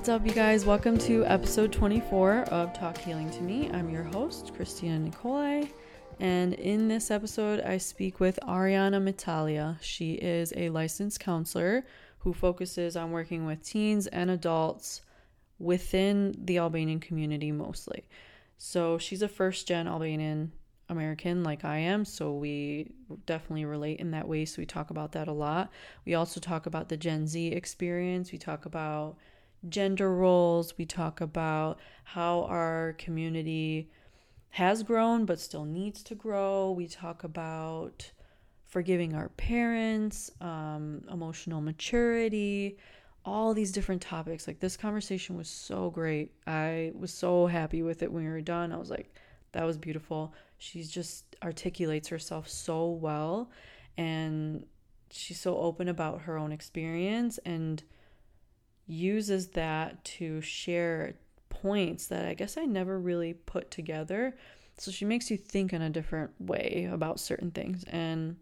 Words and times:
What's 0.00 0.08
up, 0.08 0.26
you 0.26 0.32
guys? 0.32 0.64
Welcome 0.64 0.96
to 1.00 1.26
episode 1.26 1.74
24 1.74 2.44
of 2.44 2.72
Talk 2.72 2.96
Healing 2.96 3.28
to 3.32 3.42
Me. 3.42 3.70
I'm 3.70 3.90
your 3.90 4.04
host, 4.04 4.50
Kristina 4.54 4.98
Nikolaj. 4.98 5.68
And 6.18 6.54
in 6.54 6.88
this 6.88 7.10
episode, 7.10 7.60
I 7.60 7.76
speak 7.76 8.18
with 8.18 8.38
Ariana 8.48 8.98
Metalia. 8.98 9.76
She 9.82 10.14
is 10.14 10.54
a 10.56 10.70
licensed 10.70 11.20
counselor 11.20 11.84
who 12.20 12.32
focuses 12.32 12.96
on 12.96 13.10
working 13.10 13.44
with 13.44 13.62
teens 13.62 14.06
and 14.06 14.30
adults 14.30 15.02
within 15.58 16.34
the 16.46 16.56
Albanian 16.56 17.00
community 17.00 17.52
mostly. 17.52 18.08
So 18.56 18.96
she's 18.96 19.20
a 19.20 19.28
first 19.28 19.68
gen 19.68 19.86
Albanian 19.86 20.50
American 20.88 21.44
like 21.44 21.62
I 21.62 21.76
am, 21.76 22.06
so 22.06 22.32
we 22.32 22.90
definitely 23.26 23.66
relate 23.66 24.00
in 24.00 24.12
that 24.12 24.26
way. 24.26 24.46
So 24.46 24.62
we 24.62 24.66
talk 24.66 24.88
about 24.88 25.12
that 25.12 25.28
a 25.28 25.32
lot. 25.32 25.70
We 26.06 26.14
also 26.14 26.40
talk 26.40 26.64
about 26.64 26.88
the 26.88 26.96
Gen 26.96 27.26
Z 27.26 27.48
experience. 27.48 28.32
We 28.32 28.38
talk 28.38 28.64
about 28.64 29.18
gender 29.68 30.14
roles. 30.14 30.76
We 30.78 30.86
talk 30.86 31.20
about 31.20 31.78
how 32.04 32.42
our 32.44 32.94
community 32.98 33.90
has 34.50 34.82
grown 34.82 35.24
but 35.24 35.38
still 35.38 35.64
needs 35.64 36.02
to 36.04 36.14
grow. 36.14 36.72
We 36.72 36.88
talk 36.88 37.24
about 37.24 38.10
forgiving 38.66 39.14
our 39.14 39.28
parents, 39.30 40.30
um, 40.40 41.02
emotional 41.10 41.60
maturity, 41.60 42.78
all 43.24 43.52
these 43.52 43.72
different 43.72 44.00
topics. 44.00 44.46
Like 44.46 44.60
this 44.60 44.76
conversation 44.76 45.36
was 45.36 45.48
so 45.48 45.90
great. 45.90 46.32
I 46.46 46.92
was 46.94 47.12
so 47.12 47.46
happy 47.46 47.82
with 47.82 48.02
it 48.02 48.12
when 48.12 48.24
we 48.24 48.30
were 48.30 48.40
done. 48.40 48.72
I 48.72 48.76
was 48.76 48.90
like, 48.90 49.14
that 49.52 49.64
was 49.64 49.76
beautiful. 49.76 50.32
She 50.58 50.82
just 50.82 51.24
articulates 51.42 52.08
herself 52.08 52.48
so 52.48 52.90
well 52.90 53.50
and 53.96 54.64
she's 55.10 55.40
so 55.40 55.58
open 55.58 55.88
about 55.88 56.22
her 56.22 56.38
own 56.38 56.52
experience 56.52 57.38
and 57.44 57.82
uses 58.90 59.48
that 59.48 60.04
to 60.04 60.40
share 60.40 61.14
points 61.48 62.08
that 62.08 62.24
I 62.24 62.34
guess 62.34 62.56
I 62.56 62.64
never 62.64 62.98
really 62.98 63.34
put 63.34 63.70
together. 63.70 64.36
So 64.78 64.90
she 64.90 65.04
makes 65.04 65.30
you 65.30 65.36
think 65.36 65.72
in 65.72 65.82
a 65.82 65.90
different 65.90 66.32
way 66.40 66.88
about 66.90 67.20
certain 67.20 67.50
things. 67.50 67.84
And 67.84 68.36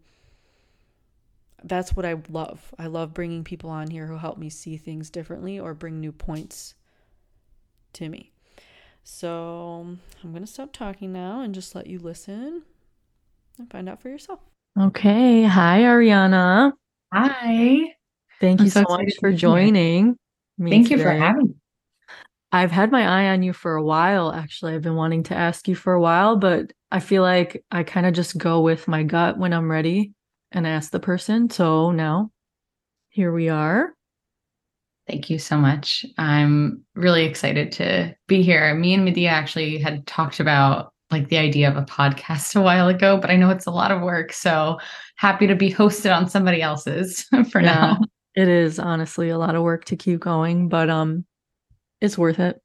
that's 1.63 1.95
what 1.95 2.05
I 2.05 2.15
love. 2.29 2.73
I 2.79 2.87
love 2.87 3.13
bringing 3.13 3.43
people 3.43 3.69
on 3.69 3.89
here 3.89 4.07
who 4.07 4.17
help 4.17 4.37
me 4.37 4.49
see 4.49 4.77
things 4.77 5.09
differently 5.09 5.59
or 5.59 5.73
bring 5.73 5.99
new 5.99 6.11
points 6.11 6.75
to 7.93 8.07
me. 8.09 8.31
So 9.03 9.97
I'm 10.23 10.31
going 10.31 10.45
to 10.45 10.51
stop 10.51 10.71
talking 10.71 11.11
now 11.11 11.41
and 11.41 11.53
just 11.53 11.75
let 11.75 11.87
you 11.87 11.99
listen 11.99 12.63
and 13.57 13.69
find 13.69 13.89
out 13.89 14.01
for 14.01 14.09
yourself. 14.09 14.39
Okay. 14.79 15.43
Hi, 15.43 15.81
Ariana. 15.81 16.73
Hi. 17.13 17.95
Thank 18.39 18.61
I'm 18.61 18.65
you 18.65 18.71
so, 18.71 18.85
so 18.87 18.97
much 18.97 19.13
for 19.19 19.33
joining. 19.33 20.15
Thank 20.59 20.87
today. 20.87 20.97
you 20.97 21.03
for 21.03 21.11
having 21.11 21.47
me. 21.47 21.53
I've 22.51 22.71
had 22.71 22.91
my 22.91 23.03
eye 23.03 23.31
on 23.31 23.43
you 23.43 23.53
for 23.53 23.75
a 23.75 23.83
while, 23.83 24.31
actually. 24.31 24.73
I've 24.73 24.81
been 24.81 24.95
wanting 24.95 25.23
to 25.23 25.35
ask 25.35 25.67
you 25.67 25.75
for 25.75 25.93
a 25.93 26.01
while, 26.01 26.35
but 26.35 26.73
I 26.91 26.99
feel 26.99 27.21
like 27.21 27.63
I 27.69 27.83
kind 27.83 28.07
of 28.07 28.13
just 28.13 28.37
go 28.37 28.61
with 28.61 28.87
my 28.87 29.03
gut 29.03 29.37
when 29.37 29.53
I'm 29.53 29.69
ready 29.69 30.13
and 30.51 30.65
ask 30.65 30.91
the 30.91 30.99
person. 30.99 31.49
So 31.49 31.91
now 31.91 32.31
here 33.09 33.31
we 33.31 33.49
are. 33.49 33.93
Thank 35.07 35.29
you 35.29 35.37
so 35.39 35.57
much. 35.57 36.05
I'm 36.17 36.83
really 36.95 37.25
excited 37.25 37.71
to 37.73 38.15
be 38.27 38.41
here. 38.41 38.73
Me 38.75 38.93
and 38.93 39.05
Medea 39.05 39.29
actually 39.29 39.77
had 39.77 40.05
talked 40.07 40.39
about 40.39 40.93
like 41.11 41.29
the 41.29 41.37
idea 41.37 41.69
of 41.69 41.77
a 41.77 41.85
podcast 41.85 42.55
a 42.59 42.61
while 42.61 42.87
ago, 42.87 43.17
but 43.17 43.29
I 43.29 43.35
know 43.35 43.49
it's 43.49 43.65
a 43.65 43.71
lot 43.71 43.91
of 43.91 44.01
work. 44.01 44.33
So 44.33 44.79
happy 45.15 45.47
to 45.47 45.55
be 45.55 45.71
hosted 45.71 46.15
on 46.15 46.29
somebody 46.29 46.61
else's 46.61 47.23
for 47.51 47.61
yeah, 47.61 47.73
now. 47.73 47.99
It 48.39 48.47
is 48.47 48.79
honestly 48.79 49.27
a 49.27 49.37
lot 49.37 49.55
of 49.55 49.63
work 49.63 49.83
to 49.85 49.97
keep 49.97 50.21
going, 50.21 50.69
but 50.69 50.89
um 50.89 51.25
it's 51.99 52.17
worth 52.17 52.39
it. 52.39 52.61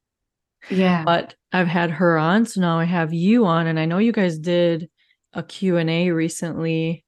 Yeah. 0.70 1.02
But 1.04 1.34
I've 1.52 1.66
had 1.66 1.90
her 1.90 2.16
on, 2.16 2.46
so 2.46 2.60
now 2.60 2.78
I 2.78 2.84
have 2.84 3.12
you 3.12 3.44
on 3.44 3.66
and 3.66 3.80
I 3.80 3.84
know 3.84 3.98
you 3.98 4.12
guys 4.12 4.38
did 4.38 4.88
a 5.32 5.42
Q&A 5.42 6.12
recently. 6.12 7.04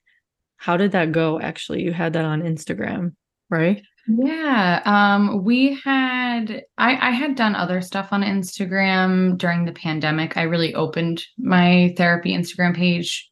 How 0.56 0.76
did 0.76 0.90
that 0.92 1.12
go 1.12 1.38
actually? 1.40 1.84
You 1.84 1.92
had 1.92 2.14
that 2.14 2.24
on 2.24 2.42
Instagram, 2.42 3.14
right? 3.50 3.80
Yeah. 4.08 4.82
Um 4.84 5.44
we 5.44 5.78
had 5.84 6.64
I 6.76 6.96
I 6.96 7.10
had 7.12 7.36
done 7.36 7.54
other 7.54 7.80
stuff 7.80 8.08
on 8.10 8.24
Instagram 8.24 9.38
during 9.38 9.64
the 9.64 9.72
pandemic. 9.72 10.36
I 10.36 10.42
really 10.42 10.74
opened 10.74 11.24
my 11.38 11.94
therapy 11.96 12.36
Instagram 12.36 12.74
page 12.74 13.30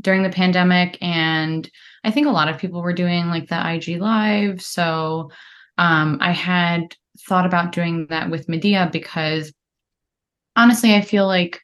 during 0.00 0.24
the 0.24 0.30
pandemic 0.30 0.98
and 1.00 1.70
I 2.04 2.10
think 2.10 2.26
a 2.26 2.30
lot 2.30 2.48
of 2.48 2.58
people 2.58 2.82
were 2.82 2.92
doing 2.92 3.28
like 3.28 3.48
the 3.48 3.74
IG 3.74 4.00
live. 4.00 4.62
So 4.62 5.30
um 5.78 6.18
I 6.20 6.32
had 6.32 6.94
thought 7.28 7.46
about 7.46 7.72
doing 7.72 8.06
that 8.08 8.30
with 8.30 8.48
Medea 8.48 8.88
because 8.92 9.52
honestly, 10.56 10.94
I 10.94 11.00
feel 11.02 11.26
like 11.26 11.60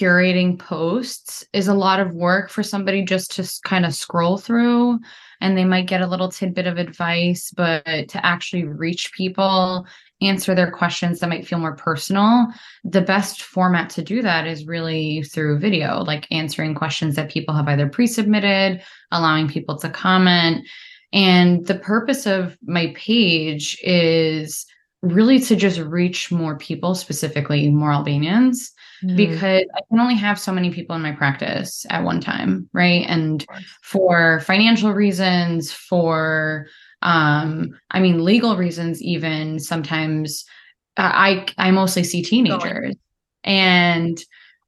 curating 0.00 0.58
posts 0.58 1.44
is 1.52 1.68
a 1.68 1.74
lot 1.74 2.00
of 2.00 2.14
work 2.14 2.50
for 2.50 2.62
somebody 2.62 3.02
just 3.02 3.34
to 3.36 3.60
kind 3.64 3.86
of 3.86 3.94
scroll 3.94 4.36
through 4.36 4.98
and 5.40 5.56
they 5.56 5.64
might 5.64 5.86
get 5.86 6.00
a 6.00 6.06
little 6.06 6.30
tidbit 6.30 6.66
of 6.66 6.78
advice, 6.78 7.52
but 7.56 7.84
to 7.84 8.24
actually 8.24 8.64
reach 8.64 9.12
people, 9.12 9.86
answer 10.22 10.54
their 10.54 10.70
questions 10.70 11.20
that 11.20 11.28
might 11.28 11.46
feel 11.46 11.58
more 11.58 11.76
personal, 11.76 12.46
the 12.84 13.02
best 13.02 13.42
format 13.42 13.90
to 13.90 14.02
do 14.02 14.22
that 14.22 14.46
is 14.46 14.66
really 14.66 15.22
through 15.22 15.58
video, 15.58 16.02
like 16.02 16.26
answering 16.30 16.74
questions 16.74 17.16
that 17.16 17.30
people 17.30 17.54
have 17.54 17.68
either 17.68 17.88
pre 17.88 18.06
submitted, 18.06 18.82
allowing 19.10 19.48
people 19.48 19.78
to 19.78 19.90
comment. 19.90 20.66
And 21.12 21.66
the 21.66 21.78
purpose 21.78 22.26
of 22.26 22.56
my 22.66 22.92
page 22.96 23.78
is 23.82 24.66
really 25.02 25.38
to 25.40 25.56
just 25.56 25.78
reach 25.80 26.32
more 26.32 26.56
people, 26.58 26.94
specifically 26.94 27.68
more 27.70 27.92
Albanians, 27.92 28.72
mm. 29.04 29.16
because 29.16 29.64
I 29.74 29.80
can 29.88 30.00
only 30.00 30.16
have 30.16 30.40
so 30.40 30.52
many 30.52 30.70
people 30.70 30.96
in 30.96 31.02
my 31.02 31.12
practice 31.12 31.86
at 31.90 32.04
one 32.04 32.20
time, 32.20 32.68
right? 32.72 33.04
And 33.06 33.44
for 33.82 34.40
financial 34.40 34.92
reasons, 34.92 35.70
for 35.70 36.66
um, 37.02 37.78
I 37.90 38.00
mean 38.00 38.24
legal 38.24 38.56
reasons, 38.56 39.02
even 39.02 39.58
sometimes 39.58 40.44
uh, 40.96 41.10
I 41.12 41.46
I 41.58 41.70
mostly 41.70 42.04
see 42.04 42.22
teenagers, 42.22 42.94
and 43.44 44.18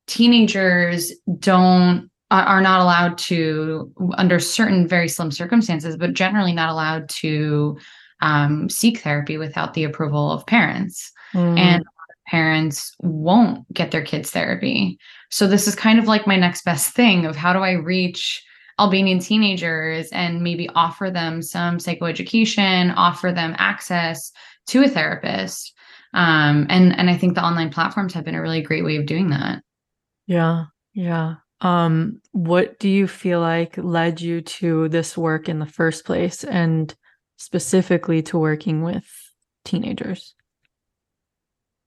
teenagers 0.06 1.12
don't 1.38 2.10
are 2.30 2.60
not 2.60 2.82
allowed 2.82 3.16
to 3.16 3.90
under 4.18 4.38
certain 4.38 4.86
very 4.86 5.08
slim 5.08 5.30
circumstances 5.30 5.96
but 5.96 6.12
generally 6.12 6.52
not 6.52 6.68
allowed 6.68 7.08
to 7.08 7.78
um, 8.20 8.68
seek 8.68 8.98
therapy 8.98 9.38
without 9.38 9.74
the 9.74 9.84
approval 9.84 10.30
of 10.30 10.46
parents. 10.46 11.10
Mm. 11.32 11.58
And 11.58 11.84
parents 12.26 12.94
won't 13.00 13.72
get 13.72 13.90
their 13.90 14.04
kids 14.04 14.30
therapy. 14.30 14.98
So 15.30 15.46
this 15.46 15.66
is 15.66 15.74
kind 15.74 15.98
of 15.98 16.06
like 16.06 16.26
my 16.26 16.36
next 16.36 16.64
best 16.64 16.94
thing 16.94 17.24
of 17.24 17.36
how 17.36 17.52
do 17.52 17.60
I 17.60 17.72
reach 17.72 18.44
Albanian 18.78 19.18
teenagers 19.18 20.08
and 20.12 20.42
maybe 20.42 20.68
offer 20.74 21.10
them 21.10 21.42
some 21.42 21.78
psychoeducation, 21.78 22.92
offer 22.96 23.32
them 23.32 23.54
access 23.58 24.30
to 24.68 24.84
a 24.84 24.88
therapist. 24.88 25.74
Um, 26.14 26.66
and 26.70 26.96
and 26.98 27.10
I 27.10 27.16
think 27.16 27.34
the 27.34 27.44
online 27.44 27.70
platforms 27.70 28.14
have 28.14 28.24
been 28.24 28.34
a 28.34 28.42
really 28.42 28.62
great 28.62 28.84
way 28.84 28.96
of 28.96 29.06
doing 29.06 29.30
that. 29.30 29.62
Yeah, 30.26 30.66
yeah. 30.94 31.36
Um, 31.60 32.20
what 32.32 32.78
do 32.78 32.88
you 32.88 33.08
feel 33.08 33.40
like 33.40 33.76
led 33.76 34.20
you 34.20 34.40
to 34.42 34.88
this 34.88 35.18
work 35.18 35.48
in 35.48 35.58
the 35.58 35.66
first 35.66 36.04
place? 36.04 36.44
And 36.44 36.94
specifically 37.38 38.22
to 38.22 38.38
working 38.38 38.82
with 38.82 39.06
teenagers? 39.64 40.34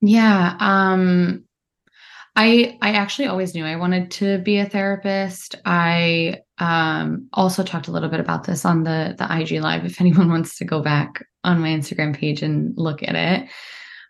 Yeah, 0.02 0.56
um 0.60 1.46
I 2.36 2.78
I 2.82 2.94
actually 2.94 3.28
always 3.28 3.54
knew 3.54 3.66
I 3.66 3.76
wanted 3.76 4.12
to 4.12 4.40
be 4.40 4.58
a 4.58 4.70
therapist. 4.70 5.56
I 5.66 6.40
um 6.62 7.28
also 7.34 7.64
talked 7.64 7.88
a 7.88 7.92
little 7.92 8.10
bit 8.10 8.20
about 8.20 8.46
this 8.46 8.66
on 8.66 8.84
the 8.84 9.16
the 9.18 9.28
IG 9.40 9.62
live 9.62 9.86
if 9.86 10.00
anyone 10.02 10.30
wants 10.30 10.58
to 10.58 10.66
go 10.66 10.82
back 10.82 11.24
on 11.44 11.60
my 11.60 11.70
Instagram 11.70 12.16
page 12.16 12.42
and 12.42 12.74
look 12.78 13.04
at 13.04 13.16
it. 13.16 13.50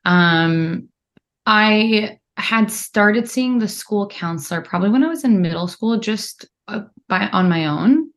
Um 0.05 0.89
I 1.45 2.17
had 2.37 2.71
started 2.71 3.29
seeing 3.29 3.59
the 3.59 3.67
school 3.67 4.07
counselor 4.07 4.61
probably 4.61 4.89
when 4.89 5.03
I 5.03 5.09
was 5.09 5.23
in 5.23 5.41
middle 5.41 5.67
school 5.67 5.99
just 5.99 6.45
uh, 6.67 6.81
by 7.07 7.27
on 7.29 7.49
my 7.49 7.65
own 7.65 8.11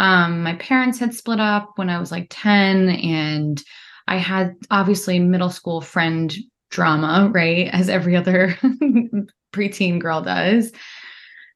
um, 0.00 0.42
my 0.42 0.54
parents 0.54 0.98
had 0.98 1.14
split 1.14 1.40
up 1.40 1.72
when 1.76 1.90
I 1.90 2.00
was 2.00 2.10
like 2.10 2.28
10, 2.30 2.88
and 2.88 3.62
I 4.08 4.16
had 4.16 4.56
obviously 4.70 5.18
middle 5.18 5.50
school 5.50 5.82
friend 5.82 6.34
drama, 6.70 7.30
right? 7.32 7.68
As 7.72 7.90
every 7.90 8.16
other 8.16 8.56
preteen 9.52 10.00
girl 10.00 10.22
does. 10.22 10.72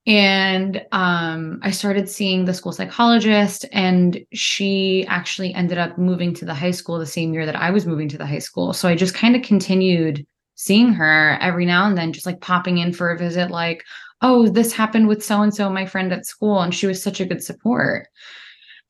And 0.07 0.85
um, 0.93 1.61
I 1.63 1.71
started 1.71 2.11
seeing 2.11 2.45
the 2.45 2.53
school 2.53 2.73
psychologist, 2.73 3.65
and 3.73 4.21
she 4.35 5.07
actually 5.09 5.55
ended 5.55 5.79
up 5.79 5.97
moving 5.97 6.35
to 6.35 6.45
the 6.45 6.55
high 6.55 6.73
school 6.73 6.99
the 6.99 7.07
same 7.07 7.33
year 7.33 7.47
that 7.47 7.57
I 7.57 7.71
was 7.71 7.87
moving 7.87 8.09
to 8.11 8.19
the 8.19 8.27
high 8.27 8.39
school. 8.39 8.75
So 8.75 8.89
I 8.89 8.97
just 8.97 9.15
kind 9.15 9.35
of 9.35 9.43
continued 9.43 10.27
seeing 10.57 10.93
her 10.93 11.39
every 11.41 11.65
now 11.65 11.87
and 11.87 11.97
then, 11.97 12.13
just 12.13 12.27
like 12.27 12.41
popping 12.43 12.79
in 12.79 12.93
for 12.93 13.11
a 13.11 13.19
visit, 13.19 13.51
like, 13.51 13.83
oh, 14.21 14.49
this 14.49 14.73
happened 14.75 15.09
with 15.09 15.25
so 15.25 15.41
and 15.41 15.55
so, 15.55 15.71
my 15.71 15.87
friend 15.87 16.13
at 16.13 16.27
school. 16.27 16.61
And 16.61 16.75
she 16.75 16.87
was 16.87 17.03
such 17.03 17.21
a 17.21 17.27
good 17.27 17.43
support. 17.43 18.09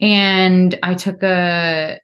And 0.01 0.77
I 0.83 0.95
took 0.95 1.23
a 1.23 2.01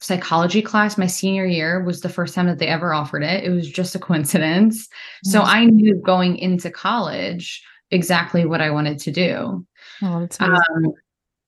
psychology 0.00 0.62
class 0.62 0.96
my 0.96 1.08
senior 1.08 1.44
year 1.44 1.82
was 1.82 2.00
the 2.00 2.08
first 2.08 2.34
time 2.34 2.46
that 2.46 2.58
they 2.58 2.68
ever 2.68 2.94
offered 2.94 3.24
it. 3.24 3.42
It 3.42 3.50
was 3.50 3.68
just 3.68 3.96
a 3.96 3.98
coincidence. 3.98 4.88
So 5.24 5.42
I 5.42 5.64
knew 5.64 5.96
going 5.96 6.36
into 6.36 6.70
college 6.70 7.64
exactly 7.90 8.44
what 8.44 8.60
I 8.60 8.70
wanted 8.70 8.98
to 9.00 9.10
do. 9.10 9.66
Oh, 10.02 10.20
that's 10.20 10.40
Um, 10.40 10.92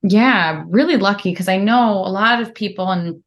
yeah, 0.03 0.65
really 0.69 0.97
lucky 0.97 1.31
because 1.31 1.49
I 1.49 1.59
know 1.59 1.93
a 1.93 2.11
lot 2.11 2.41
of 2.41 2.55
people 2.55 2.91
and 2.91 3.23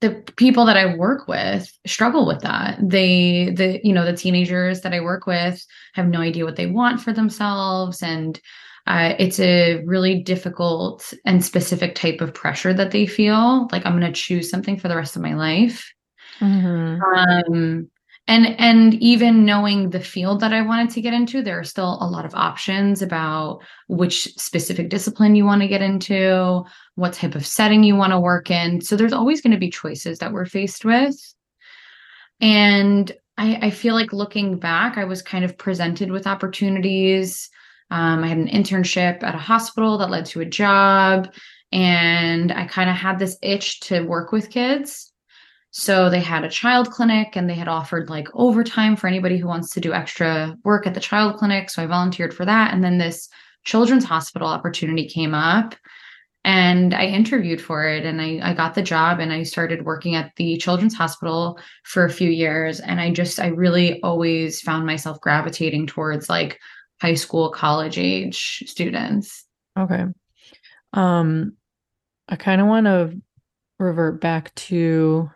the 0.00 0.22
people 0.36 0.66
that 0.66 0.76
I 0.76 0.96
work 0.96 1.28
with 1.28 1.70
struggle 1.86 2.26
with 2.26 2.40
that. 2.42 2.78
They, 2.82 3.50
the, 3.54 3.80
you 3.82 3.92
know, 3.92 4.04
the 4.04 4.16
teenagers 4.16 4.82
that 4.82 4.92
I 4.92 5.00
work 5.00 5.26
with 5.26 5.64
have 5.94 6.06
no 6.06 6.20
idea 6.20 6.44
what 6.44 6.56
they 6.56 6.66
want 6.66 7.00
for 7.00 7.12
themselves. 7.12 8.02
And 8.02 8.38
uh, 8.86 9.14
it's 9.18 9.40
a 9.40 9.82
really 9.84 10.22
difficult 10.22 11.14
and 11.24 11.42
specific 11.42 11.94
type 11.94 12.20
of 12.20 12.34
pressure 12.34 12.74
that 12.74 12.90
they 12.90 13.06
feel 13.06 13.66
like 13.72 13.86
I'm 13.86 13.98
going 13.98 14.12
to 14.12 14.20
choose 14.20 14.50
something 14.50 14.76
for 14.76 14.88
the 14.88 14.96
rest 14.96 15.16
of 15.16 15.22
my 15.22 15.34
life. 15.34 15.90
Mhm. 16.40 17.00
Um, 17.00 17.90
and 18.26 18.58
and 18.58 18.94
even 18.94 19.44
knowing 19.44 19.90
the 19.90 20.00
field 20.00 20.40
that 20.40 20.54
I 20.54 20.62
wanted 20.62 20.90
to 20.90 21.02
get 21.02 21.12
into, 21.12 21.42
there 21.42 21.58
are 21.58 21.64
still 21.64 21.98
a 22.00 22.08
lot 22.08 22.24
of 22.24 22.34
options 22.34 23.02
about 23.02 23.60
which 23.88 24.34
specific 24.36 24.88
discipline 24.88 25.34
you 25.34 25.44
want 25.44 25.60
to 25.60 25.68
get 25.68 25.82
into, 25.82 26.64
what 26.94 27.12
type 27.12 27.34
of 27.34 27.46
setting 27.46 27.84
you 27.84 27.96
want 27.96 28.12
to 28.12 28.20
work 28.20 28.50
in. 28.50 28.80
So 28.80 28.96
there's 28.96 29.12
always 29.12 29.42
going 29.42 29.52
to 29.52 29.58
be 29.58 29.70
choices 29.70 30.18
that 30.18 30.32
we're 30.32 30.46
faced 30.46 30.84
with. 30.86 31.16
And 32.40 33.12
I, 33.36 33.58
I 33.66 33.70
feel 33.70 33.94
like 33.94 34.12
looking 34.12 34.58
back, 34.58 34.96
I 34.96 35.04
was 35.04 35.20
kind 35.20 35.44
of 35.44 35.58
presented 35.58 36.10
with 36.10 36.26
opportunities. 36.26 37.50
Um, 37.90 38.24
I 38.24 38.28
had 38.28 38.38
an 38.38 38.48
internship 38.48 39.22
at 39.22 39.34
a 39.34 39.38
hospital 39.38 39.98
that 39.98 40.10
led 40.10 40.24
to 40.26 40.40
a 40.40 40.46
job, 40.46 41.32
and 41.72 42.50
I 42.52 42.66
kind 42.66 42.88
of 42.88 42.96
had 42.96 43.18
this 43.18 43.36
itch 43.42 43.80
to 43.80 44.02
work 44.02 44.32
with 44.32 44.50
kids. 44.50 45.12
So 45.76 46.08
they 46.08 46.20
had 46.20 46.44
a 46.44 46.48
child 46.48 46.92
clinic 46.92 47.34
and 47.34 47.50
they 47.50 47.54
had 47.54 47.66
offered 47.66 48.08
like 48.08 48.28
overtime 48.32 48.94
for 48.94 49.08
anybody 49.08 49.38
who 49.38 49.48
wants 49.48 49.70
to 49.70 49.80
do 49.80 49.92
extra 49.92 50.56
work 50.62 50.86
at 50.86 50.94
the 50.94 51.00
child 51.00 51.36
clinic. 51.36 51.68
So 51.68 51.82
I 51.82 51.86
volunteered 51.86 52.32
for 52.32 52.44
that. 52.44 52.72
And 52.72 52.84
then 52.84 52.98
this 52.98 53.28
children's 53.64 54.04
hospital 54.04 54.46
opportunity 54.46 55.08
came 55.08 55.34
up 55.34 55.74
and 56.44 56.94
I 56.94 57.06
interviewed 57.06 57.60
for 57.60 57.88
it 57.88 58.06
and 58.06 58.22
I, 58.22 58.38
I 58.50 58.54
got 58.54 58.76
the 58.76 58.82
job 58.82 59.18
and 59.18 59.32
I 59.32 59.42
started 59.42 59.84
working 59.84 60.14
at 60.14 60.30
the 60.36 60.56
children's 60.58 60.94
hospital 60.94 61.58
for 61.82 62.04
a 62.04 62.12
few 62.12 62.30
years. 62.30 62.78
And 62.78 63.00
I 63.00 63.10
just, 63.10 63.40
I 63.40 63.48
really 63.48 64.00
always 64.02 64.60
found 64.60 64.86
myself 64.86 65.20
gravitating 65.20 65.88
towards 65.88 66.28
like 66.28 66.60
high 67.00 67.14
school, 67.14 67.50
college 67.50 67.98
age 67.98 68.62
students. 68.68 69.44
Okay. 69.76 70.04
Um, 70.92 71.56
I 72.28 72.36
kind 72.36 72.60
of 72.60 72.68
want 72.68 72.86
to 72.86 73.20
revert 73.80 74.20
back 74.20 74.54
to 74.54 75.30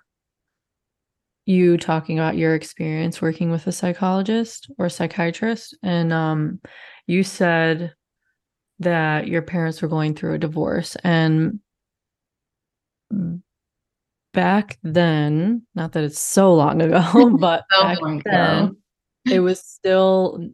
you 1.49 1.79
talking 1.79 2.19
about 2.19 2.37
your 2.37 2.55
experience 2.55 3.23
working 3.23 3.51
with 3.51 3.67
a 3.67 3.73
psychologist 3.73 4.71
or 4.77 4.91
psychiatrist. 4.91 5.75
And 5.83 6.13
um, 6.13 6.61
you 7.07 7.25
said 7.25 7.95
that 8.81 9.29
your 9.29 9.41
parents 9.41 9.81
were 9.81 9.89
going 9.89 10.15
through 10.15 10.35
a 10.35 10.39
divorce. 10.39 10.95
And 11.03 11.61
back 14.35 14.79
then, 14.83 15.63
not 15.75 15.93
that 15.93 16.05
it's 16.05 16.21
so 16.21 16.53
long 16.53 16.83
ago, 16.83 17.31
but 17.41 17.65
So 17.73 17.83
back 17.83 18.03
long 18.03 18.21
ago. 18.21 18.31
then, 18.31 18.77
it 19.35 19.41
was 19.41 19.61
still 19.61 20.51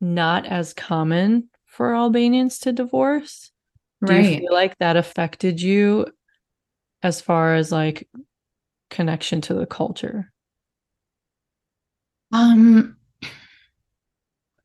not 0.00 0.46
as 0.46 0.72
common 0.72 1.48
for 1.66 1.96
Albanians 1.96 2.60
to 2.60 2.72
divorce. 2.72 3.50
Do 4.06 4.14
you 4.14 4.38
feel 4.38 4.52
like 4.52 4.78
that 4.78 4.96
affected 4.96 5.60
you 5.60 6.06
as 7.02 7.20
far 7.20 7.56
as 7.56 7.72
like 7.72 8.08
connection 8.90 9.40
to 9.42 9.54
the 9.54 9.66
culture? 9.66 10.32
Um, 12.32 12.96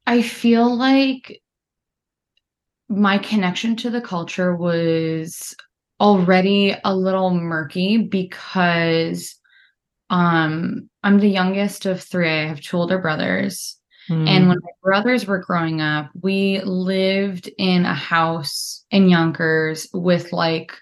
I 0.06 0.22
feel 0.22 0.76
like 0.76 1.42
my 2.90 3.18
connection 3.18 3.76
to 3.78 3.90
the 3.90 4.02
culture 4.02 4.56
was 4.56 5.56
already 6.00 6.76
a 6.84 6.96
little 6.96 7.32
murky 7.34 7.98
because 7.98 9.36
um 10.10 10.90
I'm 11.02 11.20
the 11.20 11.30
youngest 11.30 11.86
of 11.86 12.02
three. 12.02 12.30
I 12.30 12.48
have 12.48 12.62
two 12.62 12.78
older 12.78 13.00
brothers. 13.00 13.78
Mm. 14.10 14.28
And 14.28 14.50
when 14.50 14.60
my 14.62 14.72
brothers 14.82 15.26
were 15.26 15.40
growing 15.40 15.82
up, 15.82 16.10
we 16.22 16.60
lived 16.62 17.50
in 17.58 17.86
a 17.86 17.94
house 17.94 18.86
in 18.92 19.08
Yonkers 19.08 19.88
with 19.94 20.34
like 20.34 20.74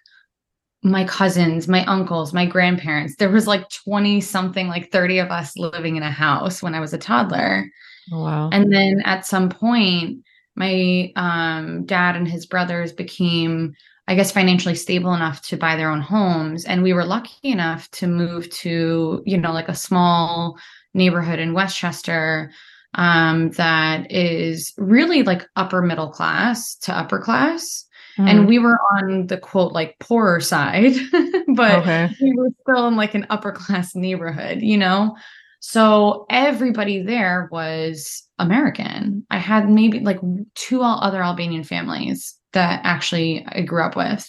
my 0.84 1.04
cousins, 1.06 1.68
my 1.68 1.86
uncles, 1.86 2.34
my 2.34 2.46
grandparents. 2.46 3.16
There 3.18 3.30
was 3.30 3.48
like 3.48 3.70
20 3.70 4.20
something, 4.22 4.68
like 4.68 4.92
30 4.92 5.20
of 5.20 5.30
us 5.30 5.56
living 5.58 5.96
in 5.96 6.04
a 6.04 6.12
house 6.12 6.64
when 6.64 6.74
I 6.74 6.80
was 6.80 6.94
a 6.94 6.98
toddler. 6.98 7.70
Oh, 8.12 8.24
wow. 8.24 8.50
And 8.52 8.74
then 8.74 9.02
at 9.06 9.26
some 9.26 9.50
point, 9.50 10.24
my 10.56 11.12
um, 11.16 11.86
dad 11.86 12.16
and 12.16 12.28
his 12.28 12.46
brothers 12.46 12.92
became, 12.92 13.74
I 14.08 14.16
guess, 14.16 14.32
financially 14.32 14.76
stable 14.76 15.14
enough 15.14 15.42
to 15.44 15.58
buy 15.58 15.76
their 15.76 15.90
own 15.90 16.02
homes. 16.02 16.66
And 16.66 16.84
we 16.84 16.94
were 16.94 17.06
lucky 17.06 17.50
enough 17.50 17.90
to 17.92 18.08
move 18.08 18.50
to, 18.50 19.22
you 19.26 19.38
know, 19.38 19.54
like 19.54 19.70
a 19.70 19.76
small 19.76 20.58
neighborhood 20.94 21.40
in 21.40 21.54
Westchester 21.54 22.52
um, 22.96 23.52
that 23.52 24.12
is 24.12 24.74
really 24.78 25.24
like 25.24 25.48
upper 25.56 25.82
middle 25.82 26.10
class 26.10 26.76
to 26.76 26.98
upper 26.98 27.20
class. 27.20 27.86
Mm. 28.18 28.30
And 28.30 28.48
we 28.48 28.60
were 28.60 28.80
on 28.94 29.28
the 29.28 29.38
quote, 29.38 29.74
like 29.74 29.98
poorer 30.00 30.40
side, 30.40 30.94
but 31.56 31.80
okay. 31.80 32.10
we 32.22 32.34
were 32.36 32.50
still 32.62 32.88
in 32.88 32.96
like 32.96 33.16
an 33.16 33.28
upper 33.30 33.52
class 33.52 33.96
neighborhood, 33.96 34.62
you 34.62 34.78
know? 34.78 35.16
So 35.60 36.26
everybody 36.30 37.02
there 37.02 37.48
was 37.52 38.24
American. 38.40 39.26
I 39.30 39.38
had 39.38 39.70
maybe 39.70 40.00
like 40.00 40.20
two 40.56 40.82
other 40.82 41.22
Albanian 41.22 41.64
families 41.64 42.36
that 42.54 42.82
actually 42.84 43.46
I 43.48 43.62
grew 43.62 43.84
up 43.84 43.96
with. 43.96 44.28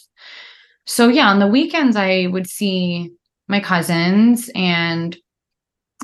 So 0.85 1.09
yeah, 1.09 1.29
on 1.29 1.39
the 1.39 1.47
weekends 1.47 1.97
I 1.97 2.27
would 2.27 2.47
see 2.47 3.13
my 3.49 3.61
cousins 3.61 4.51
and 4.55 5.17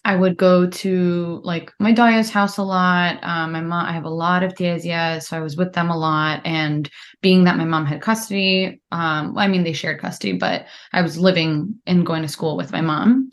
I 0.05 0.17
would 0.17 0.37
go 0.37 0.69
to 0.69 1.41
like 1.45 1.73
my 1.79 1.93
daya's 1.93 2.31
house 2.31 2.56
a 2.56 2.62
lot. 2.62 3.19
Um, 3.23 3.53
my 3.53 3.61
mom, 3.61 3.87
I 3.87 3.93
have 3.93 4.05
a 4.05 4.11
lot 4.11 4.43
of 4.43 4.55
tias, 4.55 5.23
so 5.23 5.37
I 5.37 5.41
was 5.41 5.56
with 5.56 5.73
them 5.73 5.91
a 5.91 5.97
lot. 5.97 6.41
And 6.45 6.89
being 7.21 7.45
that 7.45 7.56
my 7.56 7.65
mom 7.65 7.85
had 7.85 8.00
custody, 8.00 8.81
um, 8.93 9.37
I 9.37 9.49
mean 9.49 9.64
they 9.64 9.73
shared 9.73 10.00
custody, 10.00 10.35
but 10.35 10.67
I 10.93 11.02
was 11.02 11.19
living 11.19 11.75
and 11.87 12.07
going 12.07 12.23
to 12.23 12.28
school 12.28 12.57
with 12.57 12.73
my 12.73 12.81
mom. 12.81 13.31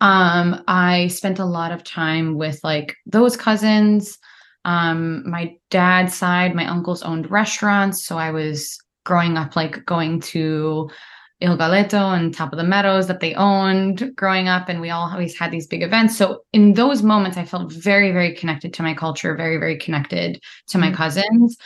Um, 0.00 0.62
I 0.68 1.08
spent 1.08 1.38
a 1.38 1.44
lot 1.44 1.72
of 1.72 1.84
time 1.84 2.36
with 2.36 2.60
like 2.62 2.96
those 3.06 3.36
cousins. 3.36 4.18
Um, 4.64 5.28
my 5.28 5.56
dad's 5.70 6.14
side, 6.14 6.54
my 6.54 6.66
uncles 6.66 7.02
owned 7.02 7.30
restaurants, 7.30 8.06
so 8.06 8.18
I 8.18 8.30
was 8.30 8.78
growing 9.04 9.36
up 9.36 9.56
like 9.56 9.84
going 9.86 10.20
to 10.20 10.90
Il 11.40 11.56
Galeto 11.56 12.16
and 12.16 12.34
Top 12.34 12.52
of 12.52 12.58
the 12.58 12.64
Meadows 12.64 13.06
that 13.06 13.20
they 13.20 13.34
owned 13.34 14.12
growing 14.16 14.48
up, 14.48 14.68
and 14.68 14.80
we 14.80 14.90
all 14.90 15.08
always 15.08 15.38
had 15.38 15.52
these 15.52 15.68
big 15.68 15.82
events. 15.82 16.16
So 16.16 16.42
in 16.52 16.74
those 16.74 17.02
moments, 17.02 17.36
I 17.36 17.44
felt 17.44 17.72
very, 17.72 18.10
very 18.10 18.34
connected 18.34 18.74
to 18.74 18.82
my 18.82 18.92
culture, 18.92 19.36
very, 19.36 19.56
very 19.56 19.78
connected 19.78 20.40
to 20.68 20.78
my 20.78 20.90
Mhm. 20.90 20.94
cousins. 20.96 21.56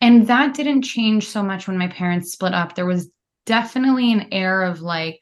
And 0.00 0.26
that 0.26 0.54
didn't 0.54 0.82
change 0.82 1.28
so 1.28 1.42
much 1.42 1.68
when 1.68 1.78
my 1.78 1.86
parents 1.86 2.32
split 2.32 2.52
up. 2.52 2.74
There 2.74 2.86
was 2.86 3.10
definitely 3.46 4.12
an 4.12 4.26
air 4.32 4.62
of 4.62 4.80
like 4.80 5.20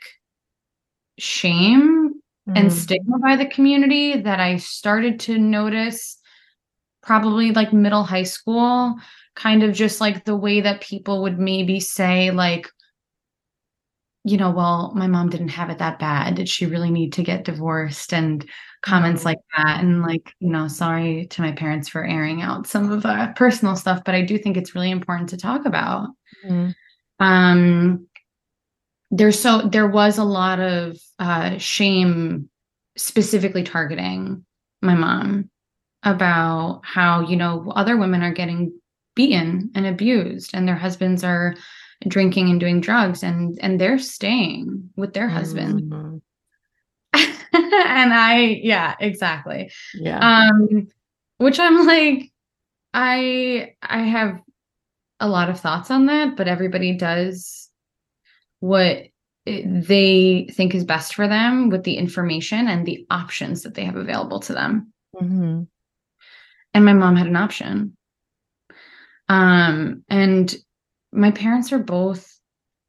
shame 1.18 2.12
and 2.54 2.70
Mm. 2.70 2.72
stigma 2.72 3.18
by 3.18 3.36
the 3.36 3.46
community 3.46 4.16
that 4.16 4.40
I 4.40 4.56
started 4.56 5.20
to 5.20 5.38
notice 5.38 6.16
probably 7.02 7.52
like 7.52 7.72
middle 7.72 8.04
high 8.04 8.22
school, 8.24 8.96
kind 9.36 9.62
of 9.62 9.74
just 9.74 10.00
like 10.00 10.24
the 10.24 10.36
way 10.36 10.62
that 10.62 10.80
people 10.80 11.22
would 11.22 11.38
maybe 11.38 11.80
say, 11.80 12.30
like, 12.30 12.68
you 14.24 14.36
know, 14.36 14.50
well, 14.50 14.92
my 14.94 15.06
mom 15.06 15.30
didn't 15.30 15.48
have 15.48 15.70
it 15.70 15.78
that 15.78 15.98
bad. 15.98 16.34
Did 16.34 16.48
she 16.48 16.66
really 16.66 16.90
need 16.90 17.14
to 17.14 17.22
get 17.22 17.44
divorced? 17.44 18.12
And 18.12 18.46
comments 18.82 19.22
Mhm. 19.22 19.24
like 19.26 19.38
that. 19.56 19.80
And 19.82 20.02
like, 20.02 20.34
you 20.40 20.50
know, 20.50 20.68
sorry 20.68 21.26
to 21.30 21.42
my 21.42 21.52
parents 21.52 21.88
for 21.88 22.04
airing 22.04 22.42
out 22.42 22.66
some 22.66 22.90
of 22.92 23.02
the 23.02 23.32
personal 23.36 23.76
stuff, 23.76 24.02
but 24.04 24.14
I 24.14 24.22
do 24.22 24.36
think 24.38 24.56
it's 24.56 24.74
really 24.74 24.90
important 24.90 25.30
to 25.30 25.36
talk 25.36 25.64
about 25.66 26.08
Mm. 26.46 26.74
um 27.18 28.06
there's 29.10 29.38
so 29.38 29.62
there 29.62 29.88
was 29.88 30.18
a 30.18 30.24
lot 30.24 30.60
of 30.60 30.96
uh 31.18 31.58
shame 31.58 32.48
specifically 32.96 33.62
targeting 33.62 34.44
my 34.82 34.94
mom 34.94 35.50
about 36.04 36.80
how 36.84 37.20
you 37.20 37.36
know 37.36 37.70
other 37.76 37.96
women 37.96 38.22
are 38.22 38.32
getting 38.32 38.72
beaten 39.16 39.70
and 39.74 39.86
abused 39.86 40.52
and 40.54 40.66
their 40.66 40.76
husbands 40.76 41.24
are 41.24 41.54
drinking 42.08 42.48
and 42.50 42.60
doing 42.60 42.80
drugs 42.80 43.22
and 43.22 43.58
and 43.62 43.80
they're 43.80 43.98
staying 43.98 44.90
with 44.96 45.12
their 45.12 45.28
husband 45.28 45.82
Mm. 45.92 46.20
and 47.52 48.14
i 48.14 48.60
yeah 48.62 48.94
exactly 49.00 49.70
Yeah. 49.94 50.48
um 50.50 50.86
which 51.38 51.58
i'm 51.58 51.86
like 51.86 52.30
i 52.94 53.74
i 53.82 53.98
have 53.98 54.40
a 55.18 55.28
lot 55.28 55.50
of 55.50 55.60
thoughts 55.60 55.90
on 55.90 56.06
that 56.06 56.36
but 56.36 56.48
everybody 56.48 56.96
does 56.96 57.68
what 58.60 59.06
they 59.46 60.48
think 60.52 60.74
is 60.74 60.84
best 60.84 61.14
for 61.14 61.26
them 61.26 61.70
with 61.70 61.82
the 61.84 61.94
information 61.96 62.68
and 62.68 62.86
the 62.86 63.06
options 63.10 63.62
that 63.62 63.74
they 63.74 63.84
have 63.84 63.96
available 63.96 64.38
to 64.40 64.52
them. 64.52 64.92
Mm-hmm. 65.16 65.62
And 66.74 66.84
my 66.84 66.92
mom 66.92 67.16
had 67.16 67.26
an 67.26 67.36
option. 67.36 67.96
Um, 69.28 70.04
and 70.08 70.54
my 71.12 71.30
parents 71.30 71.72
are 71.72 71.78
both 71.78 72.38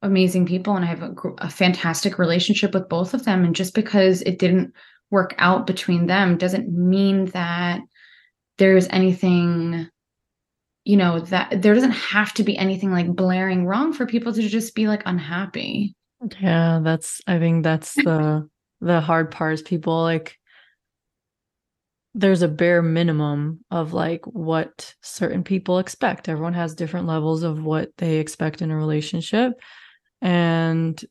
amazing 0.02 0.46
people, 0.46 0.74
and 0.74 0.84
I 0.84 0.88
have 0.88 1.02
a, 1.02 1.14
a 1.38 1.50
fantastic 1.50 2.18
relationship 2.18 2.74
with 2.74 2.88
both 2.88 3.14
of 3.14 3.24
them. 3.24 3.44
And 3.44 3.54
just 3.54 3.74
because 3.74 4.22
it 4.22 4.38
didn't 4.38 4.72
work 5.10 5.34
out 5.38 5.66
between 5.66 6.06
them 6.06 6.38
doesn't 6.38 6.68
mean 6.68 7.26
that 7.26 7.80
there's 8.58 8.88
anything 8.88 9.88
you 10.84 10.96
know 10.96 11.20
that 11.20 11.62
there 11.62 11.74
doesn't 11.74 11.92
have 11.92 12.32
to 12.34 12.42
be 12.42 12.56
anything 12.58 12.90
like 12.90 13.14
blaring 13.14 13.66
wrong 13.66 13.92
for 13.92 14.06
people 14.06 14.32
to 14.32 14.48
just 14.48 14.74
be 14.74 14.88
like 14.88 15.02
unhappy 15.06 15.94
yeah 16.40 16.80
that's 16.82 17.20
i 17.26 17.38
think 17.38 17.62
that's 17.62 17.94
the 17.94 18.48
the 18.80 19.00
hard 19.00 19.30
part 19.30 19.54
is 19.54 19.62
people 19.62 20.02
like 20.02 20.36
there's 22.14 22.42
a 22.42 22.48
bare 22.48 22.82
minimum 22.82 23.64
of 23.70 23.94
like 23.94 24.24
what 24.26 24.94
certain 25.02 25.42
people 25.42 25.78
expect 25.78 26.28
everyone 26.28 26.54
has 26.54 26.74
different 26.74 27.06
levels 27.06 27.42
of 27.42 27.64
what 27.64 27.90
they 27.96 28.16
expect 28.16 28.60
in 28.60 28.70
a 28.70 28.76
relationship 28.76 29.54
and 30.20 31.04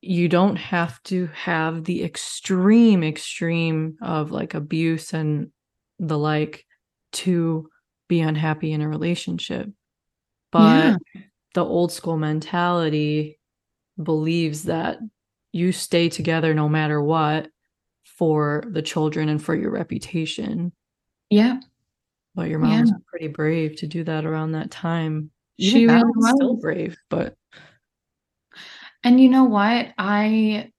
you 0.00 0.28
don't 0.28 0.56
have 0.56 1.02
to 1.02 1.26
have 1.34 1.84
the 1.84 2.04
extreme 2.04 3.02
extreme 3.02 3.96
of 4.00 4.30
like 4.30 4.54
abuse 4.54 5.12
and 5.12 5.50
the 5.98 6.16
like 6.16 6.64
to 7.12 7.68
be 8.08 8.20
unhappy 8.20 8.72
in 8.72 8.82
a 8.82 8.88
relationship. 8.88 9.68
But 10.52 10.98
yeah. 11.14 11.22
the 11.54 11.64
old 11.64 11.92
school 11.92 12.16
mentality 12.16 13.38
believes 14.00 14.64
that 14.64 14.98
you 15.52 15.72
stay 15.72 16.08
together 16.08 16.54
no 16.54 16.68
matter 16.68 17.02
what 17.02 17.48
for 18.16 18.64
the 18.66 18.82
children 18.82 19.28
and 19.28 19.42
for 19.42 19.54
your 19.54 19.70
reputation. 19.70 20.72
Yeah. 21.30 21.60
But 22.34 22.48
your 22.48 22.58
mom 22.58 22.72
yeah. 22.72 22.80
was 22.82 22.92
pretty 23.06 23.28
brave 23.28 23.76
to 23.76 23.86
do 23.86 24.04
that 24.04 24.24
around 24.24 24.52
that 24.52 24.70
time. 24.70 25.30
She 25.58 25.86
really 25.86 26.02
was 26.04 26.34
still 26.36 26.56
brave, 26.56 26.98
but 27.08 27.34
and 29.02 29.20
you 29.20 29.28
know 29.30 29.44
what? 29.44 29.88
I 29.96 30.70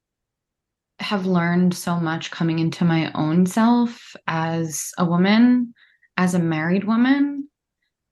have 1.00 1.26
learned 1.26 1.74
so 1.74 2.00
much 2.00 2.30
coming 2.30 2.60
into 2.60 2.86
my 2.86 3.12
own 3.14 3.46
self 3.46 4.16
as 4.28 4.92
a 4.98 5.06
woman 5.06 5.74
as 6.18 6.34
a 6.34 6.40
married 6.40 6.84
woman 6.84 7.48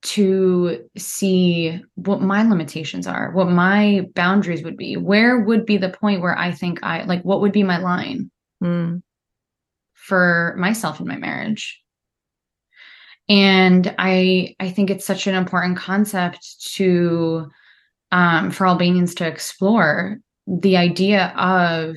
to 0.02 0.88
see 0.96 1.80
what 1.96 2.22
my 2.22 2.42
limitations 2.48 3.06
are, 3.06 3.32
what 3.32 3.48
my 3.48 4.06
boundaries 4.14 4.62
would 4.62 4.76
be. 4.76 4.96
Where 4.96 5.40
would 5.40 5.66
be 5.66 5.76
the 5.76 5.90
point 5.90 6.20
where 6.20 6.38
I 6.38 6.52
think 6.52 6.80
I 6.82 7.04
like 7.04 7.22
what 7.22 7.40
would 7.40 7.52
be 7.52 7.62
my 7.62 7.78
line 7.78 8.30
mm. 8.62 9.02
For 10.06 10.54
myself 10.58 11.00
in 11.00 11.06
my 11.06 11.16
marriage? 11.16 11.82
And 13.28 13.94
I 13.98 14.54
I 14.60 14.70
think 14.70 14.90
it's 14.90 15.04
such 15.04 15.26
an 15.26 15.34
important 15.34 15.76
concept 15.76 16.72
to 16.74 17.50
um, 18.12 18.50
for 18.50 18.66
Albanians 18.66 19.14
to 19.16 19.26
explore 19.26 20.18
the 20.46 20.76
idea 20.76 21.34
of 21.36 21.96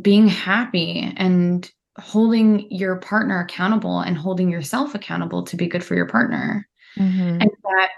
being 0.00 0.26
happy 0.26 1.12
and 1.18 1.70
holding 1.98 2.70
your 2.70 2.96
partner 2.96 3.40
accountable 3.40 4.00
and 4.00 4.16
holding 4.16 4.50
yourself 4.50 4.94
accountable 4.94 5.42
to 5.42 5.56
be 5.56 5.66
good 5.66 5.84
for 5.84 5.94
your 5.94 6.08
partner. 6.08 6.66
Mm-hmm. 6.96 7.42
And 7.42 7.50
that 7.64 7.88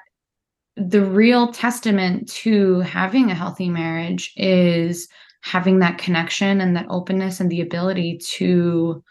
the 0.76 1.04
real 1.04 1.52
testament 1.52 2.28
to 2.28 2.80
having 2.80 3.30
a 3.30 3.35
healthy 3.35 3.68
marriage 3.68 4.33
is 4.37 5.09
having 5.45 5.81
that 5.81 5.99
connection 5.99 6.63
and 6.63 6.75
that 6.75 6.87
openness 6.89 7.39
and 7.39 7.51
the 7.51 7.61
ability 7.61 8.17
to 8.17 9.05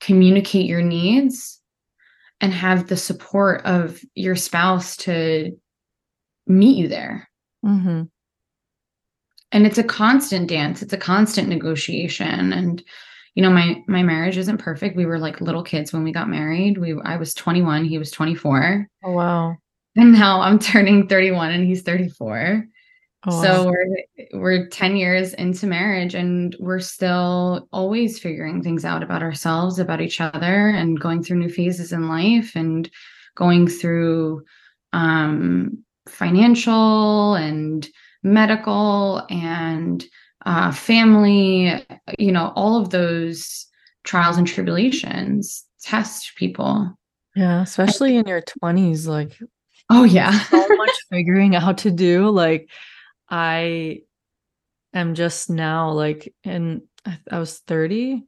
communicate 0.00 0.66
your 0.66 0.82
needs 0.82 1.60
and 2.40 2.52
have 2.52 2.88
the 2.88 2.96
support 2.96 3.64
of 3.64 4.00
your 4.16 4.34
spouse 4.34 4.96
to 4.96 5.56
meet 6.48 6.76
you 6.76 6.88
there. 6.88 7.28
Mm-hmm. 7.64 8.02
And 9.52 9.66
it's 9.66 9.78
a 9.78 9.84
constant 9.84 10.48
dance, 10.48 10.82
it's 10.82 10.92
a 10.92 10.98
constant 10.98 11.48
negotiation. 11.48 12.52
And 12.52 12.82
you 13.36 13.42
know 13.42 13.50
my 13.50 13.82
my 13.86 14.02
marriage 14.02 14.36
isn't 14.36 14.58
perfect 14.58 14.96
we 14.96 15.06
were 15.06 15.18
like 15.18 15.40
little 15.40 15.64
kids 15.64 15.92
when 15.92 16.04
we 16.04 16.12
got 16.12 16.28
married 16.28 16.78
we 16.78 16.94
i 17.02 17.16
was 17.16 17.34
21 17.34 17.84
he 17.84 17.98
was 17.98 18.12
24 18.12 18.86
oh 19.02 19.10
wow 19.10 19.56
and 19.96 20.12
now 20.12 20.40
i'm 20.40 20.56
turning 20.60 21.08
31 21.08 21.50
and 21.50 21.64
he's 21.64 21.82
34 21.82 22.64
oh, 23.26 23.42
so 23.42 23.64
wow. 23.64 23.72
we're 23.72 24.40
we're 24.40 24.66
10 24.68 24.96
years 24.96 25.34
into 25.34 25.66
marriage 25.66 26.14
and 26.14 26.56
we're 26.58 26.80
still 26.80 27.68
always 27.72 28.18
figuring 28.18 28.62
things 28.62 28.84
out 28.84 29.02
about 29.02 29.22
ourselves 29.22 29.78
about 29.78 30.00
each 30.00 30.20
other 30.20 30.68
and 30.68 31.00
going 31.00 31.22
through 31.22 31.38
new 31.38 31.48
phases 31.48 31.92
in 31.92 32.08
life 32.08 32.52
and 32.54 32.90
going 33.34 33.66
through 33.66 34.42
um 34.92 35.84
financial 36.08 37.34
and 37.34 37.88
medical 38.22 39.24
and 39.30 40.04
uh, 40.46 40.72
family, 40.72 41.84
you 42.18 42.32
know, 42.32 42.52
all 42.56 42.80
of 42.80 42.90
those 42.90 43.66
trials 44.04 44.36
and 44.36 44.46
tribulations 44.46 45.64
test 45.82 46.32
people. 46.36 46.90
Yeah, 47.36 47.62
especially 47.62 48.16
in 48.16 48.26
your 48.26 48.42
20s. 48.42 49.06
Like, 49.06 49.38
oh, 49.90 50.04
yeah. 50.04 50.38
so 50.44 50.66
much 50.68 50.90
figuring 51.10 51.56
out 51.56 51.78
to 51.78 51.90
do. 51.90 52.28
Like, 52.30 52.68
I 53.34 54.02
am 54.92 55.14
just 55.14 55.50
now, 55.50 55.90
like, 55.90 56.32
in, 56.44 56.82
I 57.04 57.38
was 57.40 57.58
30, 57.58 58.22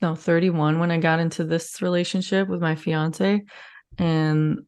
no, 0.00 0.14
31 0.14 0.78
when 0.78 0.90
I 0.90 0.98
got 0.98 1.20
into 1.20 1.44
this 1.44 1.82
relationship 1.82 2.48
with 2.48 2.62
my 2.62 2.74
fiance. 2.74 3.42
And 3.98 4.60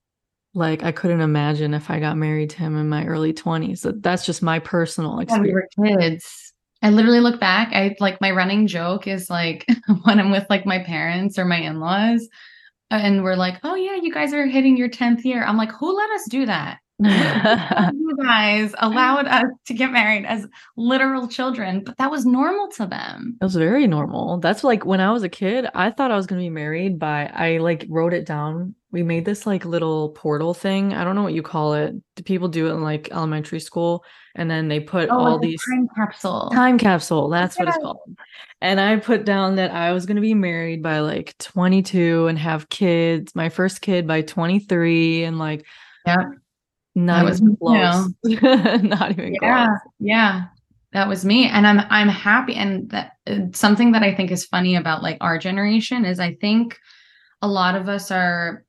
like 0.53 0.83
I 0.83 0.93
couldn't 0.93 1.21
imagine 1.21 1.75
if 1.75 1.91
I 1.91 2.01
got 2.01 2.17
married 2.17 2.51
to 2.51 2.59
him 2.59 2.77
in 2.77 2.89
my 2.89 3.07
early 3.07 3.33
20s. 3.33 4.03
That's 4.03 4.27
just 4.27 4.43
my 4.43 4.59
personal 4.59 5.21
experience. 5.21 5.69
Yeah, 5.79 5.87
we 5.87 5.91
were 5.93 6.01
kids. 6.01 6.53
I 6.83 6.91
literally 6.91 7.21
look 7.21 7.41
back. 7.41 7.73
I 7.73 7.97
like 7.99 8.21
my 8.21 8.31
running 8.31 8.67
joke 8.67 9.07
is 9.07 9.31
like 9.31 9.67
when 10.05 10.21
I'm 10.21 10.31
with 10.31 10.47
like 10.51 10.67
my 10.67 10.79
parents 10.79 11.39
or 11.39 11.45
my 11.47 11.59
in 11.59 11.81
laws, 11.81 12.29
and 12.91 13.25
we're 13.25 13.37
like, 13.37 13.59
oh, 13.65 13.75
yeah, 13.75 13.97
you 13.97 14.13
guys 14.13 14.33
are 14.33 14.47
hitting 14.47 14.77
your 14.77 14.89
10th 14.89 15.25
year. 15.25 15.45
I'm 15.45 15.57
like, 15.57 15.73
who 15.73 15.97
let 15.97 16.11
us 16.11 16.25
do 16.29 16.47
that? 16.47 16.79
You 16.99 18.17
guys 18.23 18.75
allowed 18.79 19.27
us 19.27 19.45
to 19.67 19.75
get 19.75 19.93
married 19.93 20.25
as 20.25 20.47
literal 20.77 21.29
children, 21.29 21.83
but 21.85 21.97
that 21.99 22.11
was 22.11 22.25
normal 22.25 22.69
to 22.69 22.87
them. 22.87 23.37
It 23.41 23.45
was 23.45 23.57
very 23.57 23.87
normal. 23.87 24.39
That's 24.39 24.65
like 24.65 24.87
when 24.87 25.01
I 25.01 25.13
was 25.13 25.23
a 25.23 25.29
kid, 25.29 25.67
I 25.75 25.91
thought 25.91 26.11
I 26.11 26.17
was 26.17 26.27
going 26.27 26.41
to 26.41 26.45
be 26.45 26.51
married 26.51 26.99
by, 26.99 27.27
I 27.27 27.59
like 27.59 27.87
wrote 27.89 28.15
it 28.15 28.27
down. 28.27 28.75
We 28.93 29.03
made 29.03 29.27
this 29.27 29.47
like 29.47 29.67
little 29.67 30.11
portal 30.11 30.55
thing. 30.55 30.95
I 30.95 31.05
don't 31.05 31.17
know 31.17 31.23
what 31.23 31.35
you 31.35 31.43
call 31.43 31.75
it. 31.75 31.95
Do 32.15 32.23
people 32.23 32.49
do 32.49 32.69
it 32.69 32.73
in 32.73 32.83
like 32.83 33.11
elementary 33.11 33.61
school? 33.61 34.05
And 34.35 34.51
then 34.51 34.69
they 34.69 34.81
put 34.81 35.11
oh, 35.11 35.19
all 35.19 35.39
these 35.39 35.61
time 35.71 35.89
capsule. 35.97 36.51
Time 36.51 36.79
capsule. 36.79 37.29
That's 37.29 37.59
what 37.59 37.69
it's 37.69 37.77
called. 37.77 38.17
And 38.63 38.81
I 38.81 38.97
put 38.97 39.27
down 39.27 39.57
that 39.57 39.71
I 39.71 39.93
was 39.93 40.07
going 40.07 40.17
to 40.17 40.23
be 40.23 40.33
married 40.33 40.83
by 40.83 41.01
like 41.01 41.37
22 41.39 42.27
and 42.29 42.39
have 42.39 42.71
kids, 42.71 43.35
my 43.35 43.51
first 43.51 43.83
kid 43.83 44.07
by 44.07 44.23
23 44.23 45.25
and 45.25 45.39
like 45.39 45.67
yeah 46.07 46.25
not 46.97 47.27
that 47.27 47.37
even 47.37 47.57
close. 47.57 48.11
not 48.83 49.11
even 49.13 49.37
yeah, 49.41 49.67
close. 49.67 49.79
Yeah. 50.01 50.45
That 50.93 51.09
was 51.09 51.27
me. 51.27 51.47
And 51.47 51.67
I'm 51.67 51.81
I'm 51.91 52.09
happy. 52.09 52.55
And 52.55 52.89
that 52.91 53.13
uh, 53.27 53.41
something 53.53 53.93
that 53.93 54.03
I 54.03 54.15
think 54.15 54.31
is 54.31 54.47
funny 54.47 54.77
about 54.77 55.03
like 55.03 55.19
our 55.21 55.37
generation 55.39 56.07
is 56.07 56.19
I 56.19 56.35
think 56.41 56.79
a 57.43 57.49
lot 57.49 57.75
of 57.75 57.89
us 57.89 58.11
are 58.11 58.65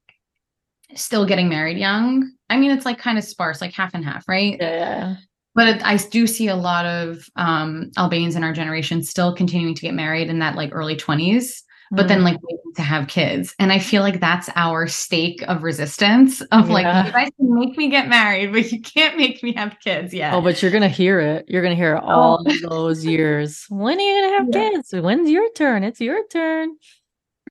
still 0.94 1.26
getting 1.26 1.48
married 1.48 1.78
young. 1.78 2.30
I 2.50 2.58
mean, 2.58 2.72
it's 2.72 2.86
like 2.86 3.00
kind 3.00 3.18
of 3.18 3.24
sparse, 3.24 3.62
like 3.62 3.74
half 3.74 3.94
and 3.94 4.04
half, 4.04 4.28
right? 4.28 4.58
Yeah. 4.60 5.16
But 5.56 5.84
I 5.86 5.96
do 5.96 6.28
see 6.28 6.50
a 6.50 6.56
lot 6.56 6.86
of 6.86 7.28
um, 7.38 7.92
Albanians 7.98 8.36
in 8.36 8.44
our 8.44 8.54
generation 8.54 9.04
still 9.04 9.34
continuing 9.34 9.74
to 9.74 9.82
get 9.82 9.94
married 9.94 10.30
in 10.30 10.40
that 10.40 10.56
like 10.56 10.70
early 10.74 10.96
20s 10.96 11.62
but 11.92 12.06
mm. 12.06 12.10
then 12.10 12.24
like 12.24 12.42
waiting 12.42 12.74
to 12.76 12.82
have 12.82 13.08
kids. 13.08 13.56
And 13.60 13.72
I 13.72 13.80
feel 13.80 14.02
like 14.02 14.20
that's 14.20 14.50
our 14.56 14.88
stake 14.88 15.44
of 15.48 15.64
resistance 15.64 16.42
of 16.42 16.68
yeah. 16.68 16.74
like, 16.74 17.06
you 17.06 17.12
guys 17.12 17.30
can 17.38 17.56
make 17.56 17.78
me 17.78 17.90
get 17.90 18.08
married, 18.08 18.52
but 18.52 18.72
you 18.72 18.82
can't 18.82 19.18
make 19.18 19.42
me 19.44 19.54
have 19.54 19.78
kids 19.84 20.14
yet. 20.14 20.34
Oh, 20.34 20.42
but 20.42 20.62
you're 20.62 20.72
gonna 20.72 20.90
hear 20.90 21.20
it. 21.20 21.46
You're 21.48 21.62
gonna 21.64 21.76
hear 21.76 21.96
it 21.96 22.04
oh. 22.04 22.10
all 22.10 22.46
oh. 22.46 22.70
those 22.70 23.06
years. 23.06 23.66
When 23.70 23.98
are 23.98 24.02
you 24.02 24.22
gonna 24.22 24.38
have 24.38 24.48
yeah. 24.52 24.70
kids? 24.72 24.94
When's 24.94 25.30
your 25.30 25.50
turn? 25.54 25.84
It's 25.84 26.02
your 26.02 26.26
turn. 26.28 26.76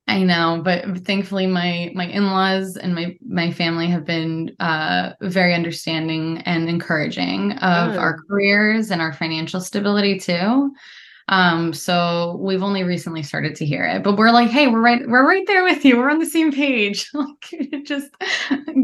I 0.09 0.23
know, 0.23 0.61
but 0.63 1.05
thankfully 1.05 1.49
my 1.49 1.91
my 1.95 2.07
in-laws 2.07 2.77
and 2.77 2.95
my 2.95 3.17
my 3.27 3.51
family 3.51 3.89
have 3.89 4.05
been 4.05 4.55
uh 4.61 5.15
very 5.21 5.53
understanding 5.53 6.39
and 6.47 6.69
encouraging 6.69 7.53
of 7.55 7.91
Good. 7.91 7.99
our 7.99 8.19
careers 8.29 8.93
and 8.93 9.03
our 9.03 9.13
financial 9.13 9.61
stability 9.61 10.21
too. 10.21 10.73
Um, 11.29 11.73
so 11.73 12.39
we've 12.41 12.63
only 12.63 12.85
recently 12.85 13.23
started 13.23 13.57
to 13.57 13.67
hear 13.67 13.85
it, 13.85 14.05
but 14.05 14.17
we're 14.17 14.31
like, 14.31 14.49
hey, 14.49 14.69
we're 14.69 14.81
right, 14.81 15.03
we're 15.09 15.27
right 15.27 15.47
there 15.47 15.65
with 15.65 15.85
you. 15.85 15.97
We're 15.97 16.11
on 16.11 16.21
the 16.21 16.27
same 16.27 16.53
page. 16.53 17.11
Like, 17.15 17.83
just 17.85 18.15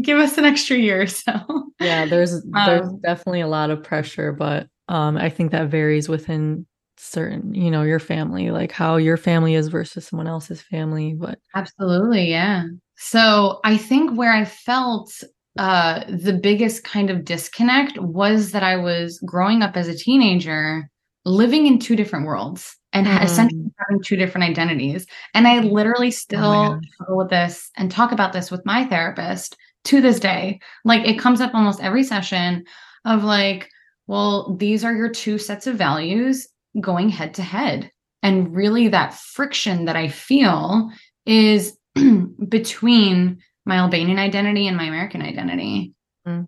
give 0.01 0.19
us 0.19 0.37
an 0.37 0.45
extra 0.45 0.77
year. 0.77 1.03
or 1.03 1.07
So 1.07 1.33
yeah, 1.79 2.05
there's 2.05 2.43
there's 2.43 2.87
um, 2.87 2.99
definitely 3.01 3.41
a 3.41 3.47
lot 3.47 3.69
of 3.69 3.83
pressure, 3.83 4.33
but 4.33 4.67
um 4.89 5.17
i 5.17 5.29
think 5.29 5.51
that 5.51 5.69
varies 5.69 6.09
within 6.09 6.65
certain 6.97 7.53
you 7.53 7.71
know 7.71 7.83
your 7.83 7.99
family 7.99 8.51
like 8.51 8.71
how 8.71 8.97
your 8.97 9.17
family 9.17 9.55
is 9.55 9.67
versus 9.67 10.07
someone 10.07 10.27
else's 10.27 10.61
family 10.61 11.13
but 11.13 11.39
absolutely 11.55 12.29
yeah 12.29 12.65
so 12.95 13.59
i 13.63 13.75
think 13.75 14.17
where 14.17 14.31
i 14.31 14.45
felt 14.45 15.11
uh 15.57 16.03
the 16.09 16.33
biggest 16.33 16.83
kind 16.83 17.09
of 17.09 17.25
disconnect 17.25 17.97
was 17.99 18.51
that 18.51 18.63
i 18.63 18.75
was 18.75 19.19
growing 19.25 19.61
up 19.61 19.75
as 19.75 19.87
a 19.87 19.97
teenager 19.97 20.89
living 21.25 21.65
in 21.65 21.79
two 21.79 21.95
different 21.95 22.25
worlds 22.25 22.75
and 22.91 23.07
mm. 23.07 23.23
essentially 23.23 23.71
having 23.77 24.03
two 24.03 24.15
different 24.15 24.49
identities 24.49 25.05
and 25.33 25.47
i 25.47 25.59
literally 25.59 26.07
oh 26.07 26.11
still 26.11 26.79
oh 27.07 27.15
with 27.15 27.29
this 27.29 27.69
and 27.77 27.89
talk 27.89 28.11
about 28.11 28.33
this 28.33 28.51
with 28.51 28.65
my 28.65 28.85
therapist 28.85 29.55
to 29.83 30.01
this 30.01 30.19
day 30.19 30.59
like 30.85 31.07
it 31.07 31.19
comes 31.19 31.41
up 31.41 31.53
almost 31.53 31.81
every 31.81 32.03
session 32.03 32.63
of 33.05 33.23
like 33.23 33.69
well 34.07 34.55
these 34.55 34.83
are 34.83 34.93
your 34.93 35.09
two 35.09 35.37
sets 35.37 35.67
of 35.67 35.75
values 35.75 36.47
going 36.79 37.09
head 37.09 37.33
to 37.35 37.43
head. 37.43 37.91
And 38.21 38.55
really, 38.55 38.87
that 38.87 39.13
friction 39.13 39.85
that 39.85 39.95
I 39.95 40.07
feel 40.07 40.89
is 41.25 41.77
between 42.49 43.39
my 43.65 43.77
Albanian 43.77 44.19
identity 44.19 44.67
and 44.67 44.77
my 44.77 44.85
American 44.85 45.21
identity. 45.21 45.93
Mm. 46.27 46.47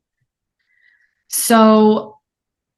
So 1.27 2.17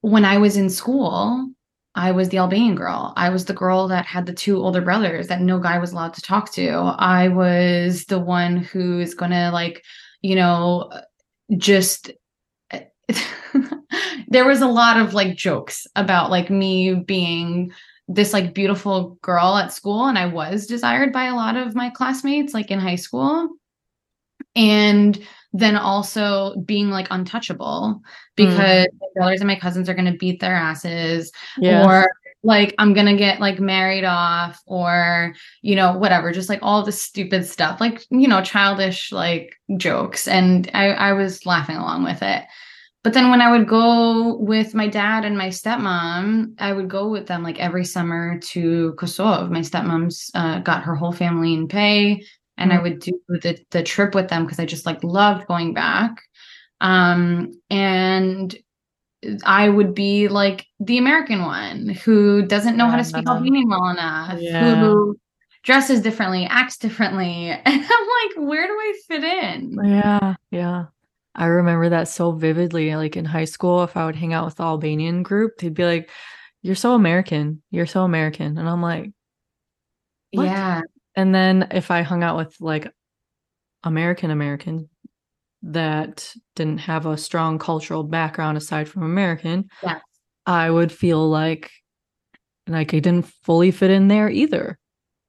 when 0.01 0.25
I 0.25 0.37
was 0.37 0.57
in 0.57 0.69
school, 0.69 1.49
I 1.97 2.11
was 2.11 2.29
the 2.29 2.37
Albanian 2.37 2.75
girl. 2.75 3.11
I 3.17 3.29
was 3.29 3.45
the 3.45 3.53
girl 3.53 3.87
that 3.87 4.05
had 4.05 4.27
the 4.27 4.33
two 4.33 4.57
older 4.57 4.81
brothers 4.81 5.27
that 5.27 5.41
no 5.41 5.59
guy 5.59 5.79
was 5.79 5.91
allowed 5.91 6.13
to 6.13 6.21
talk 6.21 6.53
to. 6.53 6.69
I 6.99 7.27
was 7.27 8.05
the 8.05 8.19
one 8.19 8.57
who's 8.57 9.15
going 9.15 9.31
to, 9.31 9.49
like, 9.49 9.83
you 10.21 10.35
know, 10.35 10.91
just 11.57 12.11
there 14.27 14.45
was 14.45 14.61
a 14.61 14.67
lot 14.67 14.99
of 14.99 15.15
like 15.15 15.35
jokes 15.35 15.87
about 15.95 16.29
like 16.29 16.51
me 16.51 16.93
being 16.93 17.71
this 18.07 18.31
like 18.31 18.53
beautiful 18.53 19.17
girl 19.21 19.57
at 19.57 19.73
school 19.73 20.05
and 20.05 20.17
I 20.17 20.27
was 20.27 20.67
desired 20.67 21.11
by 21.11 21.25
a 21.25 21.35
lot 21.35 21.57
of 21.57 21.75
my 21.75 21.89
classmates 21.89 22.53
like 22.53 22.69
in 22.69 22.79
high 22.79 22.95
school 22.95 23.49
and 24.55 25.17
then 25.57 25.75
also 25.75 26.55
being 26.65 26.89
like 26.89 27.07
untouchable 27.09 28.01
because 28.35 28.87
mm. 28.87 28.99
my 28.99 29.07
brothers 29.15 29.41
and 29.41 29.47
my 29.47 29.55
cousins 29.55 29.89
are 29.89 29.93
going 29.93 30.11
to 30.11 30.17
beat 30.17 30.39
their 30.39 30.55
asses 30.55 31.31
yeah. 31.57 31.85
or 31.85 32.09
like 32.43 32.75
I'm 32.77 32.93
going 32.93 33.07
to 33.07 33.15
get 33.15 33.39
like 33.39 33.59
married 33.59 34.03
off 34.03 34.61
or 34.65 35.33
you 35.61 35.75
know 35.75 35.97
whatever 35.97 36.31
just 36.31 36.49
like 36.49 36.59
all 36.61 36.83
the 36.83 36.91
stupid 36.91 37.45
stuff 37.45 37.81
like 37.81 38.05
you 38.09 38.27
know 38.27 38.41
childish 38.41 39.11
like 39.11 39.55
jokes 39.77 40.27
and 40.27 40.69
I 40.73 40.91
I 40.91 41.13
was 41.13 41.45
laughing 41.45 41.77
along 41.77 42.03
with 42.03 42.21
it 42.21 42.45
but 43.03 43.13
then 43.13 43.29
when 43.29 43.41
I 43.41 43.49
would 43.49 43.69
go 43.69 44.35
with 44.35 44.75
my 44.75 44.89
dad 44.89 45.23
and 45.23 45.37
my 45.37 45.47
stepmom, 45.47 46.55
I 46.59 46.73
would 46.73 46.89
go 46.89 47.07
with 47.07 47.25
them 47.25 47.41
like 47.41 47.57
every 47.57 47.85
summer 47.85 48.37
to 48.49 48.95
Kosovo. 48.97 49.47
My 49.47 49.61
stepmom's 49.61 50.29
uh, 50.33 50.59
got 50.59 50.83
her 50.83 50.93
whole 50.93 51.13
family 51.13 51.53
in 51.53 51.69
pay, 51.69 52.25
and 52.57 52.71
mm-hmm. 52.71 52.79
I 52.79 52.83
would 52.83 52.99
do 52.99 53.19
the 53.29 53.59
the 53.71 53.83
trip 53.83 54.15
with 54.15 54.29
them 54.29 54.43
because 54.45 54.59
I 54.59 54.65
just 54.65 54.85
like 54.85 55.03
loved 55.03 55.47
going 55.47 55.73
back. 55.73 56.21
Um, 56.79 57.51
and 57.69 58.55
I 59.43 59.67
would 59.67 59.93
be 59.93 60.27
like 60.27 60.65
the 60.79 60.97
American 60.97 61.41
one 61.41 61.89
who 61.89 62.45
doesn't 62.45 62.77
know 62.77 62.85
yeah, 62.85 62.91
how 62.91 62.97
to 62.97 63.03
speak 63.03 63.27
Albanian 63.27 63.69
well 63.69 63.89
enough, 63.89 64.39
yeah. 64.39 64.79
who 64.79 65.17
dresses 65.63 66.01
differently, 66.01 66.45
acts 66.45 66.77
differently. 66.77 67.49
And 67.65 67.65
I'm 67.65 68.37
like, 68.37 68.49
where 68.49 68.67
do 68.67 68.73
I 68.73 68.93
fit 69.07 69.23
in? 69.23 69.77
Yeah, 69.83 70.35
yeah. 70.51 70.85
I 71.35 71.45
remember 71.45 71.89
that 71.89 72.07
so 72.07 72.31
vividly. 72.31 72.95
Like 72.95 73.15
in 73.15 73.25
high 73.25 73.45
school, 73.45 73.83
if 73.83 73.95
I 73.95 74.05
would 74.05 74.15
hang 74.15 74.33
out 74.33 74.45
with 74.45 74.55
the 74.55 74.63
Albanian 74.63 75.23
group, 75.23 75.57
they'd 75.57 75.73
be 75.73 75.85
like, 75.85 76.09
You're 76.61 76.75
so 76.75 76.93
American. 76.93 77.61
You're 77.69 77.85
so 77.85 78.03
American. 78.03 78.57
And 78.57 78.67
I'm 78.67 78.81
like, 78.81 79.11
what? 80.31 80.45
Yeah. 80.45 80.81
And 81.17 81.33
then 81.33 81.67
if 81.71 81.91
I 81.91 82.03
hung 82.03 82.23
out 82.23 82.37
with 82.37 82.55
like 82.61 82.89
American 83.83 84.31
American 84.31 84.87
that 85.63 86.31
didn't 86.55 86.77
have 86.77 87.07
a 87.07 87.17
strong 87.17 87.57
cultural 87.57 88.03
background 88.03 88.57
aside 88.57 88.87
from 88.87 89.01
American, 89.01 89.67
yes. 89.83 89.99
I 90.45 90.69
would 90.69 90.91
feel 90.91 91.27
like 91.27 91.71
like 92.67 92.93
I 92.93 92.99
didn't 92.99 93.25
fully 93.43 93.71
fit 93.71 93.89
in 93.89 94.07
there 94.07 94.29
either. 94.29 94.77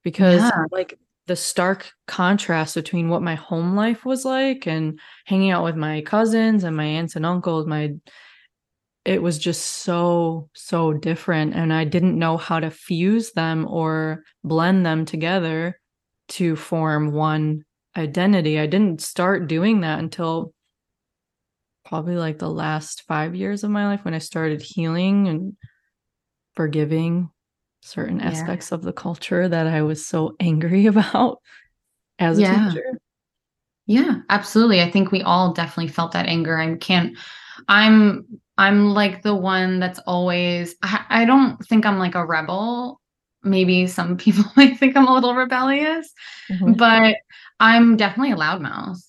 Because 0.04 0.42
yeah. 0.42 0.64
like 0.70 0.98
the 1.26 1.36
stark 1.36 1.90
contrast 2.06 2.74
between 2.74 3.08
what 3.08 3.22
my 3.22 3.34
home 3.34 3.74
life 3.74 4.04
was 4.04 4.24
like 4.24 4.66
and 4.66 5.00
hanging 5.24 5.50
out 5.50 5.64
with 5.64 5.76
my 5.76 6.02
cousins 6.02 6.64
and 6.64 6.76
my 6.76 6.84
aunts 6.84 7.16
and 7.16 7.26
uncles 7.26 7.66
my 7.66 7.92
it 9.04 9.22
was 9.22 9.38
just 9.38 9.62
so 9.62 10.48
so 10.54 10.92
different 10.92 11.54
and 11.54 11.72
i 11.72 11.84
didn't 11.84 12.18
know 12.18 12.36
how 12.36 12.60
to 12.60 12.70
fuse 12.70 13.32
them 13.32 13.66
or 13.68 14.22
blend 14.44 14.84
them 14.84 15.04
together 15.04 15.78
to 16.28 16.56
form 16.56 17.12
one 17.12 17.64
identity 17.96 18.58
i 18.58 18.66
didn't 18.66 19.00
start 19.00 19.48
doing 19.48 19.80
that 19.80 19.98
until 19.98 20.52
probably 21.84 22.16
like 22.16 22.38
the 22.38 22.50
last 22.50 23.02
5 23.08 23.34
years 23.34 23.64
of 23.64 23.70
my 23.70 23.86
life 23.86 24.04
when 24.04 24.14
i 24.14 24.18
started 24.18 24.60
healing 24.60 25.28
and 25.28 25.56
forgiving 26.54 27.30
certain 27.82 28.18
yeah. 28.18 28.26
aspects 28.26 28.72
of 28.72 28.82
the 28.82 28.92
culture 28.92 29.48
that 29.48 29.66
I 29.66 29.82
was 29.82 30.04
so 30.04 30.34
angry 30.40 30.86
about 30.86 31.40
as 32.18 32.38
a 32.38 32.42
yeah. 32.42 32.68
teacher. 32.68 32.98
Yeah, 33.86 34.16
absolutely. 34.28 34.82
I 34.82 34.90
think 34.90 35.10
we 35.10 35.22
all 35.22 35.54
definitely 35.54 35.88
felt 35.88 36.12
that 36.12 36.26
anger. 36.26 36.58
I 36.58 36.74
can't 36.76 37.16
I'm 37.68 38.26
I'm 38.58 38.92
like 38.92 39.22
the 39.22 39.34
one 39.34 39.78
that's 39.78 40.00
always 40.00 40.74
I, 40.82 41.04
I 41.08 41.24
don't 41.24 41.64
think 41.66 41.86
I'm 41.86 41.98
like 41.98 42.16
a 42.16 42.26
rebel. 42.26 43.00
Maybe 43.44 43.86
some 43.86 44.16
people 44.18 44.44
might 44.56 44.78
think 44.78 44.96
I'm 44.96 45.06
a 45.06 45.14
little 45.14 45.34
rebellious, 45.34 46.12
mm-hmm. 46.50 46.72
but 46.74 47.16
I'm 47.60 47.96
definitely 47.96 48.32
a 48.32 48.36
loudmouth. 48.36 49.00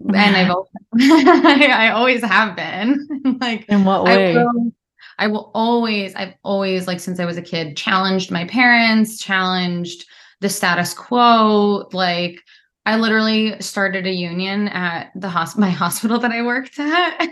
and 0.00 0.36
I've 0.36 0.50
always, 0.50 0.70
I, 0.94 1.66
I 1.88 1.90
always 1.90 2.22
have 2.22 2.56
been. 2.56 3.38
like 3.40 3.64
in 3.68 3.84
what 3.84 4.04
way? 4.04 4.36
I 4.36 4.42
will, 4.42 4.72
I 5.20 5.26
will 5.26 5.50
always, 5.54 6.14
I've 6.14 6.34
always, 6.44 6.86
like, 6.86 7.00
since 7.00 7.18
I 7.18 7.24
was 7.24 7.36
a 7.36 7.42
kid, 7.42 7.76
challenged 7.76 8.30
my 8.30 8.44
parents, 8.44 9.18
challenged 9.18 10.06
the 10.40 10.48
status 10.48 10.94
quo. 10.94 11.88
Like, 11.92 12.40
I 12.86 12.96
literally 12.96 13.60
started 13.60 14.06
a 14.06 14.12
union 14.12 14.68
at 14.68 15.10
the 15.16 15.28
hosp- 15.28 15.58
my 15.58 15.70
hospital 15.70 16.20
that 16.20 16.30
I 16.30 16.42
worked 16.42 16.78
at. 16.78 17.28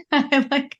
like, 0.51 0.79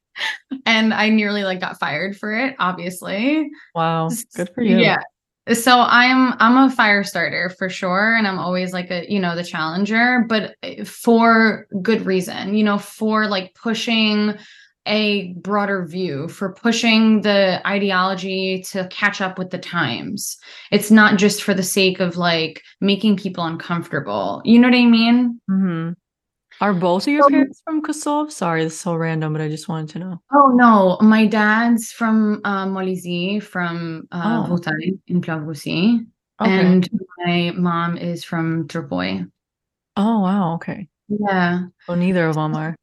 and 0.67 0.95
I 0.95 1.09
nearly 1.09 1.45
like 1.45 1.61
got 1.61 1.79
fired 1.79 2.17
for 2.17 2.33
it, 2.33 2.57
obviously. 2.59 3.51
Wow. 3.75 4.11
Good 4.35 4.51
for 4.55 4.63
you. 4.63 4.79
Yeah. 4.79 4.99
So 5.53 5.79
I'm 5.79 6.35
I'm 6.41 6.69
a 6.69 6.75
fire 6.75 7.05
starter 7.05 7.51
for 7.57 7.69
sure 7.69 8.15
and 8.17 8.27
I'm 8.27 8.39
always 8.39 8.73
like 8.73 8.91
a 8.91 9.07
you 9.09 9.21
know 9.21 9.37
the 9.37 9.45
challenger 9.45 10.25
but 10.29 10.57
eh, 10.65 10.83
for 10.83 11.69
good 11.81 12.05
reason 12.05 12.57
you 12.57 12.65
know 12.65 12.79
for 12.79 13.29
like 13.29 13.55
pushing 13.55 14.35
a 14.87 15.33
broader 15.35 15.85
view 15.85 16.29
for 16.29 16.53
pushing 16.53 17.21
the 17.23 17.61
ideology 17.67 18.63
to 18.71 18.87
catch 18.89 19.21
up 19.21 19.39
with 19.39 19.51
the 19.51 19.59
times. 19.59 20.39
It's 20.71 20.91
not 20.91 21.19
just 21.19 21.43
for 21.43 21.55
the 21.55 21.63
sake 21.63 22.01
of 22.01 22.17
like 22.17 22.63
making 22.81 23.17
people 23.17 23.45
uncomfortable. 23.45 24.41
You 24.45 24.61
know 24.61 24.69
what 24.69 24.77
I 24.77 24.87
mean? 24.87 25.41
Mm-hmm. 25.51 25.93
Are 26.61 26.73
both 26.73 27.07
of 27.07 27.13
your 27.13 27.29
parents 27.29 27.61
from 27.65 27.83
Kosovo? 27.83 28.31
Sorry, 28.31 28.65
this 28.65 28.75
is 28.75 28.81
so 28.81 28.95
random, 28.95 29.33
but 29.33 29.43
I 29.43 29.49
just 29.49 29.69
wanted 29.69 29.91
to 29.91 29.99
know. 29.99 30.23
Oh 30.33 30.53
no, 30.55 30.97
my 31.07 31.27
dad's 31.27 31.93
from 31.93 32.41
uh, 32.45 32.67
Molise, 32.67 33.43
from 33.43 34.09
uh, 34.11 34.47
oh. 34.49 34.59
in 35.07 35.21
Plavrusi, 35.21 36.07
okay. 36.41 36.51
and 36.51 36.89
my 37.19 37.53
mom 37.57 37.99
is 37.99 38.25
from 38.25 38.67
Turpoj. 38.69 39.31
Oh 39.97 40.21
wow, 40.21 40.55
okay. 40.55 40.89
Yeah. 41.09 41.67
Well, 41.87 41.99
neither 41.99 42.27
of 42.27 42.37
them 42.37 42.55
are. 42.55 42.75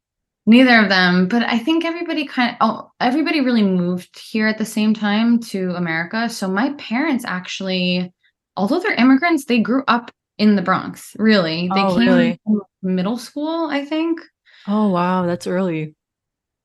Neither 0.46 0.84
of 0.84 0.90
them, 0.90 1.28
but 1.28 1.44
I 1.44 1.58
think 1.58 1.86
everybody 1.86 2.26
kind 2.26 2.58
of 2.60 2.70
oh, 2.70 2.92
everybody 3.00 3.42
really 3.42 3.64
moved 3.64 4.20
here 4.20 4.48
at 4.48 4.58
the 4.58 4.66
same 4.66 4.94
time 4.94 5.40
to 5.52 5.74
America. 5.76 6.30
So 6.30 6.48
my 6.48 6.74
parents 6.74 7.24
actually, 7.26 8.14
although 8.56 8.80
they're 8.80 8.94
immigrants, 8.94 9.46
they 9.46 9.60
grew 9.60 9.84
up 9.88 10.12
in 10.38 10.56
the 10.56 10.62
Bronx. 10.62 11.16
Really, 11.18 11.70
they 11.74 11.82
oh, 11.82 11.98
came 11.98 12.08
really? 12.08 12.40
middle 12.82 13.18
school, 13.18 13.68
I 13.70 13.86
think. 13.86 14.20
Oh 14.68 14.90
wow, 14.90 15.26
that's 15.26 15.48
early. 15.48 15.96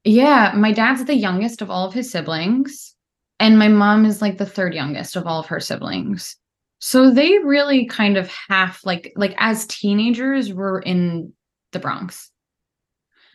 Yeah, 0.04 0.52
my 0.56 0.72
dad's 0.72 1.04
the 1.04 1.14
youngest 1.14 1.60
of 1.62 1.70
all 1.70 1.86
of 1.86 1.94
his 1.94 2.10
siblings, 2.10 2.94
and 3.40 3.58
my 3.58 3.68
mom 3.68 4.04
is 4.04 4.22
like 4.22 4.38
the 4.38 4.46
third 4.46 4.74
youngest 4.74 5.16
of 5.16 5.26
all 5.26 5.40
of 5.40 5.46
her 5.46 5.60
siblings. 5.60 6.36
So 6.80 7.10
they 7.10 7.38
really 7.38 7.86
kind 7.86 8.16
of 8.16 8.30
half 8.48 8.84
like 8.86 9.12
like 9.16 9.34
as 9.38 9.66
teenagers 9.66 10.52
were 10.52 10.80
in 10.80 11.32
the 11.72 11.78
Bronx. 11.78 12.30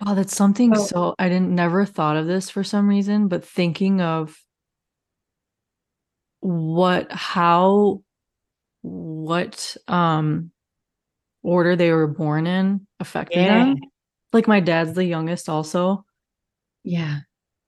Oh, 0.06 0.16
that's 0.16 0.36
something 0.36 0.74
so, 0.76 0.84
so 0.84 1.16
I 1.20 1.30
didn't 1.30 1.54
never 1.54 1.86
thought 1.86 2.18
of 2.18 2.28
this 2.28 2.50
for 2.50 2.64
some 2.64 2.88
reason, 2.88 3.28
but 3.28 3.46
thinking 3.46 4.02
of 4.02 4.38
what 6.40 7.12
how 7.12 8.02
what 8.84 9.76
um 9.88 10.52
order 11.42 11.76
they 11.76 11.92
were 11.92 12.08
born 12.08 12.46
in 12.48 12.86
affected 13.00 13.42
yeah. 13.42 13.64
them. 13.64 13.76
Like 14.32 14.48
my 14.48 14.60
dad's 14.60 14.94
the 14.94 15.06
youngest 15.06 15.50
also. 15.50 16.06
Yeah. 16.84 17.20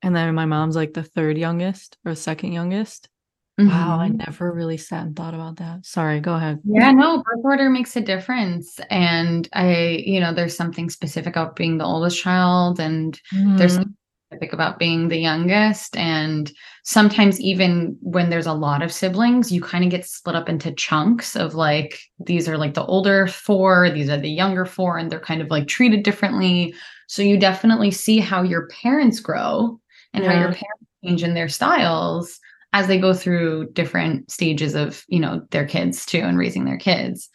And 0.02 0.16
then 0.16 0.36
my 0.36 0.46
mom's 0.46 0.76
like 0.76 0.94
the 0.94 1.04
third 1.04 1.38
youngest 1.38 1.98
or 2.06 2.16
second 2.16 2.52
youngest. 2.52 3.10
Wow, 3.58 4.00
I 4.00 4.10
Mhm. 4.10 4.28
never 4.28 4.52
really 4.52 4.78
sat 4.78 5.06
and 5.06 5.16
thought 5.16 5.34
about 5.34 5.58
that. 5.58 5.86
Sorry, 5.86 6.20
go 6.20 6.34
ahead. 6.36 6.60
Yeah, 6.66 6.92
no, 6.92 7.24
birth 7.24 7.42
order 7.44 7.70
makes 7.70 7.96
a 7.96 8.02
difference. 8.02 8.80
And 8.90 9.48
I, 9.54 10.04
you 10.06 10.20
know, 10.20 10.34
there's 10.34 10.58
something 10.58 10.90
specific 10.90 11.36
about 11.36 11.56
being 11.56 11.78
the 11.78 11.86
oldest 11.86 12.22
child, 12.22 12.80
and 12.80 13.20
there's 13.58 13.74
Mhm. 13.74 13.76
something 13.76 13.96
specific 14.36 14.54
about 14.54 14.80
being 14.80 15.08
the 15.08 15.18
youngest. 15.18 15.96
And 15.96 16.52
sometimes, 16.84 17.40
even 17.40 17.98
when 18.02 18.30
there's 18.30 18.46
a 18.46 18.54
lot 18.54 18.82
of 18.82 18.92
siblings, 18.92 19.52
you 19.52 19.62
kind 19.62 19.84
of 19.84 19.90
get 19.90 20.06
split 20.06 20.36
up 20.36 20.50
into 20.50 20.72
chunks 20.74 21.36
of 21.36 21.56
like, 21.56 22.00
these 22.20 22.48
are 22.48 22.58
like 22.58 22.74
the 22.74 22.86
older 22.86 23.28
four, 23.28 23.90
these 23.90 24.10
are 24.10 24.18
the 24.18 24.30
younger 24.30 24.66
four, 24.66 24.98
and 24.98 25.12
they're 25.12 25.20
kind 25.20 25.42
of 25.42 25.50
like 25.50 25.68
treated 25.68 26.04
differently. 26.04 26.74
So 27.08 27.22
you 27.22 27.40
definitely 27.40 27.92
see 27.92 28.20
how 28.20 28.44
your 28.44 28.68
parents 28.68 29.20
grow 29.20 29.80
and 30.14 30.26
how 30.26 30.34
your 30.34 30.54
parents 30.54 30.86
change 31.04 31.24
in 31.24 31.34
their 31.34 31.50
styles 31.50 32.40
as 32.74 32.88
they 32.88 33.00
go 33.00 33.14
through 33.14 33.72
different 33.72 34.30
stages 34.32 34.76
of 34.76 35.06
you 35.08 35.20
know 35.20 35.46
their 35.52 35.66
kids 35.66 36.06
too 36.06 36.20
and 36.20 36.38
raising 36.38 36.66
their 36.66 36.78
kids 36.78 37.30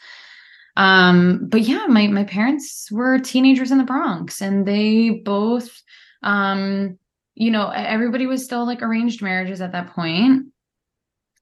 um 0.77 1.41
but 1.49 1.63
yeah 1.63 1.87
my 1.87 2.07
my 2.09 2.25
parents 2.25 2.91
were 2.91 3.19
teenagers 3.19 3.71
in 3.71 3.79
the 3.79 3.85
bronx 3.85 4.41
and 4.41 4.67
they 4.67 5.11
both 5.25 5.83
um 6.23 6.99
you 7.35 7.51
know 7.51 7.71
everybody 7.71 8.27
was 8.27 8.45
still 8.45 8.67
like 8.67 8.83
arranged 8.83 9.23
marriages 9.23 9.61
at 9.61 9.73
that 9.73 9.89
point 9.89 10.47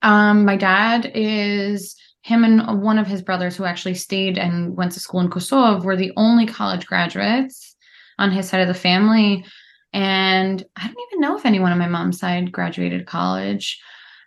um 0.02 0.44
my 0.44 0.56
dad 0.56 1.10
is 1.14 1.96
him 2.22 2.44
and 2.44 2.82
one 2.82 2.98
of 2.98 3.06
his 3.06 3.22
brothers 3.22 3.56
who 3.56 3.64
actually 3.64 3.94
stayed 3.94 4.38
and 4.38 4.76
went 4.76 4.92
to 4.92 5.00
school 5.00 5.20
in 5.20 5.30
Kosovo 5.30 5.82
were 5.82 5.96
the 5.96 6.12
only 6.16 6.46
college 6.46 6.86
graduates 6.86 7.76
on 8.18 8.30
his 8.30 8.48
side 8.48 8.60
of 8.60 8.68
the 8.68 8.74
family 8.74 9.44
and 9.92 10.64
I 10.76 10.86
don't 10.86 10.96
even 11.10 11.20
know 11.20 11.36
if 11.36 11.46
anyone 11.46 11.72
on 11.72 11.78
my 11.78 11.88
mom's 11.88 12.18
side 12.18 12.52
graduated 12.52 13.06
college. 13.06 13.80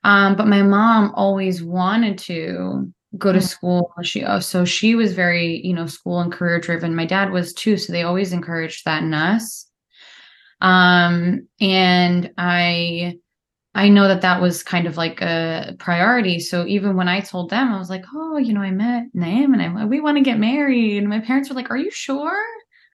Um, 0.04 0.36
but 0.36 0.48
my 0.48 0.64
mom 0.64 1.12
always 1.14 1.62
wanted 1.62 2.18
to 2.20 2.92
go 3.18 3.32
to 3.32 3.38
Mhm. 3.40 3.44
school. 3.48 3.94
She 4.02 4.24
oh, 4.24 4.40
so 4.40 4.66
she 4.66 4.96
was 4.96 5.14
very, 5.14 5.62
you 5.64 5.74
know, 5.74 5.86
school 5.86 6.20
and 6.22 6.32
career 6.32 6.60
driven. 6.60 6.96
My 6.96 7.06
dad 7.06 7.32
was 7.32 7.54
too, 7.54 7.78
so 7.78 7.94
they 7.94 8.02
always 8.04 8.34
encouraged 8.34 8.86
that 8.86 9.04
in 9.04 9.14
us. 9.14 9.68
Um, 10.62 11.48
and 11.60 12.32
I 12.38 13.18
I 13.76 13.90
know 13.90 14.08
that 14.10 14.22
that 14.22 14.42
was 14.42 14.64
kind 14.64 14.88
of 14.88 14.98
like 14.98 15.22
a 15.22 15.76
priority. 15.80 16.40
So 16.40 16.66
even 16.68 16.96
when 16.98 17.08
I 17.10 17.22
told 17.22 17.50
them, 17.50 17.74
I 17.74 17.80
was 17.80 17.90
like, 17.90 18.06
"Oh, 18.14 18.38
you 18.38 18.54
know, 18.54 18.62
I 18.62 18.72
met 18.72 19.06
Naim 19.14 19.54
and 19.54 19.62
I 19.80 19.86
we 19.86 20.02
want 20.02 20.18
to 20.18 20.24
get 20.24 20.40
married." 20.40 20.98
And 20.98 21.10
my 21.10 21.20
parents 21.22 21.50
were 21.50 21.56
like, 21.56 21.72
"Are 21.72 21.78
you 21.78 21.92
sure?" 21.92 22.38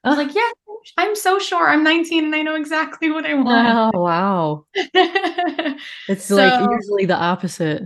I 0.04 0.10
was 0.10 0.18
like, 0.18 0.36
"Yeah, 0.36 0.50
I'm 0.98 1.16
so 1.16 1.40
sure. 1.40 1.68
I'm 1.68 1.84
19 1.84 2.26
and 2.26 2.36
I 2.36 2.44
know 2.44 2.56
exactly 2.56 3.12
what 3.12 3.26
I 3.26 3.34
want." 3.36 3.80
Oh, 3.96 4.00
wow. 4.02 4.66
It's 6.08 6.30
like 6.30 6.60
usually 6.60 7.06
the 7.06 7.16
opposite. 7.16 7.84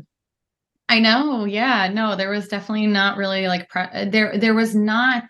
I 0.89 1.00
know. 1.00 1.46
Yeah. 1.46 1.89
No, 1.94 2.15
there 2.15 2.30
was 2.30 2.48
definitely 2.48 2.88
not 2.88 3.17
really 3.17 3.48
like 3.48 3.70
pre- 3.70 4.10
there 4.10 4.38
there 4.38 4.54
was 4.54 4.76
not 4.76 5.24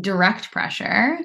direct 0.00 0.50
pressure, 0.52 1.18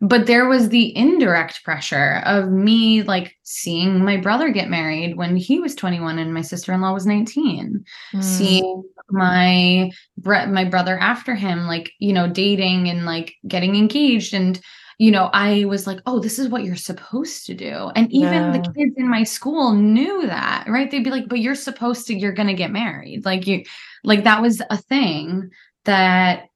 but 0.00 0.26
there 0.26 0.48
was 0.48 0.68
the 0.68 0.96
indirect 0.96 1.64
pressure 1.64 2.22
of 2.24 2.50
me 2.50 3.02
like 3.02 3.36
seeing 3.42 4.04
my 4.04 4.16
brother 4.16 4.50
get 4.50 4.68
married 4.68 5.16
when 5.16 5.36
he 5.36 5.58
was 5.58 5.74
21 5.74 6.18
and 6.18 6.34
my 6.34 6.42
sister-in-law 6.42 6.92
was 6.92 7.06
19. 7.06 7.84
Mm. 8.14 8.22
Seeing 8.22 8.84
my 9.10 9.90
bre- 10.18 10.46
my 10.46 10.64
brother 10.64 10.98
after 10.98 11.34
him 11.34 11.66
like, 11.66 11.92
you 11.98 12.12
know, 12.12 12.28
dating 12.28 12.88
and 12.88 13.06
like 13.06 13.34
getting 13.46 13.76
engaged 13.76 14.34
and 14.34 14.60
you 14.98 15.10
know, 15.10 15.28
I 15.34 15.66
was 15.66 15.86
like, 15.86 16.00
oh, 16.06 16.20
this 16.20 16.38
is 16.38 16.48
what 16.48 16.64
you're 16.64 16.74
supposed 16.74 17.44
to 17.46 17.54
do. 17.54 17.90
And 17.94 18.10
even 18.12 18.52
the 18.52 18.72
kids 18.72 18.94
in 18.96 19.06
my 19.08 19.24
school 19.24 19.74
knew 19.74 20.26
that, 20.26 20.64
right? 20.68 20.90
They'd 20.90 21.04
be 21.04 21.10
like, 21.10 21.28
but 21.28 21.40
you're 21.40 21.54
supposed 21.54 22.06
to, 22.06 22.14
you're 22.14 22.32
going 22.32 22.48
to 22.48 22.54
get 22.54 22.72
married. 22.72 23.26
Like, 23.26 23.46
you, 23.46 23.64
like 24.04 24.24
that 24.24 24.40
was 24.40 24.62
a 24.70 24.78
thing 24.78 25.50
that 25.84 26.48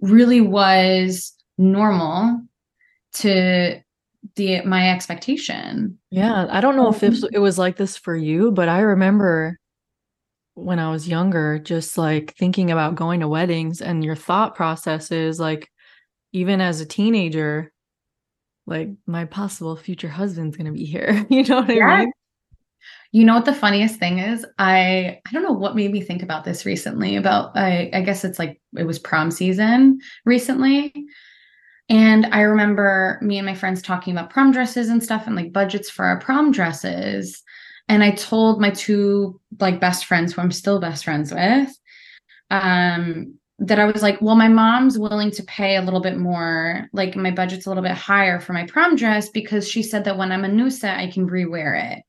really 0.00 0.42
was 0.42 1.32
normal 1.56 2.42
to 3.14 3.80
the, 4.36 4.62
my 4.62 4.90
expectation. 4.92 5.98
Yeah, 6.10 6.46
I 6.50 6.60
don't 6.60 6.76
know 6.76 6.88
if 6.90 7.02
Um, 7.02 7.12
it, 7.14 7.24
it 7.34 7.38
was 7.38 7.58
like 7.58 7.76
this 7.76 7.96
for 7.96 8.14
you, 8.14 8.52
but 8.52 8.68
I 8.68 8.80
remember 8.80 9.58
when 10.54 10.78
I 10.78 10.90
was 10.90 11.08
younger, 11.08 11.58
just 11.58 11.96
like 11.96 12.34
thinking 12.36 12.70
about 12.70 12.94
going 12.94 13.20
to 13.20 13.28
weddings 13.28 13.80
and 13.80 14.04
your 14.04 14.16
thought 14.16 14.54
process 14.54 15.10
is 15.10 15.40
like, 15.40 15.68
even 16.32 16.60
as 16.60 16.80
a 16.80 16.86
teenager, 16.86 17.72
like 18.66 18.90
my 19.06 19.24
possible 19.26 19.76
future 19.76 20.08
husband's 20.08 20.56
gonna 20.56 20.72
be 20.72 20.84
here. 20.84 21.26
You 21.30 21.44
know 21.44 21.62
what 21.62 21.70
I 21.70 21.74
Yeah. 21.74 21.86
mean? 21.86 22.12
You 23.12 23.24
know 23.24 23.34
what 23.34 23.44
the 23.44 23.54
funniest 23.54 23.98
thing 23.98 24.18
is? 24.18 24.46
I 24.58 25.20
I 25.26 25.32
don't 25.32 25.42
know 25.42 25.52
what 25.52 25.76
made 25.76 25.92
me 25.92 26.00
think 26.00 26.22
about 26.22 26.44
this 26.44 26.64
recently 26.64 27.16
about 27.16 27.56
I 27.56 27.90
I 27.92 28.00
guess 28.02 28.24
it's 28.24 28.38
like 28.38 28.60
it 28.76 28.84
was 28.84 28.98
prom 28.98 29.30
season 29.30 30.00
recently. 30.24 30.92
And 31.88 32.26
I 32.26 32.40
remember 32.42 33.18
me 33.22 33.38
and 33.38 33.46
my 33.46 33.54
friends 33.54 33.82
talking 33.82 34.12
about 34.16 34.30
prom 34.30 34.52
dresses 34.52 34.88
and 34.88 35.02
stuff 35.02 35.26
and 35.26 35.36
like 35.36 35.52
budgets 35.52 35.90
for 35.90 36.04
our 36.04 36.18
prom 36.18 36.52
dresses. 36.52 37.42
And 37.88 38.02
I 38.02 38.12
told 38.12 38.60
my 38.60 38.70
two 38.70 39.40
like 39.60 39.80
best 39.80 40.06
friends 40.06 40.32
who 40.32 40.40
I'm 40.40 40.52
still 40.52 40.80
best 40.80 41.04
friends 41.04 41.32
with 41.32 41.70
um 42.50 43.34
that 43.60 43.78
I 43.78 43.84
was 43.86 44.02
like, 44.02 44.20
well, 44.20 44.34
my 44.36 44.48
mom's 44.48 44.98
willing 44.98 45.30
to 45.32 45.42
pay 45.44 45.76
a 45.76 45.82
little 45.82 46.00
bit 46.00 46.18
more, 46.18 46.88
like 46.92 47.14
my 47.16 47.30
budget's 47.30 47.66
a 47.66 47.70
little 47.70 47.82
bit 47.84 47.92
higher 47.92 48.40
for 48.40 48.52
my 48.54 48.66
prom 48.66 48.96
dress 48.96 49.28
because 49.30 49.68
she 49.68 49.82
said 49.84 50.04
that 50.04 50.18
when 50.18 50.32
I'm 50.32 50.44
a 50.44 50.48
Nusa, 50.48 50.96
I 50.96 51.08
can 51.10 51.28
rewear 51.28 51.98
it. 51.98 52.02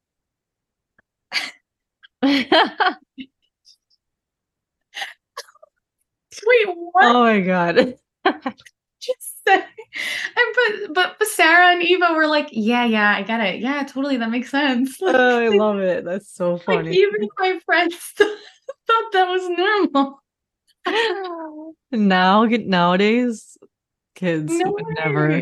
Wait, 6.45 6.65
what? 6.67 7.05
Oh 7.05 7.23
my 7.23 7.39
God. 7.41 7.95
just 9.05 9.43
say? 9.47 9.55
And 9.55 10.93
but 10.93 11.17
but 11.19 11.27
Sarah 11.27 11.73
and 11.73 11.83
Eva 11.83 12.13
were 12.13 12.27
like, 12.27 12.49
yeah, 12.51 12.85
yeah, 12.85 13.15
I 13.15 13.23
get 13.23 13.41
it. 13.41 13.59
Yeah, 13.59 13.83
totally, 13.83 14.17
that 14.17 14.29
makes 14.31 14.49
sense. 14.49 14.99
Like, 15.01 15.15
Oh, 15.19 15.39
I 15.39 15.47
love 15.49 15.79
it. 15.79 16.05
That's 16.05 16.33
so 16.33 16.53
like 16.67 16.85
funny. 16.85 16.95
even 16.95 17.29
my 17.39 17.59
friends 17.65 17.95
thought 18.17 19.11
that 19.13 19.27
was 19.29 19.49
normal. 19.49 20.19
Now, 21.91 22.45
nowadays, 22.45 23.57
kids 24.15 24.51
No 24.51 24.71
would 24.71 24.85
never. 24.97 25.41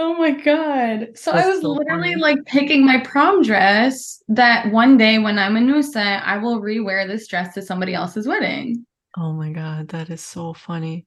Oh 0.00 0.14
my 0.16 0.30
god. 0.30 1.08
So 1.14 1.32
I 1.32 1.48
was 1.48 1.60
so 1.60 1.70
literally 1.70 2.10
funny. 2.10 2.22
like 2.22 2.44
picking 2.46 2.86
my 2.86 3.00
prom 3.00 3.42
dress 3.42 4.22
that 4.28 4.70
one 4.70 4.96
day 4.96 5.18
when 5.18 5.40
I'm 5.40 5.56
a 5.56 5.60
Nusa, 5.60 6.22
I 6.22 6.38
will 6.38 6.60
rewear 6.60 7.06
this 7.06 7.26
dress 7.26 7.54
to 7.54 7.62
somebody 7.62 7.94
else's 7.94 8.26
wedding. 8.26 8.86
Oh 9.16 9.32
my 9.32 9.50
God, 9.50 9.88
that 9.88 10.10
is 10.10 10.20
so 10.20 10.54
funny. 10.54 11.04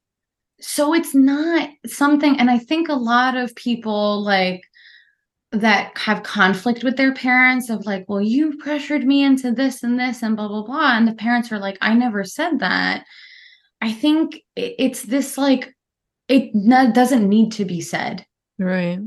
So 0.62 0.94
it's 0.94 1.14
not 1.14 1.68
something 1.86 2.38
and 2.38 2.50
i 2.50 2.58
think 2.58 2.88
a 2.88 2.94
lot 2.94 3.36
of 3.36 3.54
people 3.56 4.22
like 4.22 4.62
that 5.50 5.96
have 5.98 6.22
conflict 6.22 6.82
with 6.82 6.96
their 6.96 7.12
parents 7.12 7.68
of 7.68 7.84
like 7.84 8.04
well 8.08 8.20
you 8.20 8.56
pressured 8.58 9.04
me 9.04 9.22
into 9.22 9.52
this 9.52 9.82
and 9.82 9.98
this 9.98 10.22
and 10.22 10.36
blah 10.36 10.48
blah 10.48 10.62
blah 10.62 10.96
and 10.96 11.06
the 11.06 11.14
parents 11.14 11.52
are 11.52 11.58
like 11.58 11.76
i 11.82 11.92
never 11.92 12.24
said 12.24 12.58
that 12.60 13.04
i 13.82 13.92
think 13.92 14.40
it's 14.56 15.02
this 15.02 15.36
like 15.36 15.74
it 16.28 16.52
doesn't 16.94 17.28
need 17.28 17.52
to 17.52 17.64
be 17.64 17.80
said 17.80 18.24
Right. 18.58 18.98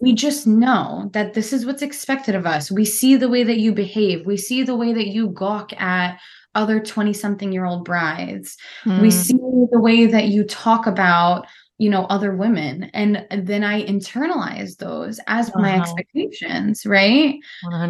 we 0.00 0.12
just 0.12 0.46
know 0.46 1.08
that 1.12 1.32
this 1.32 1.52
is 1.52 1.64
what's 1.64 1.80
expected 1.82 2.34
of 2.34 2.44
us. 2.46 2.70
We 2.70 2.84
see 2.84 3.16
the 3.16 3.28
way 3.28 3.44
that 3.44 3.58
you 3.58 3.72
behave. 3.72 4.26
We 4.26 4.36
see 4.36 4.62
the 4.64 4.74
way 4.76 4.92
that 4.92 5.06
you 5.08 5.28
gawk 5.28 5.72
at 5.80 6.18
other 6.54 6.80
20 6.80 7.12
something 7.12 7.52
year 7.52 7.64
old 7.64 7.84
brides. 7.84 8.56
We 8.96 9.08
Mm, 9.08 9.12
see 9.12 9.34
the 9.72 9.80
way 9.80 10.06
that 10.06 10.28
you 10.28 10.44
talk 10.44 10.86
about, 10.86 11.46
you 11.78 11.90
know, 11.90 12.04
other 12.06 12.34
women. 12.34 12.84
And 12.94 13.26
then 13.32 13.64
I 13.64 13.84
internalize 13.84 14.76
those 14.76 15.20
as 15.26 15.54
my 15.56 15.72
Uh-huh. 15.72 15.80
expectations, 15.80 16.86
right? 16.86 17.36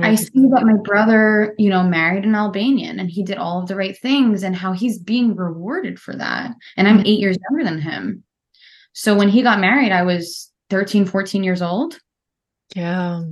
I 0.02 0.14
100%. 0.14 0.16
see 0.16 0.48
that 0.54 0.64
my 0.64 0.76
brother, 0.82 1.54
you 1.58 1.70
know, 1.70 1.82
married 1.82 2.24
an 2.24 2.34
Albanian 2.34 2.98
and 3.00 3.10
he 3.10 3.22
did 3.22 3.38
all 3.38 3.60
of 3.60 3.68
the 3.68 3.76
right 3.76 3.96
things 3.98 4.42
and 4.42 4.54
how 4.56 4.72
he's 4.72 4.98
being 4.98 5.34
rewarded 5.36 5.98
for 5.98 6.14
that. 6.16 6.52
And 6.76 6.88
I'm 6.88 6.98
Mhm. 6.98 7.06
eight 7.06 7.20
years 7.20 7.36
younger 7.50 7.64
than 7.64 7.80
him. 7.80 8.24
So 8.92 9.14
when 9.16 9.28
he 9.28 9.42
got 9.42 9.60
married, 9.60 9.92
I 9.92 10.02
was 10.02 10.50
13, 10.70 11.04
14 11.06 11.44
years 11.44 11.62
old. 11.62 11.98
Yeah. 12.74 13.24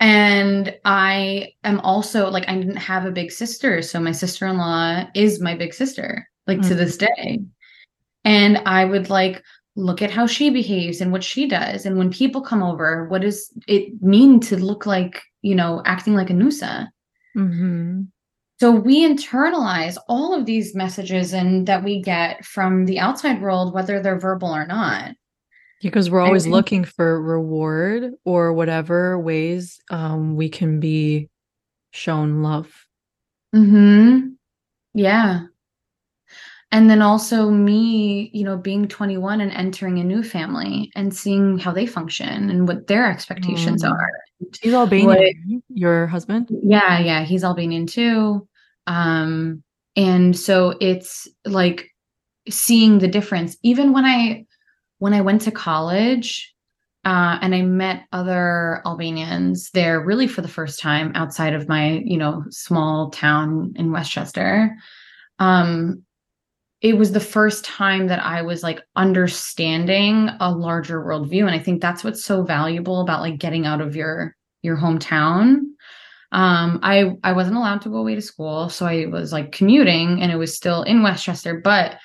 And 0.00 0.76
I 0.84 1.52
am 1.64 1.80
also 1.80 2.30
like, 2.30 2.48
I 2.48 2.54
didn't 2.56 2.76
have 2.76 3.04
a 3.04 3.10
big 3.10 3.32
sister. 3.32 3.82
So 3.82 3.98
my 4.00 4.12
sister 4.12 4.46
in 4.46 4.56
law 4.56 5.04
is 5.14 5.40
my 5.40 5.54
big 5.56 5.74
sister, 5.74 6.28
like 6.46 6.62
to 6.62 6.74
Mhm. 6.74 6.76
this 6.76 6.96
day. 6.96 7.40
And 8.24 8.58
I 8.58 8.84
would 8.84 9.10
like 9.10 9.42
look 9.76 10.02
at 10.02 10.10
how 10.10 10.26
she 10.26 10.50
behaves 10.50 11.00
and 11.00 11.12
what 11.12 11.24
she 11.24 11.46
does. 11.48 11.86
And 11.86 11.96
when 11.98 12.10
people 12.10 12.40
come 12.42 12.62
over, 12.62 13.08
what 13.08 13.22
does 13.22 13.52
it 13.66 14.02
mean 14.02 14.40
to 14.40 14.56
look 14.56 14.86
like, 14.86 15.22
you 15.42 15.54
know, 15.54 15.82
acting 15.84 16.14
like 16.14 16.30
a 16.30 16.34
Nusa? 16.34 16.88
hmm 17.34 18.02
So 18.60 18.72
we 18.72 19.06
internalize 19.06 19.96
all 20.08 20.34
of 20.34 20.46
these 20.46 20.74
messages 20.74 21.32
and 21.32 21.66
that 21.68 21.84
we 21.84 22.02
get 22.02 22.44
from 22.44 22.86
the 22.86 22.98
outside 22.98 23.40
world, 23.40 23.72
whether 23.72 24.00
they're 24.00 24.18
verbal 24.18 24.48
or 24.54 24.66
not. 24.66 25.14
Because 25.82 26.10
we're 26.10 26.20
always 26.20 26.46
looking 26.46 26.84
for 26.84 27.22
reward 27.22 28.12
or 28.24 28.52
whatever 28.52 29.18
ways 29.18 29.80
um, 29.90 30.34
we 30.34 30.48
can 30.48 30.80
be 30.80 31.28
shown 31.92 32.42
love. 32.42 32.68
Mm-hmm. 33.54 34.30
Yeah. 34.94 35.42
And 36.70 36.90
then 36.90 37.00
also 37.00 37.48
me, 37.48 38.30
you 38.34 38.44
know, 38.44 38.56
being 38.56 38.88
21 38.88 39.40
and 39.40 39.52
entering 39.52 39.98
a 39.98 40.04
new 40.04 40.22
family 40.22 40.90
and 40.94 41.14
seeing 41.14 41.58
how 41.58 41.72
they 41.72 41.86
function 41.86 42.50
and 42.50 42.68
what 42.68 42.88
their 42.88 43.10
expectations 43.10 43.82
Mm. 43.82 43.92
are. 43.92 44.10
He's 44.60 44.74
Albanian, 44.74 45.06
What- 45.06 45.62
your 45.72 46.06
husband. 46.08 46.48
Yeah, 46.62 46.98
yeah, 46.98 47.24
he's 47.24 47.42
Albanian 47.44 47.86
too. 47.86 48.46
Um, 48.86 49.62
and 49.96 50.36
so 50.36 50.74
it's 50.80 51.26
like 51.46 51.88
seeing 52.50 52.98
the 52.98 53.08
difference. 53.08 53.56
Even 53.62 53.92
when 53.92 54.04
I 54.04 54.44
when 54.98 55.14
I 55.14 55.20
went 55.20 55.42
to 55.42 55.50
college, 55.50 56.54
uh, 57.04 57.38
and 57.40 57.54
I 57.54 57.62
met 57.62 58.04
other 58.12 58.82
Albanians 58.84 59.70
there 59.70 60.00
really 60.00 60.26
for 60.26 60.42
the 60.42 60.48
first 60.48 60.80
time 60.80 61.12
outside 61.14 61.54
of 61.54 61.68
my, 61.68 62.02
you 62.04 62.18
know, 62.18 62.44
small 62.50 63.10
town 63.10 63.72
in 63.76 63.92
Westchester. 63.92 64.76
Um, 65.38 66.02
it 66.80 66.96
was 66.96 67.12
the 67.12 67.20
first 67.20 67.64
time 67.64 68.08
that 68.08 68.22
I 68.24 68.42
was 68.42 68.62
like 68.62 68.82
understanding 68.94 70.30
a 70.40 70.50
larger 70.50 71.02
worldview. 71.02 71.46
And 71.46 71.50
I 71.50 71.58
think 71.58 71.80
that's 71.80 72.04
what's 72.04 72.24
so 72.24 72.42
valuable 72.42 73.00
about 73.00 73.22
like 73.22 73.38
getting 73.38 73.66
out 73.66 73.80
of 73.80 73.96
your 73.96 74.36
your 74.62 74.76
hometown. 74.76 75.60
Um, 76.30 76.80
I 76.82 77.12
I 77.24 77.32
wasn't 77.32 77.56
allowed 77.56 77.82
to 77.82 77.88
go 77.88 77.96
away 77.96 78.16
to 78.16 78.22
school, 78.22 78.68
so 78.68 78.86
I 78.86 79.06
was 79.06 79.32
like 79.32 79.50
commuting 79.52 80.20
and 80.20 80.30
it 80.30 80.36
was 80.36 80.54
still 80.54 80.82
in 80.82 81.02
Westchester, 81.02 81.60
but 81.64 81.98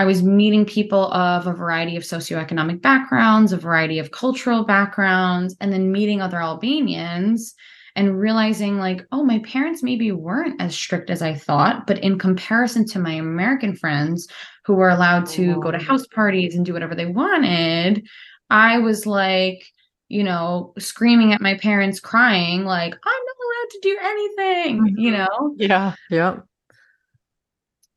I 0.00 0.04
was 0.06 0.22
meeting 0.22 0.64
people 0.64 1.12
of 1.12 1.46
a 1.46 1.52
variety 1.52 1.94
of 1.94 2.04
socioeconomic 2.04 2.80
backgrounds, 2.80 3.52
a 3.52 3.58
variety 3.58 3.98
of 3.98 4.12
cultural 4.12 4.64
backgrounds, 4.64 5.54
and 5.60 5.70
then 5.70 5.92
meeting 5.92 6.22
other 6.22 6.40
Albanians 6.40 7.54
and 7.96 8.18
realizing, 8.18 8.78
like, 8.78 9.04
oh, 9.12 9.22
my 9.22 9.40
parents 9.40 9.82
maybe 9.82 10.10
weren't 10.10 10.58
as 10.58 10.74
strict 10.74 11.10
as 11.10 11.20
I 11.20 11.34
thought, 11.34 11.86
but 11.86 11.98
in 11.98 12.18
comparison 12.18 12.86
to 12.86 12.98
my 12.98 13.12
American 13.12 13.76
friends 13.76 14.26
who 14.64 14.72
were 14.72 14.88
allowed 14.88 15.26
to 15.36 15.60
go 15.60 15.70
to 15.70 15.76
house 15.78 16.06
parties 16.06 16.54
and 16.54 16.64
do 16.64 16.72
whatever 16.72 16.94
they 16.94 17.04
wanted, 17.04 18.08
I 18.48 18.78
was 18.78 19.04
like, 19.04 19.62
you 20.08 20.24
know, 20.24 20.72
screaming 20.78 21.34
at 21.34 21.42
my 21.42 21.58
parents, 21.58 22.00
crying, 22.00 22.64
like, 22.64 22.94
I'm 22.94 23.22
not 23.28 23.36
allowed 23.44 23.70
to 23.70 23.80
do 23.82 23.98
anything, 24.02 24.94
you 24.96 25.12
Mhm. 25.12 25.18
know? 25.18 25.54
Yeah. 25.58 25.94
Yep. 26.08 26.46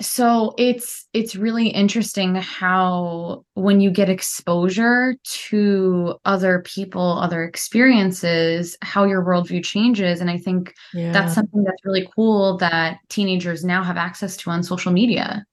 So 0.04 0.54
it's 0.58 1.08
it's 1.14 1.36
really 1.36 1.68
interesting 1.70 2.36
how 2.36 3.46
when 3.54 3.80
you 3.80 3.90
get 3.90 4.10
exposure 4.10 5.16
to 5.24 6.16
other 6.26 6.62
people 6.66 7.18
other 7.20 7.44
experiences 7.44 8.78
how 8.82 9.06
your 9.06 9.24
worldview 9.24 9.64
changes 9.64 10.20
and 10.20 10.30
i 10.30 10.38
think 10.38 10.74
Yeah. 10.94 11.12
that's 11.12 11.34
something 11.34 11.64
that's 11.64 11.86
really 11.86 12.08
cool 12.16 12.58
that 12.58 12.98
teenagers 13.10 13.64
now 13.64 13.84
have 13.84 13.98
access 13.98 14.36
to 14.38 14.50
on 14.50 14.64
social 14.64 14.92
media 14.92 15.46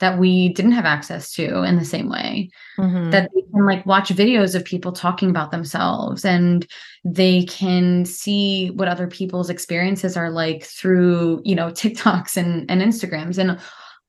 that 0.00 0.18
we 0.18 0.52
didn't 0.52 0.72
have 0.72 0.84
access 0.86 1.32
to 1.34 1.62
in 1.62 1.76
the 1.76 1.84
same 1.84 2.08
way 2.10 2.50
Mhm. 2.78 3.10
that 3.12 3.30
they 3.34 3.42
can 3.52 3.64
like 3.64 3.86
watch 3.86 4.08
videos 4.10 4.54
of 4.54 4.64
people 4.64 4.90
talking 4.92 5.30
about 5.30 5.50
themselves 5.52 6.24
and 6.24 6.66
they 7.04 7.44
can 7.44 8.04
see 8.04 8.70
what 8.72 8.88
other 8.88 9.06
people's 9.06 9.50
experiences 9.50 10.16
are 10.16 10.30
like 10.30 10.64
through 10.64 11.40
you 11.44 11.54
know 11.54 11.68
tiktoks 11.68 12.36
and, 12.36 12.68
and 12.70 12.82
instagrams 12.82 13.38
and 13.38 13.58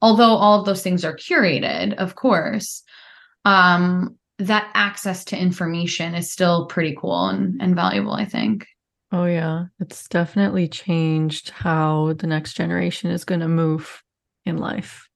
although 0.02 0.36
all 0.36 0.60
of 0.60 0.66
those 0.66 0.82
things 0.82 1.04
are 1.06 1.16
curated 1.16 1.94
of 1.96 2.16
course 2.16 2.84
um 3.46 4.18
that 4.38 4.70
access 4.74 5.24
to 5.26 5.38
information 5.40 6.14
is 6.14 6.32
still 6.32 6.66
pretty 6.66 6.96
cool 7.00 7.28
and, 7.28 7.62
and 7.62 7.76
valuable 7.76 8.14
i 8.14 8.26
think 8.26 8.66
Oh 9.12 9.26
yeah, 9.26 9.68
it's 9.80 10.10
definitely 10.10 10.68
changed 10.68 11.52
how 11.52 12.14
the 12.18 12.28
next 12.28 12.54
generation 12.54 13.12
is 13.12 13.24
going 13.24 13.40
to 13.40 13.48
move 13.48 14.04
in 14.46 14.58
life. 14.58 15.08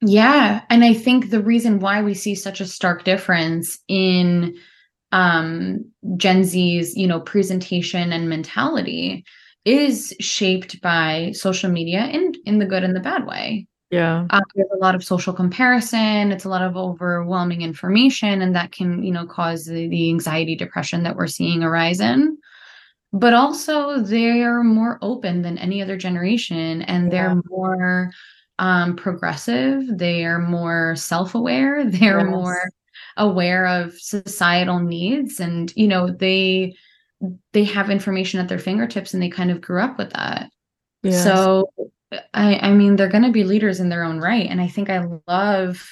Yeah, 0.00 0.62
and 0.70 0.84
I 0.84 0.94
think 0.94 1.28
the 1.28 1.42
reason 1.42 1.80
why 1.80 2.02
we 2.02 2.14
see 2.14 2.34
such 2.34 2.60
a 2.60 2.66
stark 2.66 3.04
difference 3.04 3.78
in 3.88 4.56
um 5.12 5.84
Gen 6.16 6.44
Z's, 6.44 6.96
you 6.96 7.06
know, 7.06 7.20
presentation 7.20 8.12
and 8.12 8.28
mentality 8.28 9.24
is 9.64 10.14
shaped 10.20 10.80
by 10.80 11.32
social 11.32 11.70
media 11.70 12.06
in 12.06 12.32
in 12.46 12.58
the 12.58 12.66
good 12.66 12.84
and 12.84 12.94
the 12.94 13.00
bad 13.00 13.26
way. 13.26 13.66
Yeah. 13.94 14.26
Uh, 14.30 14.40
there's 14.54 14.68
a 14.74 14.78
lot 14.78 14.94
of 14.96 15.04
social 15.04 15.32
comparison. 15.32 16.32
It's 16.32 16.44
a 16.44 16.48
lot 16.48 16.62
of 16.62 16.76
overwhelming 16.76 17.62
information, 17.62 18.42
and 18.42 18.54
that 18.56 18.72
can, 18.72 19.02
you 19.04 19.12
know, 19.12 19.26
cause 19.26 19.66
the, 19.66 19.86
the 19.88 20.08
anxiety, 20.10 20.56
depression 20.56 21.04
that 21.04 21.14
we're 21.16 21.28
seeing 21.28 21.62
arise 21.62 22.00
in. 22.00 22.36
But 23.12 23.34
also, 23.34 24.00
they're 24.00 24.64
more 24.64 24.98
open 25.00 25.42
than 25.42 25.58
any 25.58 25.80
other 25.80 25.96
generation, 25.96 26.82
and 26.82 27.12
they're 27.12 27.40
more 27.48 28.10
um, 28.58 28.96
progressive. 28.96 29.82
They 29.96 30.24
are 30.24 30.40
more 30.40 30.96
self-aware. 30.96 31.84
They're 31.90 32.20
Yes. 32.20 32.30
more 32.30 32.68
aware 33.16 33.66
of 33.66 33.94
societal 33.94 34.80
needs, 34.80 35.38
and 35.40 35.72
you 35.76 35.86
know, 35.86 36.10
they 36.10 36.74
they 37.52 37.64
have 37.64 37.90
information 37.90 38.40
at 38.40 38.48
their 38.48 38.58
fingertips, 38.58 39.14
and 39.14 39.22
they 39.22 39.28
kind 39.30 39.50
of 39.52 39.60
grew 39.60 39.80
up 39.80 39.98
with 39.98 40.10
that. 40.14 40.50
Yes. 41.04 41.22
So 41.22 41.70
I 42.34 42.56
I 42.56 42.72
mean 42.72 42.96
they're 42.96 43.08
going 43.08 43.24
to 43.24 43.32
be 43.32 43.44
leaders 43.44 43.80
in 43.80 43.88
their 43.88 44.04
own 44.04 44.18
right 44.20 44.48
and 44.48 44.60
I 44.60 44.68
think 44.68 44.90
I 44.90 45.04
love 45.28 45.88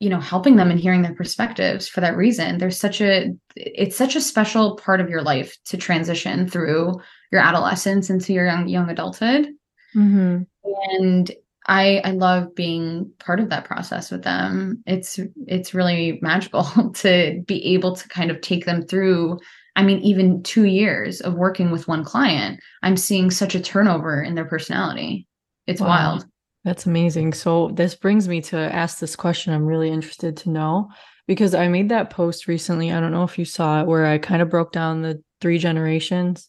you 0.00 0.10
know 0.10 0.20
helping 0.20 0.56
them 0.56 0.70
and 0.70 0.78
hearing 0.80 1.02
their 1.02 1.14
perspectives 1.14 1.88
for 1.88 2.00
that 2.02 2.16
reason. 2.16 2.58
There's 2.58 2.78
such 2.78 3.00
a 3.00 3.32
it's 3.56 3.96
such 3.96 4.16
a 4.16 4.20
special 4.20 4.76
part 4.76 5.00
of 5.00 5.08
your 5.10 5.22
life 5.22 5.56
to 5.66 5.76
transition 5.76 6.48
through 6.48 7.00
your 7.32 7.40
adolescence 7.40 8.10
into 8.10 8.32
your 8.32 8.46
young 8.46 8.68
young 8.68 8.90
adulthood 8.90 9.48
Mhm. 9.94 10.46
and 10.90 11.30
I 11.68 12.00
I 12.04 12.10
love 12.12 12.54
being 12.54 13.10
part 13.18 13.40
of 13.40 13.48
that 13.50 13.64
process 13.64 14.10
with 14.10 14.22
them. 14.22 14.82
It's 14.86 15.18
it's 15.46 15.74
really 15.74 16.18
magical 16.22 16.64
to 16.94 17.42
be 17.46 17.74
able 17.74 17.96
to 17.96 18.08
kind 18.08 18.30
of 18.30 18.40
take 18.40 18.66
them 18.66 18.82
through 18.86 19.38
I 19.76 19.82
mean 19.82 20.00
even 20.00 20.42
2 20.42 20.64
years 20.64 21.20
of 21.20 21.34
working 21.34 21.70
with 21.70 21.86
one 21.86 22.02
client. 22.04 22.60
I'm 22.82 22.96
seeing 22.96 23.30
such 23.30 23.54
a 23.54 23.60
turnover 23.60 24.22
in 24.22 24.34
their 24.34 24.46
personality. 24.46 25.26
It's 25.66 25.80
Wow. 25.80 25.88
wild. 25.88 26.26
That's 26.64 26.86
amazing. 26.86 27.34
So 27.34 27.68
this 27.74 27.94
brings 27.94 28.26
me 28.26 28.40
to 28.42 28.56
ask 28.56 28.98
this 28.98 29.14
question. 29.14 29.52
I'm 29.52 29.66
really 29.66 29.90
interested 29.90 30.36
to 30.38 30.50
know 30.50 30.88
because 31.28 31.54
I 31.54 31.68
made 31.68 31.90
that 31.90 32.10
post 32.10 32.48
recently. 32.48 32.90
I 32.90 32.98
don't 32.98 33.12
know 33.12 33.22
if 33.22 33.38
you 33.38 33.44
saw 33.44 33.80
it, 33.80 33.86
where 33.86 34.06
I 34.06 34.18
kind 34.18 34.42
of 34.42 34.50
broke 34.50 34.72
down 34.72 35.02
the 35.02 35.22
three 35.40 35.58
generations 35.58 36.48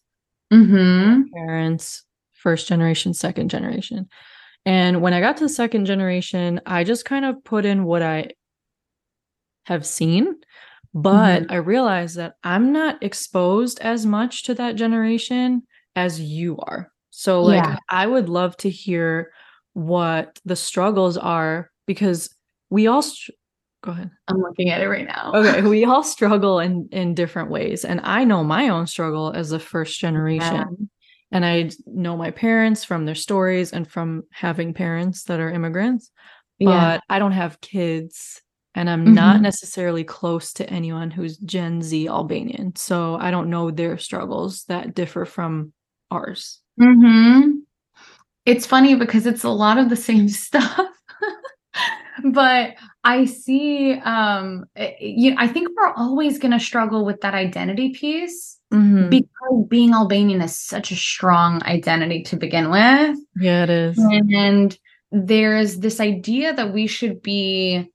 Mhm. 0.52 1.26
parents, 1.34 2.04
first 2.34 2.68
generation, 2.68 3.14
second 3.14 3.50
generation. 3.50 4.08
And 4.66 5.02
when 5.02 5.14
I 5.14 5.20
got 5.22 5.38
to 5.38 5.46
the 5.46 5.50
second 5.50 5.86
generation, 5.86 6.62
I 6.66 6.84
just 6.86 7.06
kind 7.06 7.26
of 7.26 7.44
put 7.44 7.66
in 7.66 7.84
what 7.86 8.02
I 8.02 8.30
have 9.66 9.86
seen, 9.86 10.36
Mm-hmm. 10.98 11.46
but 11.46 11.52
I 11.52 11.58
realized 11.58 12.16
that 12.18 12.34
I'm 12.44 12.72
not 12.72 13.02
exposed 13.04 13.80
as 13.80 14.06
much 14.06 14.44
to 14.44 14.54
that 14.56 14.76
generation 14.76 15.64
as 15.96 16.20
you 16.20 16.58
are. 16.60 16.92
So, 17.12 17.44
like, 17.44 17.64
Yeah. 17.64 17.78
I 17.90 18.06
would 18.08 18.30
love 18.30 18.58
to 18.58 18.70
hear 18.70 19.32
what 19.74 20.40
the 20.46 20.56
struggles 20.56 21.18
are 21.18 21.72
because 21.86 22.30
we 22.70 22.88
all, 22.88 23.02
str- 23.02 23.32
go 23.84 23.92
ahead. 23.92 24.12
I'm 24.28 24.38
looking 24.42 24.70
at 24.70 24.82
it 24.82 24.90
right 24.90 25.06
now. 25.08 25.32
Okay, 25.36 25.62
we 25.62 25.86
all 25.90 26.04
struggle 26.04 26.60
in 26.60 26.90
in 26.92 27.14
different 27.14 27.50
ways, 27.52 27.86
and 27.86 28.02
I 28.04 28.24
know 28.24 28.44
my 28.44 28.70
own 28.70 28.88
struggle 28.88 29.32
as 29.32 29.52
a 29.52 29.60
first 29.60 30.00
generation, 30.00 30.90
and 31.32 31.46
I 31.46 31.70
know 31.86 32.18
my 32.18 32.32
parents 32.32 32.84
from 32.84 33.06
their 33.06 33.16
stories 33.16 33.72
and 33.74 33.88
from 33.88 34.24
having 34.32 34.74
parents 34.74 35.24
that 35.26 35.40
are 35.40 35.52
immigrants. 35.52 36.12
Yeah. 36.60 36.98
But 36.98 37.04
I 37.10 37.20
don't 37.20 37.34
have 37.34 37.62
kids, 37.62 38.42
and 38.78 38.90
I'm 38.90 39.14
not 39.16 39.38
Mhm. 39.38 39.42
necessarily 39.42 40.04
close 40.04 40.54
to 40.54 40.70
anyone 40.70 41.10
who's 41.10 41.38
Gen 41.38 41.82
Z 41.82 42.08
Albanian, 42.08 42.76
so 42.76 43.16
I 43.16 43.32
don't 43.32 43.50
know 43.50 43.72
their 43.72 43.98
struggles 43.98 44.64
that 44.66 44.94
differ 44.94 45.26
from 45.26 45.74
ours. 46.12 46.62
hmm 46.80 47.60
It's 48.46 48.66
funny 48.68 48.96
because 48.96 49.26
it's 49.26 49.44
a 49.44 49.50
lot 49.50 49.78
of 49.78 49.90
the 49.90 49.96
same 49.96 50.30
stuff. 50.46 50.80
but 52.24 52.76
I 53.04 53.26
see 53.26 53.94
um 53.94 54.66
eh, 54.76 54.94
you 55.00 55.36
I 55.38 55.48
think 55.48 55.70
we're 55.76 55.94
always 55.94 56.40
going 56.40 56.52
to 56.54 56.60
struggle 56.60 57.06
with 57.06 57.22
that 57.22 57.34
identity 57.34 57.90
piece 57.94 58.58
Mhm. 58.74 59.10
because 59.10 59.66
being 59.70 59.94
Albanian 59.94 60.42
is 60.42 60.58
such 60.58 60.92
a 60.92 60.96
strong 60.96 61.62
identity 61.64 62.24
to 62.24 62.36
begin 62.38 62.70
with. 62.70 63.18
yeah, 63.36 63.64
it 63.64 63.70
is. 63.70 63.98
And 64.00 64.78
there's 65.12 65.78
this 65.78 66.00
idea 66.00 66.54
that 66.54 66.74
we 66.74 66.88
should 66.88 67.22
be 67.22 67.90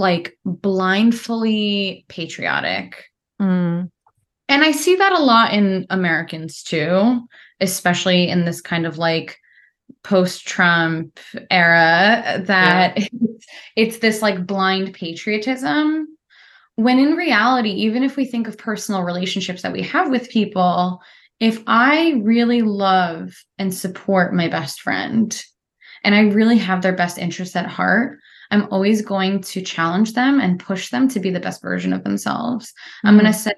like 0.00 0.36
blindfully 0.44 2.04
patriotic. 2.08 3.04
Mm, 3.40 3.90
And 4.48 4.64
I 4.64 4.72
see 4.72 4.96
that 4.96 5.12
a 5.12 5.22
lot 5.22 5.52
in 5.52 5.86
Americans 5.90 6.62
too, 6.62 7.26
especially 7.60 8.28
in 8.28 8.44
this 8.44 8.60
kind 8.60 8.86
of 8.86 8.98
like 8.98 9.38
post 10.02 10.46
Trump 10.46 11.20
era 11.50 12.42
that 12.46 12.94
it's, 12.96 13.46
it's 13.76 13.98
this 13.98 14.22
like 14.22 14.46
blind 14.46 14.94
patriotism. 14.94 16.08
When 16.76 16.98
in 16.98 17.14
reality, 17.14 17.70
even 17.70 18.02
if 18.02 18.16
we 18.16 18.24
think 18.24 18.48
of 18.48 18.56
personal 18.56 19.02
relationships 19.02 19.62
that 19.62 19.72
we 19.72 19.82
have 19.82 20.10
with 20.10 20.30
people, 20.30 21.00
if 21.38 21.62
I 21.66 22.20
really 22.22 22.62
love 22.62 23.34
and 23.58 23.74
support 23.74 24.34
my 24.34 24.48
best 24.48 24.80
friend 24.80 25.42
and 26.04 26.14
I 26.14 26.22
really 26.22 26.58
have 26.58 26.82
their 26.82 26.94
best 26.94 27.18
interests 27.18 27.56
at 27.56 27.66
heart, 27.66 28.18
I'm 28.50 28.66
always 28.72 29.02
going 29.02 29.42
to 29.42 29.62
challenge 29.62 30.14
them 30.14 30.40
and 30.40 30.58
push 30.58 30.90
them 30.90 31.08
to 31.08 31.20
be 31.20 31.30
the 31.30 31.40
best 31.40 31.62
version 31.62 31.92
of 31.92 32.04
themselves. 32.04 32.66
Mm-hmm. 32.68 33.08
I'm 33.08 33.14
going 33.14 33.32
to 33.32 33.38
say, 33.38 33.52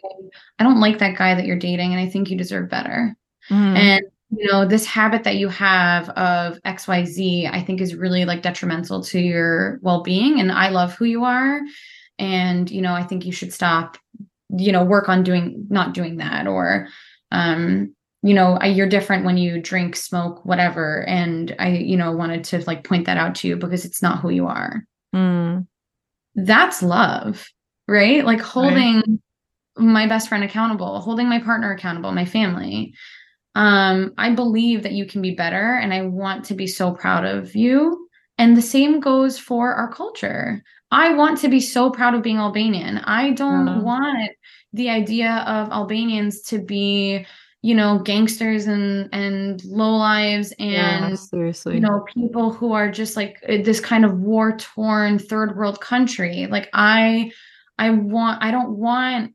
I 0.59 0.65
don't 0.65 0.81
like 0.81 0.99
that 0.99 1.17
guy 1.17 1.35
that 1.35 1.47
you're 1.47 1.57
dating 1.57 1.93
and 1.93 2.01
I 2.01 2.09
think 2.09 2.31
you 2.31 2.37
deserve 2.37 2.69
better. 2.69 3.15
Mm-hmm. 3.51 3.77
And 3.77 4.03
you 4.35 4.51
know 4.51 4.67
this 4.67 4.87
habit 4.87 5.25
that 5.25 5.37
you 5.37 5.49
have 5.49 6.09
of 6.11 6.59
xyz 6.63 7.51
i 7.53 7.61
think 7.61 7.81
is 7.81 7.95
really 7.95 8.25
like 8.25 8.41
detrimental 8.41 9.03
to 9.03 9.21
your 9.21 9.79
well-being 9.83 10.41
and 10.41 10.51
i 10.51 10.71
love 10.71 10.95
who 10.95 11.05
you 11.05 11.23
are 11.25 11.61
and 12.19 12.71
you 12.71 12.81
know 12.81 12.95
i 12.95 13.03
think 13.03 13.27
you 13.27 13.33
should 13.33 13.53
stop 13.53 13.99
you 14.57 14.73
know 14.73 14.85
work 14.85 15.09
on 15.09 15.23
doing 15.23 15.67
not 15.69 15.93
doing 15.93 16.17
that 16.17 16.47
or 16.47 16.89
um 17.31 17.95
you 18.23 18.35
know 18.35 18.59
I, 18.61 18.67
you're 18.67 18.89
different 18.89 19.25
when 19.25 19.37
you 19.37 19.61
drink 19.61 19.97
smoke 19.97 20.45
whatever. 20.45 21.05
And 21.09 21.55
i 21.59 21.69
you 21.69 21.97
know 21.97 22.13
wanted 22.13 22.45
to 22.45 22.65
like 22.67 22.85
point 22.85 23.07
that 23.07 23.17
out 23.17 23.35
to 23.37 23.49
you 23.49 23.57
because 23.57 23.85
it's 23.85 24.03
not 24.03 24.21
who 24.21 24.31
you 24.31 24.47
are. 24.47 24.85
Mm. 25.15 25.67
that's 26.35 26.83
love 26.83 27.47
right? 27.89 28.25
Like 28.25 28.41
holding 28.41 28.97
right. 28.97 29.85
my 29.85 30.07
best 30.07 30.29
friend 30.29 30.45
accountable 30.45 31.01
holding 31.01 31.29
my 31.29 31.39
partner 31.39 31.73
accountable 31.73 32.13
my 32.13 32.25
family. 32.25 32.95
Um 33.55 34.13
i 34.17 34.31
believe 34.31 34.83
that 34.83 34.93
you 34.93 35.07
can 35.07 35.21
be 35.21 35.35
better 35.35 35.75
and 35.75 35.93
i 35.93 36.03
want 36.03 36.47
to 36.47 36.55
be 36.55 36.67
so 36.67 36.93
proud 36.93 37.25
of 37.25 37.55
you. 37.55 38.09
And 38.39 38.57
the 38.57 38.63
same 38.63 39.01
goes 39.01 39.39
for 39.39 39.75
our 39.75 39.93
culture. 39.93 40.63
I 40.91 41.15
want 41.15 41.39
to 41.39 41.49
be 41.49 41.61
so 41.61 41.91
proud 41.91 42.15
of 42.15 42.23
being 42.23 42.39
albanian. 42.39 42.99
I 42.99 43.31
don't 43.31 43.69
uh-huh. 43.69 43.81
want 43.83 44.31
the 44.73 44.91
idea 44.91 45.45
of 45.47 45.71
albanians 45.71 46.43
to 46.43 46.59
be 46.59 47.27
you 47.63 47.75
know 47.77 48.01
gangsters 48.01 48.67
and 48.67 49.09
and 49.13 49.65
low 49.65 49.97
lives 49.97 50.53
and 50.59 51.11
yeah, 51.11 51.15
seriously. 51.15 51.75
you 51.75 51.81
know 51.81 52.05
people 52.13 52.53
who 52.53 52.73
are 52.73 52.91
just 52.91 53.17
like 53.17 53.39
uh, 53.49 53.59
this 53.63 53.81
kind 53.81 54.05
of 54.05 54.19
war 54.19 54.57
torn 54.57 55.19
third 55.19 55.57
world 55.57 55.81
country. 55.81 56.47
Like 56.51 56.69
i 56.73 57.31
i 57.79 57.91
want 57.91 58.43
i 58.43 58.51
don't 58.51 58.77
want 58.77 59.35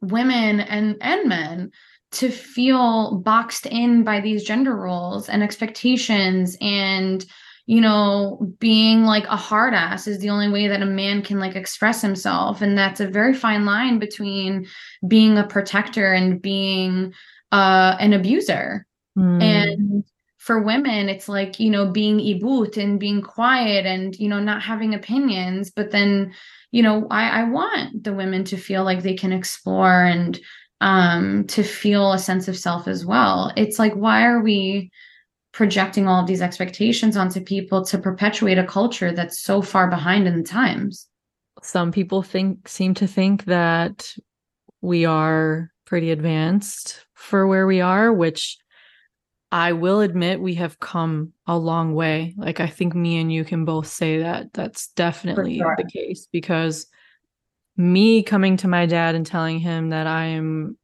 women 0.00 0.60
and 0.60 0.96
and 1.00 1.28
men 1.28 1.72
to 2.12 2.30
feel 2.30 3.18
boxed 3.18 3.66
in 3.66 4.04
by 4.04 4.20
these 4.20 4.44
gender 4.44 4.76
roles 4.76 5.28
and 5.28 5.42
expectations 5.42 6.56
and 6.60 7.26
you 7.66 7.80
know 7.80 8.38
being 8.58 9.04
like 9.04 9.24
a 9.24 9.36
hard 9.36 9.74
ass 9.74 10.06
is 10.06 10.18
the 10.18 10.30
only 10.30 10.48
way 10.48 10.68
that 10.68 10.82
a 10.82 10.86
man 10.86 11.22
can 11.22 11.38
like 11.38 11.56
express 11.56 12.02
himself 12.02 12.60
and 12.60 12.76
that's 12.76 13.00
a 13.00 13.06
very 13.06 13.34
fine 13.34 13.64
line 13.64 13.98
between 13.98 14.66
being 15.08 15.38
a 15.38 15.46
protector 15.46 16.12
and 16.12 16.42
being 16.42 17.12
uh 17.52 17.96
an 18.00 18.12
abuser 18.12 18.86
mm. 19.16 19.42
and 19.42 20.04
for 20.38 20.60
women 20.60 21.08
it's 21.08 21.28
like 21.28 21.58
you 21.58 21.70
know 21.70 21.90
being 21.90 22.18
ibut 22.18 22.76
and 22.76 23.00
being 23.00 23.22
quiet 23.22 23.86
and 23.86 24.14
you 24.16 24.28
know 24.28 24.40
not 24.40 24.62
having 24.62 24.94
opinions 24.94 25.70
but 25.70 25.90
then 25.90 26.34
you 26.70 26.82
know 26.82 27.06
i 27.10 27.40
i 27.40 27.44
want 27.44 28.04
the 28.04 28.12
women 28.12 28.44
to 28.44 28.58
feel 28.58 28.84
like 28.84 29.02
they 29.02 29.14
can 29.14 29.32
explore 29.32 30.04
and 30.04 30.38
um, 30.80 31.46
to 31.46 31.62
feel 31.62 32.12
a 32.12 32.18
sense 32.18 32.46
of 32.46 32.58
self 32.58 32.86
as 32.86 33.06
well. 33.06 33.50
It's 33.56 33.78
like, 33.78 33.94
why 33.94 34.26
are 34.26 34.42
we 34.42 34.90
projecting 35.54 36.08
all 36.08 36.20
of 36.20 36.26
these 36.26 36.42
expectations 36.42 37.16
onto 37.16 37.40
people 37.40 37.84
to 37.84 37.96
perpetuate 37.96 38.58
a 38.58 38.66
culture 38.66 39.12
that's 39.12 39.40
so 39.40 39.62
far 39.62 39.88
behind 39.88 40.26
in 40.26 40.36
the 40.36 40.42
times? 40.42 41.08
Some 41.62 41.92
people 41.92 42.22
think 42.22 42.68
seem 42.68 42.92
to 42.94 43.06
think 43.06 43.44
that 43.44 44.12
we 44.80 45.04
are 45.04 45.70
pretty 45.86 46.10
advanced 46.10 47.06
for 47.14 47.46
where 47.46 47.68
we 47.68 47.80
are, 47.80 48.12
which 48.12 48.58
I 49.52 49.72
will 49.72 50.00
admit 50.00 50.40
we 50.40 50.54
have 50.54 50.80
come 50.80 51.32
a 51.46 51.56
long 51.56 51.94
way. 51.94 52.34
Like 52.36 52.58
I 52.58 52.66
think 52.66 52.96
me 52.96 53.20
and 53.20 53.32
you 53.32 53.44
can 53.44 53.64
both 53.64 53.86
say 53.86 54.18
that 54.18 54.52
that's 54.52 54.88
definitely 54.88 55.58
sure. 55.58 55.76
the 55.78 55.88
case 55.88 56.26
because 56.32 56.88
me 57.76 58.24
coming 58.24 58.56
to 58.58 58.68
my 58.68 58.86
dad 58.86 59.14
and 59.14 59.24
telling 59.24 59.60
him 59.60 59.90
that 59.90 60.08
I 60.08 60.24
am 60.26 60.76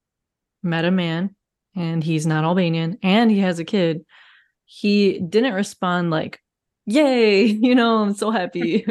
met 0.63 0.85
a 0.85 0.93
man 0.93 1.35
and 1.75 2.05
he's 2.05 2.25
not 2.25 2.45
Albanian 2.45 2.99
and 3.03 3.33
he 3.33 3.41
has 3.41 3.59
a 3.59 3.65
kid, 3.65 4.05
he 4.73 5.19
didn't 5.19 5.55
respond 5.55 6.11
like, 6.11 6.41
Yay, 6.87 7.45
you 7.47 7.75
know, 7.75 7.99
I'm 7.99 8.15
so 8.15 8.31
happy. 8.41 8.87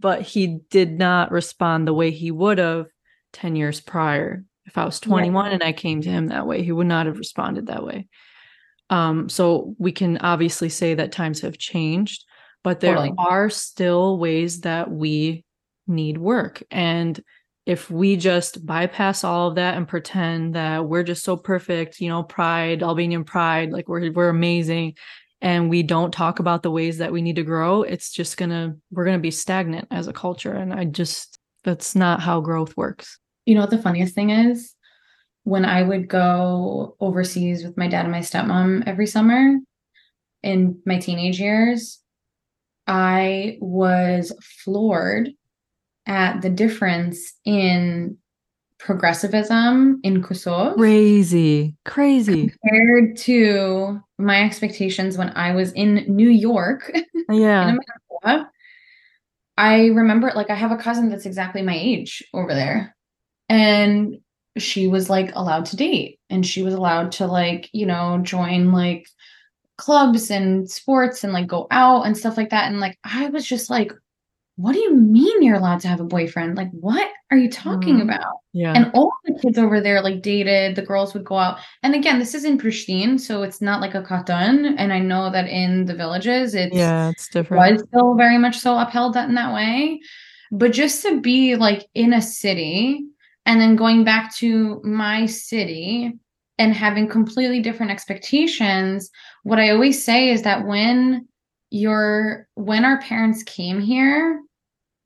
but 0.00 0.22
he 0.22 0.58
did 0.70 0.98
not 0.98 1.30
respond 1.30 1.86
the 1.86 1.94
way 1.94 2.10
he 2.10 2.32
would 2.32 2.58
have 2.58 2.86
10 3.34 3.54
years 3.54 3.80
prior. 3.80 4.44
If 4.66 4.76
I 4.76 4.84
was 4.84 4.98
21 4.98 5.46
yeah. 5.46 5.52
and 5.52 5.62
I 5.62 5.72
came 5.72 6.02
to 6.02 6.08
him 6.08 6.28
that 6.28 6.48
way, 6.48 6.64
he 6.64 6.72
would 6.72 6.88
not 6.88 7.06
have 7.06 7.18
responded 7.18 7.68
that 7.68 7.84
way. 7.84 8.08
Um, 8.88 9.28
so 9.28 9.76
we 9.78 9.92
can 9.92 10.18
obviously 10.18 10.68
say 10.68 10.94
that 10.94 11.12
times 11.12 11.42
have 11.42 11.58
changed, 11.58 12.24
but 12.64 12.80
there 12.80 12.96
totally. 12.96 13.14
are 13.16 13.50
still 13.50 14.18
ways 14.18 14.62
that 14.62 14.90
we 14.90 15.44
need 15.86 16.18
work. 16.18 16.62
And 16.72 17.22
if 17.66 17.90
we 17.90 18.16
just 18.16 18.64
bypass 18.64 19.22
all 19.22 19.48
of 19.48 19.54
that 19.56 19.76
and 19.76 19.86
pretend 19.86 20.54
that 20.54 20.86
we're 20.86 21.02
just 21.02 21.22
so 21.22 21.36
perfect, 21.36 22.00
you 22.00 22.08
know, 22.08 22.22
pride, 22.22 22.82
Albanian 22.82 23.24
pride, 23.24 23.70
like 23.70 23.88
we're 23.88 24.10
we're 24.12 24.28
amazing, 24.28 24.94
and 25.40 25.70
we 25.70 25.82
don't 25.82 26.12
talk 26.12 26.38
about 26.38 26.62
the 26.62 26.70
ways 26.70 26.98
that 26.98 27.12
we 27.12 27.22
need 27.22 27.36
to 27.36 27.42
grow, 27.42 27.82
it's 27.82 28.12
just 28.12 28.36
gonna 28.36 28.76
we're 28.90 29.04
gonna 29.04 29.18
be 29.18 29.30
stagnant 29.30 29.88
as 29.90 30.08
a 30.08 30.12
culture. 30.12 30.52
And 30.52 30.72
I 30.72 30.84
just 30.84 31.38
that's 31.64 31.94
not 31.94 32.20
how 32.20 32.40
growth 32.40 32.76
works. 32.76 33.18
You 33.46 33.54
know 33.54 33.62
what 33.62 33.70
the 33.70 33.78
funniest 33.78 34.14
thing 34.14 34.30
is? 34.30 34.74
When 35.44 35.64
I 35.64 35.82
would 35.82 36.08
go 36.08 36.96
overseas 37.00 37.64
with 37.64 37.76
my 37.76 37.88
dad 37.88 38.04
and 38.04 38.12
my 38.12 38.20
stepmom 38.20 38.84
every 38.86 39.06
summer 39.06 39.56
in 40.42 40.80
my 40.86 40.98
teenage 40.98 41.40
years, 41.40 42.00
I 42.86 43.58
was 43.60 44.32
floored 44.62 45.30
at 46.10 46.42
the 46.42 46.50
difference 46.50 47.34
in 47.44 48.18
progressivism 48.78 50.00
in 50.02 50.22
Kosovo. 50.22 50.74
Crazy, 50.74 51.76
crazy. 51.84 52.50
Compared 52.62 53.16
to 53.18 54.00
my 54.18 54.42
expectations 54.42 55.16
when 55.16 55.30
I 55.30 55.54
was 55.54 55.72
in 55.72 56.04
New 56.08 56.28
York. 56.28 56.92
Yeah. 57.32 57.68
in 57.68 57.78
America. 58.24 58.50
I 59.56 59.86
remember 59.86 60.32
like 60.34 60.50
I 60.50 60.56
have 60.56 60.72
a 60.72 60.76
cousin 60.76 61.10
that's 61.10 61.26
exactly 61.26 61.62
my 61.62 61.76
age 61.78 62.24
over 62.34 62.52
there. 62.52 62.96
And 63.48 64.18
she 64.58 64.88
was 64.88 65.08
like 65.08 65.30
allowed 65.36 65.66
to 65.66 65.76
date 65.76 66.18
and 66.28 66.44
she 66.44 66.64
was 66.64 66.74
allowed 66.74 67.12
to 67.12 67.28
like, 67.28 67.70
you 67.72 67.86
know, 67.86 68.18
join 68.22 68.72
like 68.72 69.06
clubs 69.78 70.28
and 70.28 70.68
sports 70.68 71.22
and 71.22 71.32
like 71.32 71.46
go 71.46 71.68
out 71.70 72.04
and 72.04 72.18
stuff 72.18 72.36
like 72.36 72.50
that. 72.50 72.66
And 72.66 72.80
like 72.80 72.98
I 73.04 73.28
was 73.28 73.46
just 73.46 73.70
like, 73.70 73.92
what 74.60 74.74
do 74.74 74.80
you 74.80 74.94
mean 74.94 75.42
you're 75.42 75.56
allowed 75.56 75.80
to 75.80 75.88
have 75.88 76.00
a 76.00 76.04
boyfriend? 76.04 76.56
Like, 76.56 76.70
what 76.72 77.08
are 77.30 77.38
you 77.38 77.48
talking 77.50 77.96
mm, 77.96 78.02
about? 78.02 78.40
Yeah. 78.52 78.74
And 78.74 78.90
all 78.92 79.10
the 79.24 79.38
kids 79.40 79.56
over 79.56 79.80
there 79.80 80.02
like 80.02 80.20
dated, 80.20 80.76
the 80.76 80.82
girls 80.82 81.14
would 81.14 81.24
go 81.24 81.38
out. 81.38 81.58
And 81.82 81.94
again, 81.94 82.18
this 82.18 82.34
is 82.34 82.44
in 82.44 82.58
Pristina, 82.58 83.18
so 83.18 83.42
it's 83.42 83.62
not 83.62 83.80
like 83.80 83.94
a 83.94 84.02
katund. 84.02 84.74
And 84.76 84.92
I 84.92 84.98
know 84.98 85.30
that 85.30 85.48
in 85.48 85.86
the 85.86 85.94
villages, 85.94 86.54
it's 86.54 86.76
yeah, 86.76 87.08
it's 87.08 87.28
different. 87.28 87.78
Was 87.78 87.84
still 87.88 88.14
very 88.14 88.36
much 88.36 88.58
so 88.58 88.78
upheld 88.78 89.14
that 89.14 89.28
in 89.30 89.34
that 89.36 89.54
way. 89.54 90.00
But 90.52 90.72
just 90.72 91.02
to 91.04 91.20
be 91.20 91.56
like 91.56 91.86
in 91.94 92.12
a 92.12 92.20
city 92.20 93.06
and 93.46 93.60
then 93.60 93.76
going 93.76 94.04
back 94.04 94.34
to 94.36 94.82
my 94.84 95.24
city 95.24 96.12
and 96.58 96.74
having 96.74 97.08
completely 97.08 97.60
different 97.60 97.92
expectations, 97.92 99.10
what 99.44 99.58
I 99.58 99.70
always 99.70 100.04
say 100.04 100.28
is 100.30 100.42
that 100.42 100.66
when 100.66 101.26
your 101.70 102.46
when 102.56 102.84
our 102.84 103.00
parents 103.00 103.42
came 103.44 103.80
here 103.80 104.40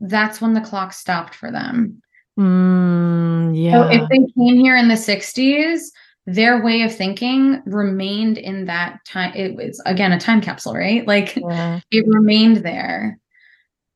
that's 0.08 0.40
when 0.40 0.54
the 0.54 0.60
clock 0.60 0.92
stopped 0.92 1.34
for 1.34 1.50
them. 1.50 2.00
Mm, 2.38 3.52
yeah. 3.56 3.72
So 3.72 3.88
if 3.90 4.08
they 4.08 4.18
came 4.18 4.56
here 4.56 4.76
in 4.76 4.88
the 4.88 4.94
60s, 4.94 5.80
their 6.26 6.62
way 6.62 6.82
of 6.82 6.94
thinking 6.94 7.62
remained 7.66 8.38
in 8.38 8.64
that 8.66 9.04
time. 9.06 9.32
It 9.34 9.54
was, 9.54 9.80
again, 9.86 10.12
a 10.12 10.18
time 10.18 10.40
capsule, 10.40 10.74
right? 10.74 11.06
Like 11.14 11.36
yeah. 11.36 11.80
it 11.90 12.06
remained 12.06 12.58
there. 12.58 13.18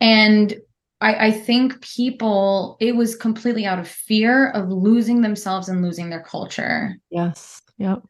And 0.00 0.54
I, 1.00 1.26
I 1.28 1.30
think 1.30 1.80
people, 1.80 2.76
it 2.80 2.94
was 2.94 3.16
completely 3.16 3.66
out 3.66 3.78
of 3.78 3.88
fear 3.88 4.50
of 4.50 4.68
losing 4.68 5.20
themselves 5.20 5.68
and 5.68 5.82
losing 5.82 6.10
their 6.10 6.22
culture. 6.22 6.96
Yes. 7.10 7.62
Yep 7.78 8.02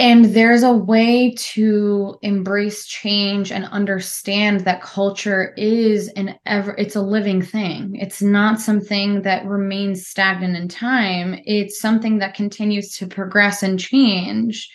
and 0.00 0.26
there's 0.26 0.62
a 0.62 0.72
way 0.72 1.34
to 1.36 2.16
embrace 2.22 2.86
change 2.86 3.50
and 3.50 3.64
understand 3.66 4.60
that 4.60 4.80
culture 4.80 5.52
is 5.56 6.08
an 6.10 6.38
ever 6.46 6.72
it's 6.78 6.94
a 6.94 7.02
living 7.02 7.42
thing. 7.42 7.96
It's 7.96 8.22
not 8.22 8.60
something 8.60 9.22
that 9.22 9.44
remains 9.46 10.06
stagnant 10.06 10.56
in 10.56 10.68
time. 10.68 11.40
It's 11.44 11.80
something 11.80 12.18
that 12.18 12.34
continues 12.34 12.96
to 12.98 13.08
progress 13.08 13.62
and 13.64 13.78
change. 13.78 14.68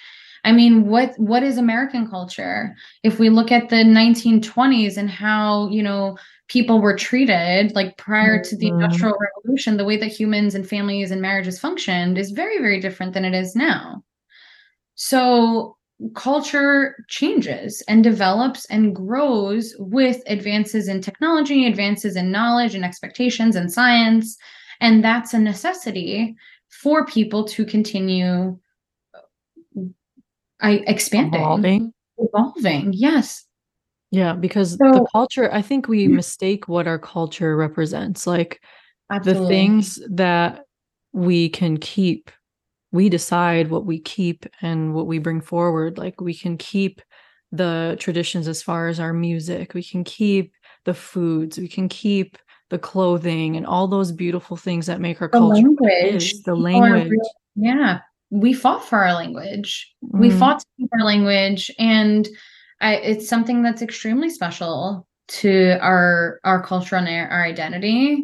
I 0.43 0.51
mean 0.51 0.87
what 0.87 1.13
what 1.17 1.41
is 1.43 1.57
american 1.57 2.09
culture? 2.09 2.75
If 3.03 3.17
we 3.17 3.29
look 3.29 3.49
at 3.51 3.69
the 3.69 3.83
1920s 3.85 4.97
and 4.97 5.09
how 5.09 5.69
you 5.69 5.81
know 5.83 6.17
people 6.49 6.81
were 6.81 6.97
treated 6.97 7.73
like 7.75 7.97
prior 7.97 8.43
to 8.43 8.57
the 8.57 8.65
Mhm. 8.65 8.69
industrial 8.73 9.17
revolution 9.19 9.77
the 9.77 9.85
way 9.85 9.95
that 9.97 10.07
humans 10.07 10.53
and 10.53 10.67
families 10.67 11.11
and 11.11 11.21
marriages 11.21 11.59
functioned 11.59 12.17
is 12.17 12.31
very 12.31 12.57
very 12.59 12.81
different 12.81 13.13
than 13.13 13.23
it 13.23 13.33
is 13.33 13.55
now 13.55 14.03
so 14.95 15.77
culture 16.15 16.95
changes 17.07 17.81
and 17.87 18.03
develops 18.03 18.65
and 18.65 18.95
grows 18.95 19.75
with 19.79 20.21
advances 20.27 20.87
in 20.87 21.01
technology 21.01 21.65
advances 21.65 22.15
in 22.15 22.31
knowledge 22.31 22.75
and 22.75 22.83
expectations 22.83 23.55
and 23.55 23.71
science 23.71 24.37
and 24.81 25.03
that's 25.03 25.33
a 25.33 25.39
necessity 25.39 26.35
for 26.69 27.05
people 27.05 27.45
to 27.45 27.63
continue 27.65 28.57
uh, 29.15 29.81
I 30.59 30.83
expanding 30.87 31.41
Evolving. 31.41 31.93
evolving 32.17 32.93
yes 32.93 33.45
Yeah, 34.13 34.33
because 34.33 34.77
the 34.77 35.07
culture, 35.11 35.51
I 35.51 35.63
think 35.63 35.87
we 35.87 36.05
mm-hmm. 36.05 36.17
mistake 36.17 36.67
what 36.67 36.85
our 36.85 36.99
culture 36.99 37.57
represents. 37.57 38.27
Like 38.27 38.61
the 39.23 39.33
things 39.47 39.99
that 40.07 40.65
we 41.13 41.49
can 41.49 41.77
keep, 41.77 42.29
we 42.93 43.09
decide 43.09 43.69
what 43.69 43.85
we 43.85 43.99
keep 43.99 44.45
and 44.61 44.93
what 44.93 45.07
we 45.07 45.17
bring 45.19 45.41
forward. 45.41 45.97
Like 45.97 46.21
we 46.21 46.33
can 46.33 46.57
keep 46.57 47.01
the 47.51 47.97
traditions 47.99 48.47
as 48.47 48.63
far 48.63 48.87
as 48.87 48.99
our 48.99 49.11
music, 49.13 49.73
we 49.73 49.83
can 49.83 50.03
keep 50.03 50.53
the 50.85 50.93
foods, 50.93 51.57
we 51.57 51.67
can 51.67 51.89
keep 51.89 52.37
the 52.69 52.79
clothing 52.79 53.57
and 53.57 53.65
all 53.65 53.87
those 53.87 54.11
beautiful 54.11 54.55
things 54.55 54.85
that 54.85 55.01
make 55.01 55.21
our 55.21 55.27
the 55.27 55.37
culture 55.37 55.55
language 55.67 56.23
is, 56.23 56.43
the 56.43 56.55
language. 56.55 57.09
real- 57.09 57.31
yeah 57.55 57.99
we 58.31 58.51
fought 58.51 58.83
for 58.83 58.97
our 58.97 59.13
language 59.13 59.93
we 60.01 60.29
Mhm. 60.29 60.39
fought 60.39 60.59
to 60.59 60.65
keep 60.79 60.89
our 60.93 61.03
language 61.05 61.69
and 61.77 62.27
I, 62.81 62.95
it's 62.95 63.29
something 63.29 63.61
that's 63.61 63.83
extremely 63.83 64.29
special 64.31 65.05
to 65.27 65.77
our 65.81 66.39
our 66.43 66.63
culture 66.63 66.95
and 66.95 67.07
our, 67.07 67.27
our 67.27 67.43
identity 67.43 68.23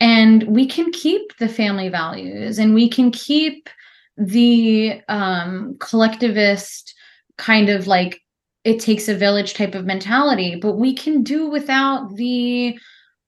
and 0.00 0.42
we 0.42 0.66
can 0.66 0.92
keep 0.92 1.36
the 1.38 1.48
family 1.48 1.88
values 1.88 2.58
and 2.58 2.74
we 2.74 2.90
can 2.90 3.10
keep 3.10 3.70
the 4.18 5.00
um 5.08 5.76
collectivist 5.78 6.94
kind 7.36 7.68
of 7.68 7.86
like 7.86 8.20
it 8.64 8.80
takes 8.80 9.08
a 9.08 9.14
village 9.14 9.54
type 9.54 9.74
of 9.74 9.86
mentality 9.86 10.56
but 10.60 10.74
we 10.74 10.92
can 10.92 11.22
do 11.22 11.48
without 11.48 12.14
the 12.16 12.76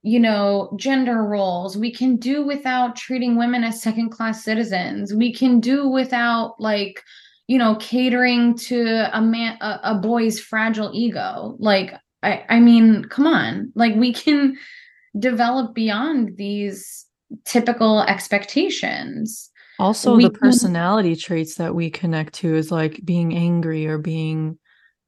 you 0.03 0.19
know 0.19 0.75
gender 0.77 1.23
roles. 1.23 1.77
We 1.77 1.93
can 1.93 2.17
do 2.17 2.45
without 2.45 2.97
treating 2.97 3.37
women 3.37 3.65
as 3.65 3.83
second 3.83 4.11
class 4.11 4.43
citizens. 4.45 5.15
We 5.15 5.33
can 5.33 5.61
do 5.61 5.89
without 5.89 6.61
like 6.61 7.03
you 7.49 7.59
know 7.59 7.77
catering 7.77 8.57
to 8.59 9.11
a 9.17 9.21
man 9.21 9.59
a, 9.61 9.81
a 9.85 9.95
boy's 9.97 10.41
fragile 10.41 10.91
ego. 10.95 11.57
Like 11.59 11.95
i 12.23 12.45
i 12.49 12.61
mean 12.61 13.05
come 13.05 13.27
on. 13.27 13.73
Like 13.75 13.95
we 13.95 14.13
can 14.13 14.57
develop 15.19 15.75
beyond 15.75 16.37
these 16.37 17.07
typical 17.45 18.03
expectations 18.03 19.50
Also, 19.81 20.17
we 20.17 20.25
the 20.25 20.31
can- 20.31 20.41
personality 20.41 21.17
traits 21.17 21.57
that 21.57 21.75
we 21.75 21.91
connect 21.91 22.35
to 22.35 22.55
is 22.55 22.71
like 22.71 23.01
being 23.05 23.35
angry 23.35 23.87
or 23.87 23.99
being, 23.99 24.59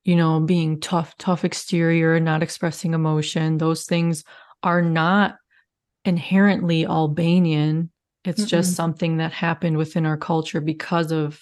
you 0.05 0.16
know, 0.16 0.41
being 0.41 0.81
tough, 0.81 1.16
tough 1.18 1.45
exterior, 1.45 2.18
not 2.18 2.43
expressing 2.43 2.95
emotion. 2.95 3.59
Those 3.59 3.85
things 3.85 4.25
are 4.62 4.83
not 4.83 5.37
inherently 6.05 6.87
Albanian. 6.87 7.91
It's 8.25 8.45
just 8.47 8.73
Mm-mm. 8.73 8.77
something 8.77 9.16
that 9.18 9.33
happened 9.33 9.77
within 9.77 10.07
our 10.07 10.16
culture 10.16 10.61
because 10.61 11.12
of 11.12 11.41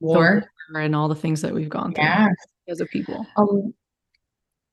war 0.00 0.44
war 0.70 0.80
and 0.80 0.94
all 0.94 1.08
the 1.08 1.14
things 1.14 1.42
that 1.42 1.54
we've 1.54 1.68
gone 1.70 1.92
through 1.94 2.04
yeah 2.04 2.28
as 2.68 2.80
a 2.80 2.86
people. 2.86 3.26
um, 3.36 3.72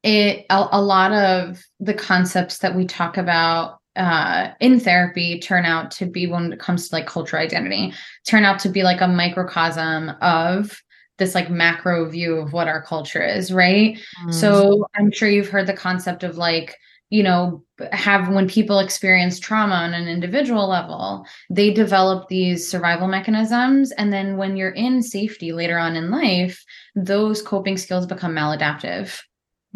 it 0.04 0.46
a, 0.50 0.68
a 0.72 0.82
lot 0.82 1.12
of 1.12 1.62
the 1.80 1.94
concepts 1.94 2.58
that 2.60 2.76
we 2.76 2.86
talk 2.86 3.18
about 3.18 3.80
uh, 3.96 4.50
in 4.60 4.80
therapy 4.80 5.40
turn 5.40 5.66
out 5.66 5.92
to 5.92 6.06
be 6.06 6.26
when 6.28 6.52
it 6.54 6.60
comes 6.60 6.90
to 6.90 6.96
like 6.96 7.06
cultural 7.08 7.42
identity 7.44 7.94
turn 8.28 8.44
out 8.46 8.60
to 8.60 8.70
be 8.70 8.84
like 8.84 9.02
a 9.02 9.08
microcosm 9.08 10.12
of 10.22 10.82
this 11.20 11.36
like 11.36 11.50
macro 11.50 12.10
view 12.10 12.36
of 12.38 12.54
what 12.54 12.68
our 12.68 12.82
culture 12.82 13.24
is 13.24 13.54
right 13.54 13.98
Mm. 14.26 14.34
so 14.34 14.88
i'm 14.96 15.12
sure 15.12 15.30
you've 15.30 15.50
heard 15.50 15.68
the 15.68 15.74
concept 15.74 16.24
of 16.24 16.38
like 16.38 16.76
you 17.12 17.22
know 17.22 17.64
have 17.92 18.30
when 18.30 18.48
people 18.48 18.80
experience 18.80 19.40
trauma 19.40 19.76
on 19.76 19.94
an 19.94 20.08
individual 20.08 20.68
level 20.68 21.24
they 21.52 21.72
develop 21.72 22.28
these 22.30 22.68
survival 22.68 23.08
mechanisms 23.08 23.92
and 23.92 24.12
then 24.12 24.38
when 24.38 24.58
you're 24.58 24.72
in 24.72 25.04
safety 25.04 25.52
later 25.54 25.78
on 25.78 25.96
in 25.96 26.10
life 26.10 26.64
those 26.96 27.44
coping 27.44 27.78
skills 27.78 28.08
become 28.08 28.34
maladaptive 28.34 29.20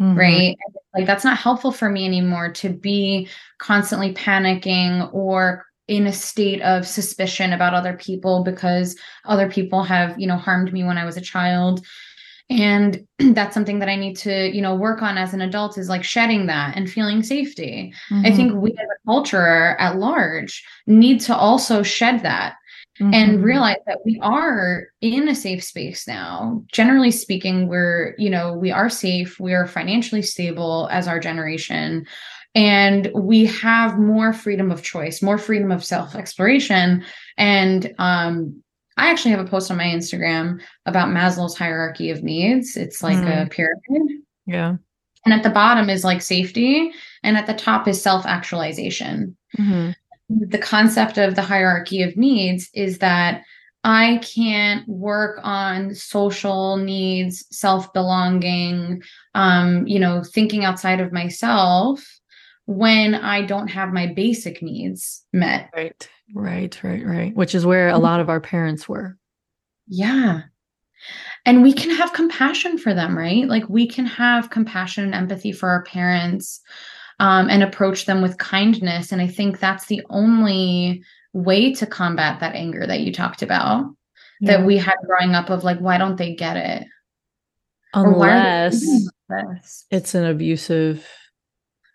Mhm. 0.00 0.16
right 0.16 0.56
like 0.94 1.06
that's 1.06 1.24
not 1.24 1.36
helpful 1.38 1.72
for 1.72 1.88
me 1.88 2.04
anymore 2.06 2.50
to 2.52 2.68
be 2.68 3.28
constantly 3.58 4.14
panicking 4.14 5.12
or 5.12 5.64
in 5.88 6.06
a 6.06 6.12
state 6.12 6.60
of 6.62 6.86
suspicion 6.86 7.52
about 7.52 7.74
other 7.74 7.94
people 7.94 8.44
because 8.44 8.96
other 9.24 9.50
people 9.50 9.82
have 9.82 10.18
you 10.18 10.26
know 10.26 10.36
harmed 10.36 10.72
me 10.72 10.84
when 10.84 10.98
i 10.98 11.04
was 11.04 11.16
a 11.16 11.20
child 11.20 11.84
and 12.50 13.04
that's 13.34 13.54
something 13.54 13.78
that 13.80 13.88
i 13.88 13.96
need 13.96 14.16
to 14.16 14.54
you 14.54 14.62
know 14.62 14.74
work 14.74 15.02
on 15.02 15.18
as 15.18 15.34
an 15.34 15.40
adult 15.40 15.76
is 15.78 15.88
like 15.88 16.04
shedding 16.04 16.46
that 16.46 16.76
and 16.76 16.90
feeling 16.90 17.22
safety 17.22 17.92
i 18.10 18.14
Mhm. 18.30 18.36
think 18.36 18.54
we 18.54 18.70
as 18.72 18.78
a 18.78 19.06
culture 19.06 19.76
at 19.78 19.98
large 19.98 20.64
need 20.86 21.20
to 21.22 21.34
also 21.36 21.82
shed 21.82 22.22
that 22.22 22.54
and 23.00 23.38
Mhm. 23.38 23.42
realize 23.44 23.76
that 23.86 23.98
we 24.04 24.18
are 24.22 24.88
in 25.00 25.28
a 25.28 25.34
safe 25.34 25.62
space 25.62 26.06
now 26.08 26.62
generally 26.72 27.10
speaking 27.10 27.68
we're 27.68 28.14
you 28.18 28.28
know 28.30 28.54
we 28.54 28.70
are 28.72 28.88
safe 28.90 29.38
we 29.38 29.54
are 29.54 29.66
financially 29.66 30.22
stable 30.22 30.88
as 30.90 31.06
our 31.06 31.20
generation 31.20 32.04
and 32.54 33.10
we 33.14 33.44
have 33.46 33.98
more 33.98 34.32
freedom 34.32 34.70
of 34.72 34.82
choice 34.82 35.22
more 35.22 35.38
freedom 35.38 35.70
of 35.70 35.84
self 35.84 36.14
exploration 36.16 37.04
and 37.36 37.94
um 37.98 38.60
i 38.96 39.10
actually 39.10 39.30
have 39.30 39.44
a 39.46 39.48
post 39.48 39.70
on 39.70 39.76
my 39.76 39.84
instagram 39.84 40.60
about 40.86 41.08
maslow's 41.08 41.56
hierarchy 41.56 42.10
of 42.10 42.22
needs 42.24 42.76
it's 42.76 43.02
like 43.02 43.18
a 43.18 43.46
pyramid 43.50 44.18
Yeah. 44.46 44.76
and 45.24 45.34
at 45.34 45.42
the 45.44 45.50
bottom 45.50 45.88
is 45.90 46.02
like 46.04 46.22
safety 46.22 46.90
and 47.22 47.36
at 47.36 47.46
the 47.46 47.54
top 47.54 47.86
is 47.86 48.02
self 48.02 48.26
actualization 48.26 49.36
Mhm. 49.58 49.94
The 50.28 50.58
concept 50.58 51.18
of 51.18 51.34
the 51.34 51.42
hierarchy 51.42 52.02
of 52.02 52.16
needs 52.16 52.68
is 52.74 52.98
that 52.98 53.42
I 53.84 54.20
can't 54.22 54.86
work 54.88 55.40
on 55.42 55.94
social 55.94 56.76
needs, 56.76 57.46
self 57.50 57.92
belonging, 57.92 59.02
um, 59.34 59.86
you 59.86 59.98
know, 59.98 60.22
thinking 60.22 60.64
outside 60.64 61.00
of 61.00 61.12
myself 61.12 62.04
when 62.66 63.14
I 63.14 63.46
don't 63.46 63.68
have 63.68 63.92
my 63.92 64.06
basic 64.06 64.62
needs 64.62 65.24
met. 65.32 65.70
Right. 65.74 66.08
Right. 66.34 66.78
Right. 66.82 67.06
Right. 67.06 67.34
Which 67.34 67.54
is 67.54 67.64
where 67.64 67.88
a 67.88 67.98
lot 67.98 68.20
of 68.20 68.28
our 68.28 68.40
parents 68.40 68.88
were. 68.88 69.16
Yeah. 69.86 70.42
And 71.46 71.62
we 71.62 71.72
can 71.72 71.90
have 71.96 72.12
compassion 72.12 72.76
for 72.76 72.92
them, 72.92 73.16
right? 73.16 73.48
Like 73.48 73.66
we 73.68 73.86
can 73.86 74.04
have 74.04 74.50
compassion 74.50 75.04
and 75.04 75.14
empathy 75.14 75.52
for 75.52 75.70
our 75.70 75.84
parents 75.84 76.60
um, 77.18 77.50
and 77.50 77.62
approach 77.62 78.06
them 78.06 78.22
with 78.22 78.38
kindness. 78.38 79.12
And 79.12 79.20
I 79.20 79.26
think 79.26 79.58
that's 79.58 79.86
the 79.86 80.02
only 80.10 81.02
way 81.32 81.74
to 81.74 81.86
combat 81.86 82.40
that 82.40 82.54
anger 82.54 82.86
that 82.86 83.00
you 83.00 83.12
talked 83.12 83.42
about 83.42 83.94
that 84.40 84.64
we 84.64 84.76
had 84.78 84.94
growing 85.04 85.34
up 85.34 85.50
of 85.50 85.64
like, 85.64 85.78
why 85.78 85.98
don't 85.98 86.16
they 86.16 86.34
get 86.34 86.56
it? 86.56 86.86
Or 87.94 88.12
why 88.12 88.30
are 88.30 88.70
they 88.70 88.78
Unless 89.30 89.86
it's 89.90 90.14
an 90.14 90.24
abusive 90.24 91.06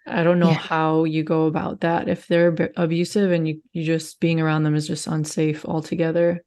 i 0.05 0.23
don't 0.23 0.39
know 0.39 0.49
Yeah. 0.49 0.55
how 0.55 1.03
you 1.05 1.23
go 1.23 1.45
about 1.47 1.79
that 1.81 2.09
if 2.09 2.27
they're 2.27 2.71
abusive 2.75 3.31
and 3.31 3.47
you, 3.47 3.61
you 3.71 3.83
just 3.85 4.19
being 4.19 4.41
around 4.41 4.63
them 4.63 4.75
is 4.75 4.87
just 4.87 5.07
unsafe 5.07 5.65
altogether 5.65 6.43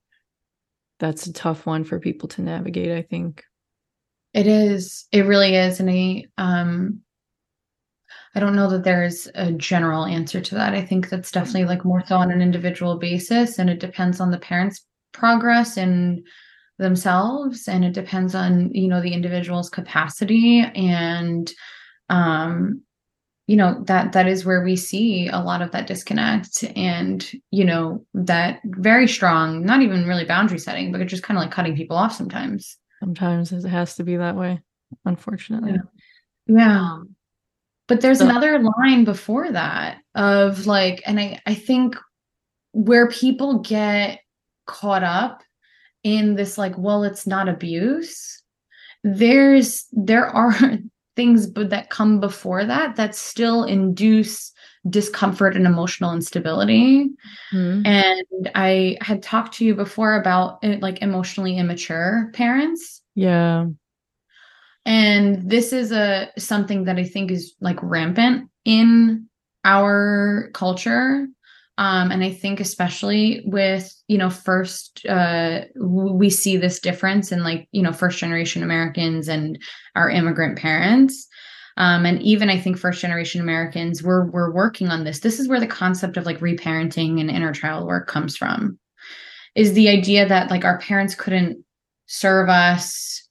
that's 1.01 1.27
a 1.27 1.33
tough 1.33 1.65
one 1.67 1.85
for 1.85 1.99
people 1.99 2.29
to 2.31 2.43
navigate 2.43 2.93
i 2.93 3.03
think 3.03 3.43
It 4.35 4.47
is. 4.47 5.07
It 5.11 5.23
really 5.23 5.55
is. 5.57 5.81
And 5.81 5.91
I 5.91 6.25
um 6.37 7.01
I 8.37 8.41
don't 8.41 8.55
know 8.55 8.69
that 8.69 8.85
there's 8.85 9.29
a 9.35 9.51
general 9.53 10.05
answer 10.05 10.43
to 10.43 10.55
that. 10.57 10.75
I 10.75 10.85
think 10.85 11.09
that's 11.09 11.31
definitely 11.31 11.65
like 11.65 11.87
more 11.87 12.05
so 12.07 12.17
on 12.17 12.31
an 12.31 12.43
individual 12.43 12.99
basis 12.99 13.59
and 13.59 13.71
it 13.71 13.81
depends 13.81 14.21
on 14.21 14.31
the 14.31 14.39
parents' 14.39 14.85
progress 15.13 15.79
and 15.79 16.23
themselves 16.77 17.67
and 17.67 17.83
it 17.83 17.95
depends 17.95 18.35
on, 18.35 18.71
you 18.75 18.89
know, 18.89 19.01
the 19.01 19.15
individual's 19.15 19.71
capacity 19.71 20.61
and 20.61 21.51
um 22.11 22.83
you 23.49 23.57
know 23.57 23.83
that 23.87 24.13
that 24.13 24.29
is 24.29 24.45
where 24.45 24.63
we 24.63 24.77
see 24.77 25.29
a 25.29 25.39
lot 25.39 25.63
of 25.63 25.73
that 25.73 25.87
disconnect 25.87 26.65
and 26.77 27.33
you 27.51 27.65
know 27.65 28.05
that 28.15 28.61
very 28.65 29.09
strong 29.09 29.65
not 29.65 29.83
even 29.83 30.07
really 30.07 30.25
boundary 30.25 30.59
setting 30.59 30.93
but 30.93 31.01
it's 31.01 31.11
just 31.11 31.23
kind 31.25 31.37
of 31.37 31.43
like 31.43 31.51
cutting 31.51 31.75
people 31.75 31.97
off 31.97 32.13
sometimes. 32.13 32.77
Sometimes 33.01 33.53
it 33.53 33.65
has 33.65 33.97
to 33.97 34.05
be 34.05 34.17
that 34.17 34.37
way 34.37 34.61
unfortunately. 35.05 35.77
Yeah. 36.47 36.81
Um, 36.81 37.17
But 37.89 38.01
there's 38.01 38.19
So- 38.19 38.29
another 38.29 38.59
line 38.79 39.05
before 39.05 39.51
that 39.53 39.99
of 40.15 40.67
like, 40.67 41.03
and 41.07 41.19
I, 41.21 41.41
I 41.47 41.55
think 41.55 41.97
where 42.73 43.09
people 43.09 43.61
get 43.61 44.21
caught 44.67 45.05
up 45.05 45.43
in 46.03 46.35
this, 46.35 46.59
like, 46.59 46.77
well, 46.77 47.05
it's 47.05 47.27
not 47.27 47.49
abuse. 47.49 48.43
There's, 49.05 49.87
there 49.93 50.27
are, 50.27 50.55
things 51.17 51.47
but 51.47 51.71
that 51.71 51.89
come 51.89 52.21
before 52.21 52.63
that 52.67 52.97
that 52.97 53.15
still 53.15 53.65
induce 53.65 54.53
discomfort 54.91 55.57
and 55.57 55.65
emotional 55.67 56.13
instability 56.13 57.09
Mhm. 57.55 57.87
and 57.87 58.51
i 58.55 58.99
had 59.01 59.23
talked 59.23 59.55
to 59.55 59.65
you 59.65 59.75
before 59.75 60.17
about 60.21 60.59
eh, 60.63 60.77
like 60.83 61.01
emotionally 61.01 61.57
immature 61.57 62.31
parents 62.35 63.01
Yeah. 63.15 63.65
And 64.87 65.51
this 65.51 65.73
is 65.73 65.93
a 65.93 66.31
something 66.39 66.85
that 66.85 66.97
i 66.97 67.05
think 67.05 67.31
is 67.31 67.55
like 67.61 67.79
rampant 67.83 68.49
in 68.65 69.29
our 69.65 70.51
culture. 70.55 71.27
Um, 71.79 72.11
and 72.11 72.25
i 72.25 72.33
think 72.33 72.59
especially 72.59 73.43
with 73.45 73.93
you 74.09 74.17
know 74.17 74.31
first 74.31 75.05
uh, 75.07 75.63
we 75.79 76.31
see 76.31 76.57
this 76.57 76.81
difference 76.81 77.33
in 77.33 77.43
like 77.43 77.69
you 77.73 77.83
know 77.83 77.93
first 77.93 78.19
generation 78.19 78.63
americans 78.63 79.29
and 79.29 79.59
our 79.95 80.09
immigrant 80.09 80.57
parents. 80.59 81.27
Um, 81.77 82.07
and 82.07 82.23
even 82.23 82.49
i 82.49 82.59
think 82.59 82.79
first 82.79 83.03
generation 83.03 83.43
americans 83.43 84.03
we're 84.03 84.31
we're 84.31 84.55
working 84.55 84.89
on 84.89 85.05
this. 85.05 85.21
This 85.21 85.39
is 85.39 85.49
where 85.49 85.61
the 85.61 85.67
concept 85.67 86.17
of 86.17 86.25
like 86.25 86.39
reparenting 86.39 87.21
and 87.21 87.31
inner 87.31 87.53
child 87.53 87.87
work 87.87 88.09
comes 88.09 88.39
from 88.39 88.79
is 89.55 89.75
the 89.75 89.91
idea 89.91 90.27
that 90.27 90.51
like 90.51 90.65
our 90.65 90.79
parents 90.79 91.15
couldn't 91.15 91.63
serve 92.07 92.49
us 92.49 93.26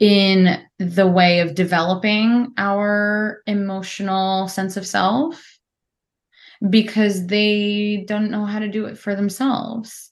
in 0.00 0.60
the 0.78 1.06
way 1.06 1.40
of 1.40 1.54
developing 1.54 2.52
our 2.58 3.42
emotional 3.46 4.48
sense 4.48 4.76
of 4.76 4.86
self 4.86 5.58
because 6.70 7.26
they 7.26 8.04
don't 8.08 8.30
know 8.30 8.44
how 8.44 8.58
to 8.58 8.68
do 8.68 8.86
it 8.86 8.98
for 8.98 9.14
themselves. 9.14 10.10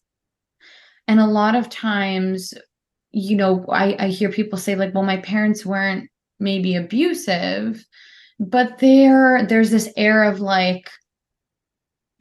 And 1.09 1.19
a 1.19 1.27
lot 1.27 1.55
of 1.55 1.69
times, 1.69 2.55
you 3.11 3.37
know, 3.37 3.65
I, 3.69 3.97
I 3.99 4.09
hear 4.09 4.31
people 4.31 4.59
say, 4.59 4.77
like, 4.77 4.95
well, 4.95 5.03
my 5.03 5.19
parents 5.19 5.67
weren't 5.67 6.09
maybe 6.39 6.77
abusive, 6.77 7.85
but 8.39 8.79
there 8.79 9.47
there's 9.47 9.71
this 9.71 9.93
air 9.97 10.25
of 10.25 10.41
like 10.41 10.91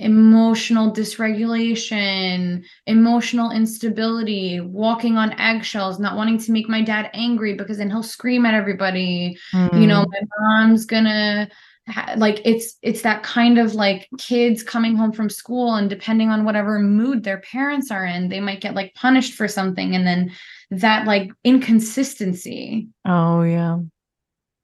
emotional 0.02 0.92
dysregulation, 0.94 2.64
emotional 2.88 3.52
instability, 3.52 4.60
walking 4.60 5.18
on 5.18 5.40
eggshells, 5.40 6.00
not 6.00 6.16
wanting 6.16 6.38
to 6.40 6.52
make 6.52 6.68
my 6.68 6.82
dad 6.82 7.10
angry 7.14 7.54
because 7.54 7.78
then 7.78 7.90
he'll 7.90 8.04
scream 8.04 8.46
at 8.46 8.54
everybody. 8.54 9.38
You 9.54 9.88
know, 9.88 10.04
Mm. 10.04 10.12
my 10.12 10.22
mom's 10.40 10.86
gonna 10.86 11.48
ha- 11.88 12.14
like 12.18 12.42
it's 12.46 12.78
it's 12.82 13.02
that 13.02 13.24
kind 13.24 13.58
of 13.58 13.74
like 13.76 14.08
kids 14.18 14.64
coming 14.64 14.96
home 14.96 15.12
from 15.12 15.30
school 15.30 15.76
and 15.76 15.90
depending 15.90 16.30
on 16.30 16.46
whatever 16.46 16.80
mood 16.80 17.24
their 17.24 17.40
parents 17.40 17.92
are 17.92 18.06
in, 18.06 18.30
they 18.30 18.40
might 18.40 18.62
get 18.62 18.76
like 18.76 18.94
punished 18.96 19.34
for 19.34 19.48
something 19.48 19.96
and 19.96 20.06
then 20.06 20.32
that 20.72 21.06
like 21.08 21.30
inconsistency 21.44 22.88
Oh 23.06 23.42
yeah. 23.44 23.80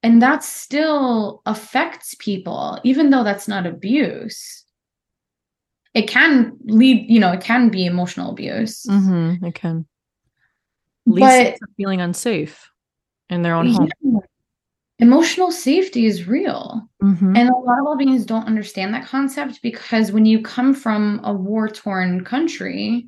and 0.03 0.21
that 0.21 0.43
still 0.43 1.41
affects 1.45 2.15
people 2.19 2.79
even 2.83 3.09
though 3.09 3.23
that's 3.23 3.47
not 3.47 3.65
abuse 3.65 4.63
it 5.97 6.07
can 6.07 6.55
lead 6.65 7.09
you 7.09 7.19
know 7.19 7.31
it 7.31 7.41
can 7.41 7.69
be 7.69 7.85
emotional 7.85 8.31
abuse 8.31 8.85
Mm-hmm. 8.85 9.45
It 9.45 9.55
can. 9.55 9.85
but 11.05 11.15
Least 11.15 11.63
feeling 11.77 12.01
unsafe 12.01 12.69
in 13.29 13.41
their 13.41 13.55
own 13.55 13.67
home. 13.73 13.89
yeah, 14.01 14.19
emotional 14.99 15.51
safety 15.51 16.05
is 16.05 16.27
real 16.27 16.87
Mm-hmm. 17.03 17.35
and 17.35 17.49
a 17.49 17.55
lot 17.55 17.79
of 17.79 17.85
well-beings 17.85 18.25
don't 18.25 18.47
understand 18.47 18.93
that 18.93 19.05
concept 19.07 19.61
because 19.61 20.11
when 20.11 20.25
you 20.25 20.41
come 20.41 20.73
from 20.73 21.19
a 21.23 21.33
war-torn 21.33 22.23
country 22.25 23.07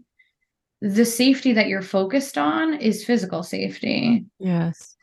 the 0.82 1.06
safety 1.06 1.54
that 1.54 1.68
you're 1.68 1.82
focused 1.82 2.38
on 2.38 2.74
is 2.76 3.04
physical 3.06 3.44
safety 3.44 4.26
Yes. 4.40 4.96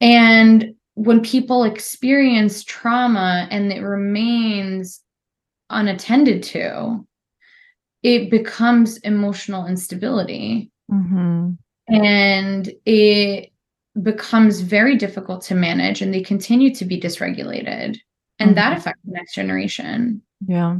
And 0.00 0.74
when 0.94 1.20
people 1.20 1.64
experience 1.64 2.64
trauma 2.64 3.46
and 3.50 3.70
it 3.72 3.82
remains 3.82 5.00
unattended 5.70 6.42
to, 6.42 7.06
it 8.02 8.30
becomes 8.30 8.98
emotional 8.98 9.66
instability 9.66 10.70
Mm-hmm. 10.90 11.52
and 11.88 12.72
it 12.84 13.52
becomes 14.02 14.60
very 14.60 14.96
difficult 14.96 15.42
to 15.42 15.54
manage 15.54 16.02
and 16.02 16.12
they 16.12 16.20
continue 16.22 16.74
to 16.74 16.84
be 16.84 17.00
dysregulated. 17.00 17.98
And 18.40 18.56
that 18.56 18.72
Mhm. 18.72 18.76
affects 18.78 19.02
the 19.04 19.12
next 19.12 19.34
generation. 19.34 20.22
Yeah. 20.46 20.78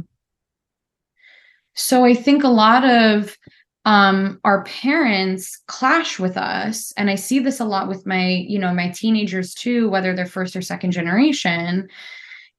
So 1.73 2.03
I 2.03 2.13
think 2.13 2.43
a 2.43 2.49
lot 2.49 2.83
of 2.83 3.37
um 3.85 4.39
our 4.43 4.63
parents 4.65 5.59
clash 5.67 6.19
with 6.19 6.37
us 6.37 6.91
and 6.97 7.09
I 7.09 7.15
see 7.15 7.39
this 7.39 7.59
a 7.59 7.65
lot 7.65 7.87
with 7.87 8.05
my, 8.05 8.27
you 8.47 8.59
know, 8.59 8.73
my 8.73 8.89
teenagers 8.89 9.53
too, 9.55 9.89
whether 9.89 10.13
they're 10.13 10.25
first 10.25 10.55
or 10.55 10.61
second 10.61 10.91
generation, 10.91 11.87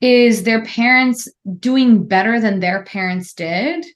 is 0.03 0.42
their 0.42 0.64
parents 0.64 1.28
doing 1.61 2.07
better 2.07 2.40
than 2.40 2.59
their 2.61 2.84
parents 2.84 3.32
did. 3.32 3.86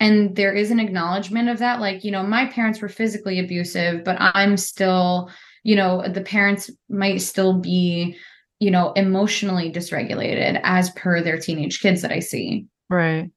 And 0.00 0.34
there 0.34 0.52
is 0.52 0.70
an 0.70 0.80
acknowledgement 0.80 1.50
of 1.50 1.58
that 1.58 1.78
like, 1.78 2.04
you 2.04 2.10
know, 2.10 2.22
my 2.22 2.46
parents 2.46 2.80
were 2.80 2.88
physically 2.88 3.38
abusive, 3.38 4.02
but 4.02 4.16
I'm 4.18 4.56
still, 4.56 5.30
you 5.62 5.76
know, 5.76 6.02
the 6.08 6.22
parents 6.22 6.70
might 6.88 7.18
still 7.18 7.52
be, 7.52 8.16
you 8.60 8.70
know, 8.70 8.92
emotionally 8.92 9.70
dysregulated 9.70 10.58
as 10.64 10.90
per 10.90 11.22
their 11.22 11.38
teenage 11.38 11.80
kids 11.80 12.00
that 12.02 12.12
I 12.12 12.20
see. 12.20 12.66
Right. 12.88 13.30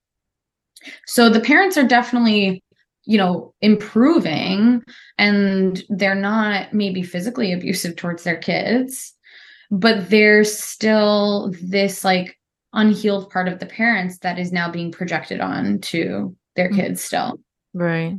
So 1.06 1.30
the 1.30 1.42
parents 1.42 1.78
are 1.78 1.88
definitely, 1.88 2.64
you 3.06 3.18
know, 3.18 3.54
improving 3.60 4.84
and 5.18 5.84
they're 5.90 6.16
not 6.16 6.74
maybe 6.74 7.04
physically 7.04 7.52
abusive 7.52 7.98
towards 7.98 8.24
their 8.24 8.38
kids, 8.38 9.14
but 9.72 10.10
there's 10.10 10.58
still 10.58 11.54
this 11.62 12.04
like 12.04 12.38
unhealed 12.74 13.30
part 13.30 13.48
of 13.48 13.60
the 13.60 13.66
parents 13.66 14.20
that 14.20 14.38
is 14.40 14.52
now 14.52 14.70
being 14.72 14.92
projected 14.92 15.40
on 15.42 15.80
to 15.80 16.36
their 16.56 16.70
Mhm. 16.70 16.76
kids 16.76 17.02
still. 17.04 17.40
Right. 17.74 18.16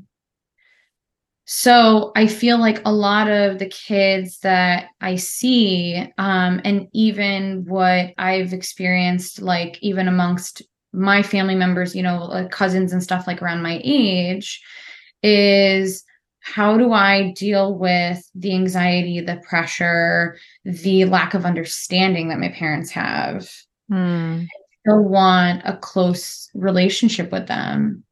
So 1.46 2.12
I 2.14 2.28
feel 2.28 2.58
like 2.58 2.80
a 2.84 2.92
lot 2.92 3.28
of 3.28 3.58
the 3.58 3.66
kids 3.68 4.38
that 4.40 4.86
I 5.00 5.16
see, 5.16 5.96
um, 6.16 6.60
and 6.64 6.86
even 6.92 7.64
what 7.64 8.12
I've 8.18 8.52
experienced, 8.52 9.42
like 9.42 9.76
even 9.82 10.06
amongst 10.06 10.62
my 10.92 11.22
family 11.22 11.56
members, 11.56 11.94
you 11.96 12.02
know, 12.02 12.24
like 12.26 12.50
cousins 12.50 12.92
and 12.92 13.02
stuff 13.02 13.26
like 13.26 13.42
around 13.42 13.62
my 13.62 13.80
age, 13.82 14.62
is 15.22 16.04
how 16.40 16.76
do 16.76 16.92
I 16.92 17.32
deal 17.32 17.78
with 17.78 18.28
the 18.34 18.54
anxiety, 18.54 19.20
the 19.20 19.40
pressure, 19.48 20.38
the 20.64 21.04
lack 21.04 21.34
of 21.34 21.44
understanding 21.44 22.28
that 22.28 22.38
my 22.38 22.48
parents 22.48 22.90
have? 22.90 23.50
Hmm. 23.88 24.44
Still 24.80 25.02
want 25.02 25.62
a 25.64 25.76
close 25.76 26.48
relationship 26.54 27.30
with 27.30 27.46
them. 27.46 28.02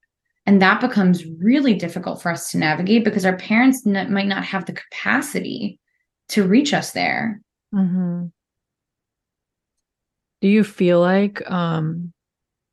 And 0.47 0.63
that 0.63 0.81
becomes 0.81 1.27
really 1.27 1.75
difficult 1.75 2.23
for 2.23 2.31
us 2.31 2.51
to 2.51 2.59
navigate 2.59 3.05
because 3.05 3.25
our 3.25 3.37
parents 3.37 3.87
n- 3.87 4.13
might 4.13 4.27
not 4.27 4.45
have 4.45 4.67
the 4.67 4.73
capacity 4.73 5.79
to 6.29 6.47
reach 6.47 6.73
us 6.73 6.93
there. 6.93 7.41
Mm-hmm. 7.75 8.27
Do 10.41 10.49
you 10.49 10.65
feel 10.65 11.01
like, 11.01 11.49
um, 11.51 12.13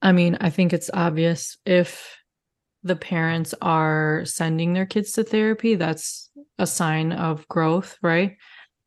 I 0.01 0.12
mean, 0.12 0.38
I 0.39 0.49
think 0.49 0.72
it's 0.72 0.91
obvious 0.93 1.58
if 1.66 2.16
the 2.86 2.96
parents 2.96 3.56
are 3.64 4.22
sending 4.26 4.74
their 4.74 4.86
kids 4.86 5.14
to 5.14 5.24
therapy, 5.24 5.74
that's 5.74 6.30
a 6.60 6.68
sign 6.68 7.12
of 7.12 7.48
growth, 7.48 7.98
right? 8.04 8.38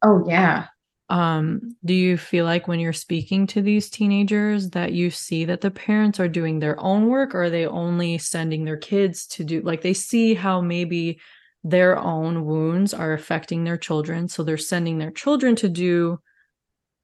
Oh, 0.05 0.25
yeah. 0.27 0.69
Um, 1.11 1.77
do 1.85 1.95
you 1.95 2.17
feel 2.17 2.45
like 2.45 2.69
when 2.69 2.79
you're 2.79 2.93
speaking 2.93 3.47
to 3.49 3.61
these 3.61 3.91
teenagers 3.91 4.71
that 4.71 4.93
you 4.93 5.11
see 5.11 5.45
that 5.47 5.63
the 5.63 5.71
parents 5.71 6.21
are 6.21 6.29
doing 6.29 6.59
their 6.59 6.79
own 6.79 7.09
work 7.09 7.35
or 7.35 7.45
are 7.45 7.51
they 7.51 7.67
only 7.67 8.19
sending 8.19 8.65
their 8.65 8.77
kids 8.77 9.27
to 9.29 9.43
do 9.45 9.63
like 9.63 9.81
they 9.81 9.95
see 9.95 10.35
how 10.35 10.61
maybe 10.61 11.19
their 11.65 11.99
own 11.99 12.45
wounds 12.45 12.95
are 12.95 13.15
affecting 13.15 13.65
their 13.65 13.79
children, 13.79 14.29
so 14.29 14.45
they're 14.45 14.57
sending 14.57 14.99
their 14.99 15.11
children 15.11 15.57
to 15.57 15.69
do 15.69 16.21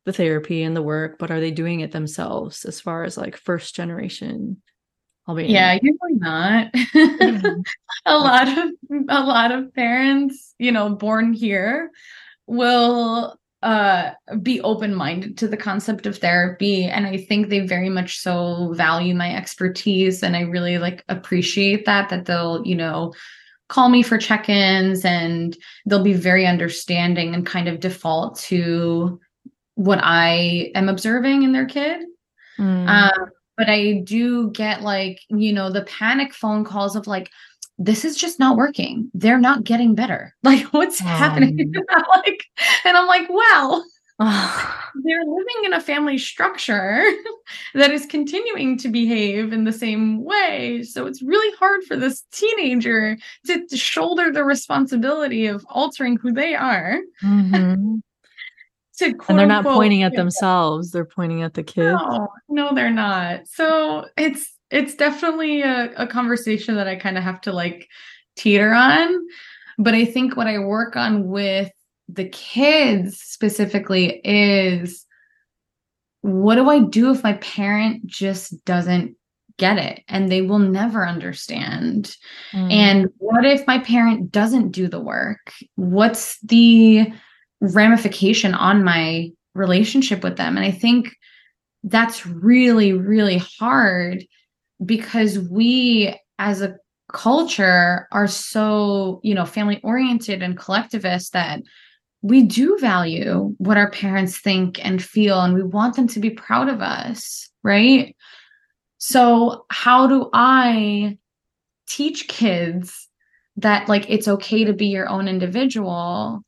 the 0.05 0.13
therapy 0.13 0.63
and 0.63 0.77
the 0.77 0.83
work, 0.83 1.19
but 1.19 1.31
are 1.31 1.41
they 1.41 1.51
doing 1.51 1.81
it 1.81 1.91
themselves 1.91 2.65
as 2.65 2.81
far 2.81 3.03
as 3.03 3.17
like 3.17 3.37
first 3.37 3.75
generation 3.75 4.63
Yeah, 5.49 5.79
usually 5.83 6.15
not. 6.15 6.71
a 8.07 8.17
lot 8.19 8.49
of 8.49 8.71
a 9.09 9.25
lot 9.25 9.53
of 9.53 9.75
parents, 9.75 10.55
you 10.59 10.73
know, 10.73 10.91
born 10.91 11.33
here 11.33 11.91
will 12.47 13.39
uh 13.63 14.11
be 14.43 14.61
open-minded 14.61 15.39
to 15.39 15.49
the 15.49 15.57
concept 15.57 16.05
of 16.05 16.19
therapy 16.19 16.85
and 16.85 17.07
I 17.07 17.17
think 17.17 17.49
they 17.49 17.61
very 17.61 17.89
much 17.89 18.19
so 18.19 18.75
value 18.75 19.15
my 19.15 19.35
expertise 19.35 20.23
and 20.23 20.37
I 20.37 20.43
really 20.43 20.77
like 20.77 21.03
appreciate 21.09 21.87
that 21.87 22.11
that 22.11 22.27
they'll, 22.27 22.63
you 22.67 22.75
know, 22.75 23.15
call 23.69 23.89
me 23.89 24.03
for 24.03 24.19
check-ins 24.19 25.07
and 25.07 25.57
they'll 25.87 26.03
be 26.05 26.13
very 26.13 26.47
understanding 26.47 27.35
and 27.35 27.47
kind 27.47 27.67
of 27.69 27.81
default 27.81 28.39
to 28.41 29.19
what 29.77 29.99
I 30.03 30.71
am 30.75 30.91
observing 30.91 31.43
in 31.43 31.53
their 31.53 31.67
kid. 31.67 32.05
Mm, 32.59 32.87
Um, 32.89 33.31
but 33.57 33.69
I 33.69 34.03
do 34.05 34.51
get 34.51 34.83
like, 34.83 35.21
you 35.29 35.53
know, 35.53 35.71
the 35.71 35.83
panic 35.83 36.35
phone 36.35 36.65
calls 36.65 36.97
of 36.97 37.07
like, 37.07 37.31
this 37.79 38.05
is 38.05 38.17
just 38.17 38.39
not 38.39 38.57
working. 38.57 39.11
They're 39.15 39.39
not 39.39 39.65
getting 39.65 39.95
better. 39.95 40.35
Like, 40.45 40.67
what's 40.75 40.99
happening? 40.99 41.73
Um. 41.95 42.03
like, 42.17 42.45
and 42.85 42.97
I'm 42.97 43.07
like, 43.07 43.29
well, 43.31 43.85
they're 44.19 45.25
living 45.25 45.65
in 45.65 45.73
a 45.73 45.81
family 45.81 46.19
structure 46.19 47.05
that 47.75 47.91
is 47.91 48.07
continuing 48.07 48.79
to 48.79 48.89
behave 48.89 49.53
in 49.53 49.65
the 49.65 49.73
same 49.73 50.23
way. 50.23 50.83
So 50.83 51.07
it's 51.07 51.23
really 51.23 51.57
hard 51.59 51.83
for 51.85 51.97
this 51.97 52.25
teenager 52.31 53.17
to, 53.47 53.67
to 53.67 53.77
shoulder 53.77 54.31
the 54.31 54.45
responsibility 54.45 55.47
of 55.47 55.67
altering 55.69 56.17
who 56.17 56.33
they 56.33 56.55
are. 56.55 57.01
Mm-hmm. 57.25 57.97
To 58.99 59.15
and 59.29 59.39
they're 59.39 59.47
not 59.47 59.65
pointing 59.65 60.03
at 60.03 60.15
themselves; 60.15 60.91
they're 60.91 61.05
pointing 61.05 61.43
at 61.43 61.55
the 61.55 61.63
kids. 61.63 62.01
No, 62.01 62.29
no, 62.49 62.75
they're 62.75 62.91
not. 62.91 63.47
So 63.49 64.07
it's 64.17 64.53
it's 64.71 64.95
definitely 64.95 65.63
a, 65.63 65.93
a 65.97 66.07
conversation 66.07 66.77
that 66.77 66.89
I 66.89 66.97
kind 66.97 67.19
of 67.19 67.25
have 67.25 67.41
to 67.43 67.53
like 67.53 67.89
teeter 68.37 68.73
on. 68.73 69.27
But 69.79 69.95
I 69.95 70.05
think 70.05 70.37
what 70.37 70.47
I 70.47 70.59
work 70.59 70.97
on 70.97 71.29
with 71.29 71.71
the 72.09 72.29
kids 72.29 73.19
specifically 73.19 74.21
is 74.25 75.05
what 76.21 76.55
do 76.57 76.71
I 76.71 76.81
do 76.81 77.11
if 77.11 77.23
my 77.23 77.35
parent 77.35 78.07
just 78.07 78.65
doesn't 78.65 79.17
get 79.59 79.79
it 79.79 80.03
and 80.09 80.31
they 80.31 80.43
will 80.43 80.59
never 80.59 81.07
understand? 81.07 82.17
Mm. 82.53 82.73
And 82.73 83.09
what 83.19 83.45
if 83.45 83.67
my 83.67 83.79
parent 83.79 84.33
doesn't 84.33 84.71
do 84.71 84.89
the 84.89 85.01
work? 85.01 85.53
What's 85.77 86.39
the 86.41 87.13
ramification 87.65 88.55
on 88.55 88.85
my 88.85 89.31
relationship 89.55 90.23
with 90.23 90.37
them? 90.37 90.57
And 90.57 90.65
I 90.65 90.71
think 90.71 91.15
that's 91.85 92.27
really, 92.27 92.93
really 92.93 93.39
hard 93.39 94.25
because 94.85 95.39
we 95.39 96.19
as 96.39 96.63
a 96.63 96.77
culture 97.13 98.09
are 98.13 98.27
so, 98.27 99.21
you 99.23 99.35
know, 99.35 99.45
family 99.45 99.81
oriented 99.83 100.43
and 100.43 100.59
collectivist 100.59 101.33
that 101.33 101.63
we 102.23 102.43
do 102.43 102.79
value 102.79 103.55
what 103.59 103.77
our 103.77 103.91
parents 103.91 104.41
think 104.41 104.85
and 104.85 105.03
feel, 105.03 105.41
and 105.43 105.55
we 105.55 105.63
want 105.63 105.95
them 105.95 106.09
to 106.09 106.19
be 106.19 106.31
proud 106.31 106.71
of 106.71 106.81
us, 106.81 107.51
right? 107.63 108.17
So, 108.97 109.67
how 109.71 110.07
do 110.07 110.31
I 110.33 111.19
teach 111.87 112.27
kids 112.29 113.11
that, 113.57 113.91
like, 113.91 114.09
it's 114.09 114.27
okay 114.27 114.65
to 114.65 114.73
be 114.73 114.87
your 114.87 115.07
own 115.07 115.29
individual? 115.29 116.43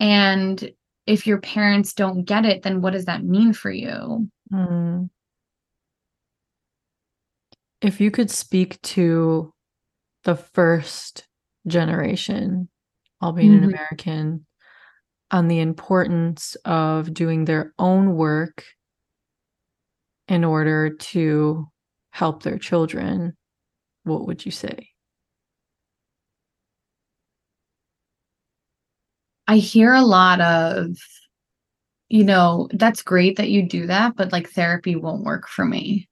And 0.00 0.72
if 1.06 1.26
your 1.26 1.40
parents 1.40 1.94
don't 1.94 2.24
get 2.24 2.44
it, 2.44 2.62
then 2.62 2.80
what 2.80 2.92
does 2.92 3.04
that 3.04 3.24
mean 3.24 3.52
for 3.52 3.70
you? 3.70 4.28
Mm. 4.52 5.10
If 7.80 8.00
you 8.00 8.10
could 8.10 8.30
speak 8.30 8.80
to 8.82 9.52
the 10.24 10.36
first 10.36 11.26
generation, 11.66 12.68
Albanian 13.22 13.56
mm-hmm. 13.56 13.64
an 13.64 13.74
American, 13.74 14.46
on 15.30 15.48
the 15.48 15.60
importance 15.60 16.56
of 16.64 17.12
doing 17.12 17.44
their 17.44 17.74
own 17.78 18.14
work 18.14 18.64
in 20.28 20.44
order 20.44 20.90
to 20.90 21.68
help 22.10 22.42
their 22.42 22.58
children, 22.58 23.36
what 24.04 24.26
would 24.26 24.46
you 24.46 24.52
say? 24.52 24.93
I 29.46 29.56
hear 29.56 29.92
a 29.92 30.02
lot 30.02 30.40
of, 30.40 30.96
you 32.08 32.24
know, 32.24 32.68
that's 32.72 33.02
great 33.02 33.36
that 33.36 33.50
you 33.50 33.62
do 33.62 33.86
that, 33.86 34.16
but 34.16 34.32
like 34.32 34.50
therapy 34.50 34.96
won't 34.96 35.24
work 35.24 35.48
for 35.48 35.64
me 35.64 36.08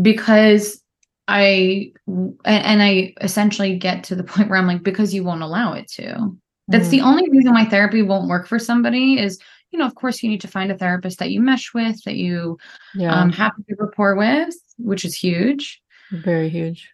because 0.00 0.80
I, 1.28 1.92
and 2.06 2.82
I 2.82 3.14
essentially 3.20 3.76
get 3.76 4.04
to 4.04 4.14
the 4.14 4.24
point 4.24 4.48
where 4.48 4.58
I'm 4.58 4.66
like, 4.66 4.82
because 4.82 5.14
you 5.14 5.24
won't 5.24 5.42
allow 5.42 5.72
it 5.74 5.88
to. 5.92 6.36
That's 6.68 6.88
mm. 6.88 6.92
the 6.92 7.00
only 7.02 7.28
reason 7.30 7.52
why 7.52 7.66
therapy 7.66 8.02
won't 8.02 8.28
work 8.28 8.46
for 8.46 8.58
somebody 8.58 9.18
is, 9.18 9.38
you 9.70 9.78
know, 9.78 9.86
of 9.86 9.94
course, 9.96 10.22
you 10.22 10.30
need 10.30 10.40
to 10.40 10.48
find 10.48 10.70
a 10.70 10.78
therapist 10.78 11.18
that 11.18 11.30
you 11.30 11.40
mesh 11.40 11.74
with, 11.74 12.02
that 12.04 12.14
you 12.14 12.58
yeah. 12.94 13.12
um, 13.12 13.30
have 13.32 13.52
a 13.58 13.74
rapport 13.78 14.14
with, 14.14 14.54
which 14.78 15.04
is 15.04 15.14
huge. 15.14 15.82
Very 16.10 16.48
huge. 16.48 16.90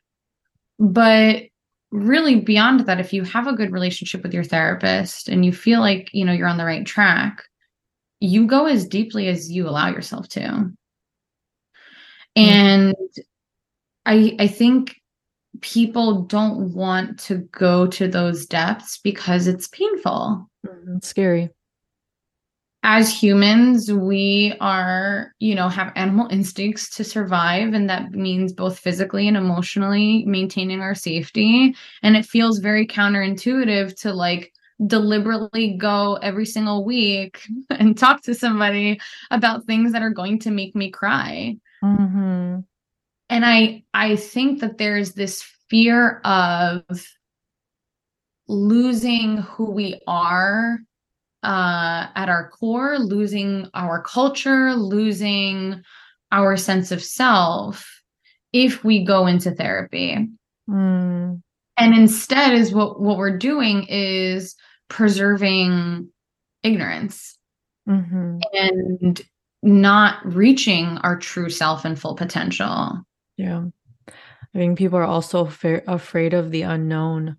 But 0.78 1.44
really, 1.90 2.40
beyond 2.40 2.80
that, 2.80 3.00
if 3.00 3.12
you 3.12 3.24
have 3.24 3.46
a 3.46 3.52
good 3.52 3.72
relationship 3.72 4.22
with 4.22 4.34
your 4.34 4.44
therapist 4.44 5.28
and 5.28 5.44
you 5.44 5.52
feel 5.52 5.80
like, 5.80 6.10
you 6.12 6.24
know, 6.24 6.32
you're 6.32 6.48
on 6.48 6.58
the 6.58 6.64
right 6.64 6.86
track, 6.86 7.44
you 8.20 8.46
go 8.46 8.66
as 8.66 8.86
deeply 8.86 9.28
as 9.28 9.50
you 9.50 9.68
allow 9.68 9.88
yourself 9.88 10.28
to. 10.28 10.40
Mm. 10.40 10.74
And 12.36 12.96
I 14.06 14.36
I 14.38 14.46
think 14.46 14.96
people 15.60 16.22
don't 16.22 16.72
want 16.74 17.18
to 17.18 17.38
go 17.52 17.86
to 17.86 18.08
those 18.08 18.46
depths 18.46 18.98
because 18.98 19.46
it's 19.46 19.68
painful. 19.68 20.48
Mm-hmm. 20.66 20.96
It's 20.98 21.08
scary. 21.08 21.50
As 22.82 23.14
humans, 23.14 23.92
we 23.92 24.54
are, 24.60 25.34
you 25.38 25.54
know, 25.54 25.68
have 25.68 25.92
animal 25.96 26.28
instincts 26.28 26.88
to 26.96 27.04
survive. 27.04 27.74
And 27.74 27.90
that 27.90 28.12
means 28.12 28.54
both 28.54 28.78
physically 28.78 29.28
and 29.28 29.36
emotionally 29.36 30.24
maintaining 30.24 30.80
our 30.80 30.94
safety. 30.94 31.74
And 32.02 32.16
it 32.16 32.24
feels 32.24 32.58
very 32.58 32.86
counterintuitive 32.86 34.00
to 34.00 34.14
like 34.14 34.52
deliberately 34.86 35.76
go 35.76 36.14
every 36.22 36.46
single 36.46 36.84
week 36.84 37.42
and 37.70 37.98
talk 37.98 38.22
to 38.22 38.34
somebody 38.34 38.98
about 39.30 39.66
things 39.66 39.92
that 39.92 40.02
are 40.02 40.10
going 40.10 40.38
to 40.40 40.50
make 40.50 40.74
me 40.74 40.90
cry. 40.90 41.56
Mm-hmm 41.84 42.60
and 43.30 43.46
i 43.46 43.82
i 43.94 44.16
think 44.16 44.60
that 44.60 44.76
there's 44.76 45.12
this 45.12 45.42
fear 45.70 46.20
of 46.24 46.82
losing 48.48 49.38
who 49.38 49.70
we 49.70 49.98
are 50.06 50.80
uh, 51.42 52.06
at 52.14 52.28
our 52.28 52.50
core 52.50 52.98
losing 52.98 53.68
our 53.74 54.02
culture 54.02 54.74
losing 54.74 55.82
our 56.32 56.56
sense 56.56 56.92
of 56.92 57.02
self 57.02 58.02
if 58.52 58.84
we 58.84 59.04
go 59.04 59.26
into 59.26 59.50
therapy 59.50 60.28
mm. 60.68 61.42
and 61.76 61.94
instead 61.94 62.52
is 62.52 62.72
what 62.72 63.00
what 63.00 63.16
we're 63.16 63.38
doing 63.38 63.86
is 63.88 64.54
preserving 64.88 66.08
ignorance 66.62 67.38
mm-hmm. 67.88 68.38
and 68.52 69.22
not 69.62 70.18
reaching 70.24 70.98
our 70.98 71.18
true 71.18 71.48
self 71.48 71.84
and 71.84 71.98
full 71.98 72.14
potential 72.14 73.02
yeah. 73.40 73.64
I 74.54 74.58
think 74.58 74.78
people 74.78 74.98
are 74.98 75.04
also 75.04 75.46
fa- 75.46 75.82
afraid 75.86 76.34
of 76.34 76.50
the 76.50 76.62
unknown, 76.62 77.36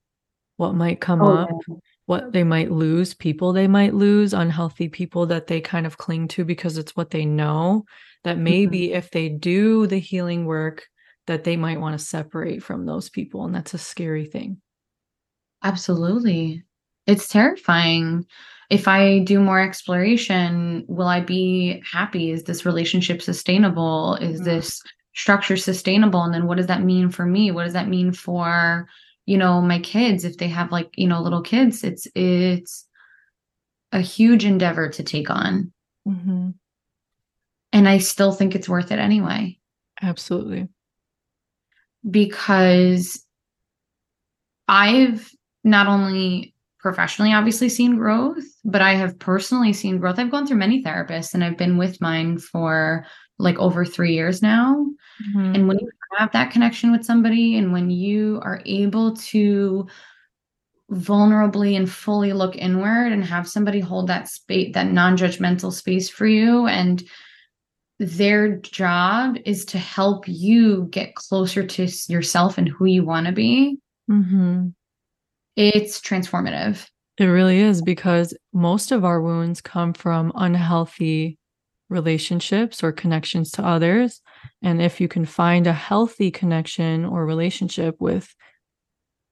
what 0.57 0.73
might 0.73 1.01
come 1.01 1.21
oh, 1.21 1.37
up, 1.37 1.49
yeah. 1.67 1.75
What 2.11 2.33
they 2.33 2.43
might 2.43 2.69
lose, 2.69 3.13
people 3.13 3.53
they 3.53 3.69
might 3.69 3.93
lose, 3.93 4.33
unhealthy 4.33 4.89
people 4.89 5.25
that 5.27 5.47
they 5.47 5.61
kind 5.61 5.85
of 5.87 5.97
cling 5.97 6.27
to 6.27 6.43
because 6.43 6.77
it's 6.77 6.93
what 6.93 7.09
they 7.09 7.23
know. 7.23 7.85
That 8.25 8.37
maybe 8.37 8.89
mm-hmm. 8.89 8.97
if 8.97 9.11
they 9.11 9.29
do 9.29 9.87
the 9.87 9.97
healing 9.97 10.45
work, 10.45 10.85
that 11.27 11.45
they 11.45 11.55
might 11.55 11.79
want 11.79 11.97
to 11.97 12.05
separate 12.05 12.63
from 12.63 12.85
those 12.85 13.09
people. 13.09 13.45
And 13.45 13.55
that's 13.55 13.73
a 13.73 13.77
scary 13.77 14.25
thing. 14.25 14.57
Absolutely. 15.63 16.65
It's 17.07 17.29
terrifying. 17.29 18.25
If 18.69 18.89
I 18.89 19.19
do 19.19 19.39
more 19.39 19.61
exploration, 19.61 20.83
will 20.89 21.07
I 21.07 21.21
be 21.21 21.81
happy? 21.89 22.31
Is 22.31 22.43
this 22.43 22.65
relationship 22.65 23.21
sustainable? 23.21 24.15
Is 24.15 24.41
mm-hmm. 24.41 24.49
this 24.49 24.81
structure 25.13 25.55
sustainable 25.55 26.23
and 26.23 26.33
then 26.33 26.45
what 26.45 26.57
does 26.57 26.67
that 26.67 26.83
mean 26.83 27.09
for 27.09 27.25
me 27.25 27.51
what 27.51 27.65
does 27.65 27.73
that 27.73 27.89
mean 27.89 28.13
for 28.13 28.87
you 29.31 29.37
know 29.37 29.61
my 29.61 29.79
kids 29.79 30.25
if 30.25 30.35
they 30.35 30.49
have 30.49 30.73
like 30.73 30.89
you 30.97 31.07
know 31.07 31.21
little 31.21 31.41
kids 31.41 31.85
it's 31.85 32.05
it's 32.15 32.85
a 33.93 34.01
huge 34.01 34.43
endeavor 34.45 34.89
to 34.89 35.03
take 35.03 35.29
on. 35.29 35.71
Mm-hmm. 36.07 36.49
and 37.71 37.87
i 37.87 37.99
still 37.99 38.31
think 38.33 38.55
it's 38.55 38.67
worth 38.67 38.91
it 38.91 38.99
anyway. 38.99 39.57
Absolutely. 40.01 40.67
Because 42.09 43.23
i've 44.67 45.31
not 45.63 45.87
only 45.87 46.53
professionally 46.79 47.31
obviously 47.31 47.69
seen 47.69 47.95
growth 47.95 48.43
but 48.65 48.81
i 48.81 48.95
have 48.95 49.19
personally 49.19 49.71
seen 49.71 49.99
growth. 49.99 50.19
I've 50.19 50.31
gone 50.31 50.45
through 50.45 50.57
many 50.57 50.83
therapists 50.83 51.33
and 51.35 51.43
i've 51.43 51.57
been 51.57 51.77
with 51.77 52.01
mine 52.01 52.37
for 52.39 53.05
like 53.41 53.57
over 53.57 53.83
three 53.83 54.13
years 54.13 54.41
now. 54.41 54.85
Mm-hmm. 55.29 55.55
And 55.55 55.67
when 55.67 55.79
you 55.79 55.89
have 56.17 56.31
that 56.33 56.51
connection 56.51 56.91
with 56.91 57.05
somebody 57.05 57.57
and 57.57 57.73
when 57.73 57.89
you 57.89 58.39
are 58.43 58.61
able 58.65 59.15
to 59.15 59.87
vulnerably 60.91 61.77
and 61.77 61.89
fully 61.89 62.33
look 62.33 62.55
inward 62.55 63.11
and 63.11 63.23
have 63.23 63.47
somebody 63.47 63.79
hold 63.79 64.07
that 64.07 64.27
space, 64.27 64.73
that 64.73 64.91
non 64.91 65.17
judgmental 65.17 65.71
space 65.71 66.09
for 66.09 66.27
you, 66.27 66.67
and 66.67 67.03
their 67.99 68.57
job 68.57 69.37
is 69.45 69.63
to 69.65 69.77
help 69.77 70.27
you 70.27 70.87
get 70.91 71.15
closer 71.15 71.65
to 71.65 71.87
yourself 72.07 72.57
and 72.57 72.67
who 72.67 72.85
you 72.85 73.05
want 73.05 73.27
to 73.27 73.31
be. 73.31 73.77
Mm-hmm. 74.09 74.69
It's 75.55 76.01
transformative. 76.01 76.87
It 77.17 77.25
really 77.25 77.59
is 77.59 77.81
because 77.81 78.35
most 78.53 78.91
of 78.91 79.05
our 79.05 79.21
wounds 79.21 79.61
come 79.61 79.93
from 79.93 80.31
unhealthy 80.35 81.37
relationships 81.91 82.83
or 82.83 82.91
connections 82.91 83.51
to 83.51 83.63
others. 83.63 84.21
And 84.63 84.81
if 84.81 84.99
you 84.99 85.07
can 85.07 85.25
find 85.25 85.67
a 85.67 85.73
healthy 85.73 86.31
connection 86.31 87.05
or 87.05 87.25
relationship 87.25 87.95
with 87.99 88.33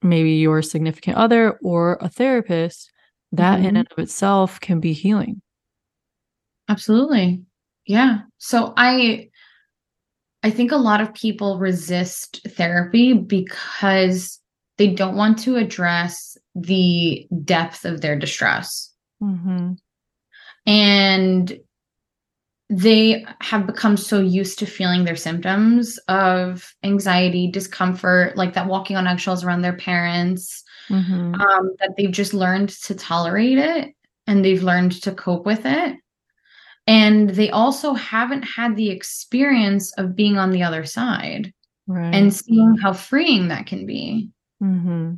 maybe 0.03 0.33
your 0.33 0.61
significant 0.61 1.17
other 1.17 1.57
or 1.63 1.97
a 2.01 2.09
therapist, 2.09 2.91
that 3.31 3.57
mm-hmm. 3.57 3.65
in 3.67 3.77
and 3.77 3.87
of 3.91 3.99
itself 3.99 4.59
can 4.59 4.79
be 4.79 4.93
healing. 4.93 5.41
absolutely. 6.67 7.41
Yeah. 7.85 8.19
So 8.37 8.73
I 8.77 9.29
I 10.43 10.51
think 10.51 10.71
a 10.71 10.77
lot 10.77 11.01
of 11.01 11.13
people 11.13 11.59
resist 11.59 12.41
therapy 12.47 13.13
because 13.13 14.39
they 14.77 14.87
don't 14.87 15.17
want 15.17 15.39
to 15.39 15.57
address 15.57 16.37
the 16.55 17.27
depth 17.43 17.83
of 17.83 18.01
their 18.01 18.17
distress. 18.17 18.93
Mm-hmm. 19.21 19.73
And 20.65 21.59
they 22.69 23.25
have 23.41 23.65
become 23.65 23.97
so 23.97 24.19
used 24.19 24.59
to 24.59 24.65
feeling 24.65 25.03
their 25.03 25.15
symptoms 25.15 25.97
of 26.07 26.73
anxiety, 26.83 27.49
discomfort, 27.49 28.37
like 28.37 28.53
that 28.53 28.67
walking 28.67 28.95
on 28.95 29.07
eggshells 29.07 29.43
around 29.43 29.61
their 29.61 29.77
parents, 29.77 30.63
Mm-hmm. 30.89 31.35
um, 31.35 31.75
that 31.79 31.91
they've 31.97 32.09
just 32.11 32.33
learned 32.33 32.69
to 32.69 32.95
tolerate 32.95 33.59
it 33.59 33.93
and 34.25 34.43
they've 34.43 34.63
learned 34.63 34.93
to 35.03 35.11
cope 35.11 35.45
with 35.45 35.61
it. 35.63 35.95
And 36.87 37.29
they 37.29 37.51
also 37.51 37.93
haven't 37.93 38.41
had 38.41 38.75
the 38.75 38.89
experience 38.89 39.93
of 39.99 40.15
being 40.15 40.39
on 40.39 40.49
the 40.49 40.63
other 40.63 40.85
side 40.85 41.53
Right. 41.85 42.15
and 42.15 42.33
seeing 42.33 42.75
how 42.77 42.93
freeing 42.93 43.49
that 43.49 43.67
can 43.67 43.85
be. 43.85 44.31
mm-hmm. 44.63 45.15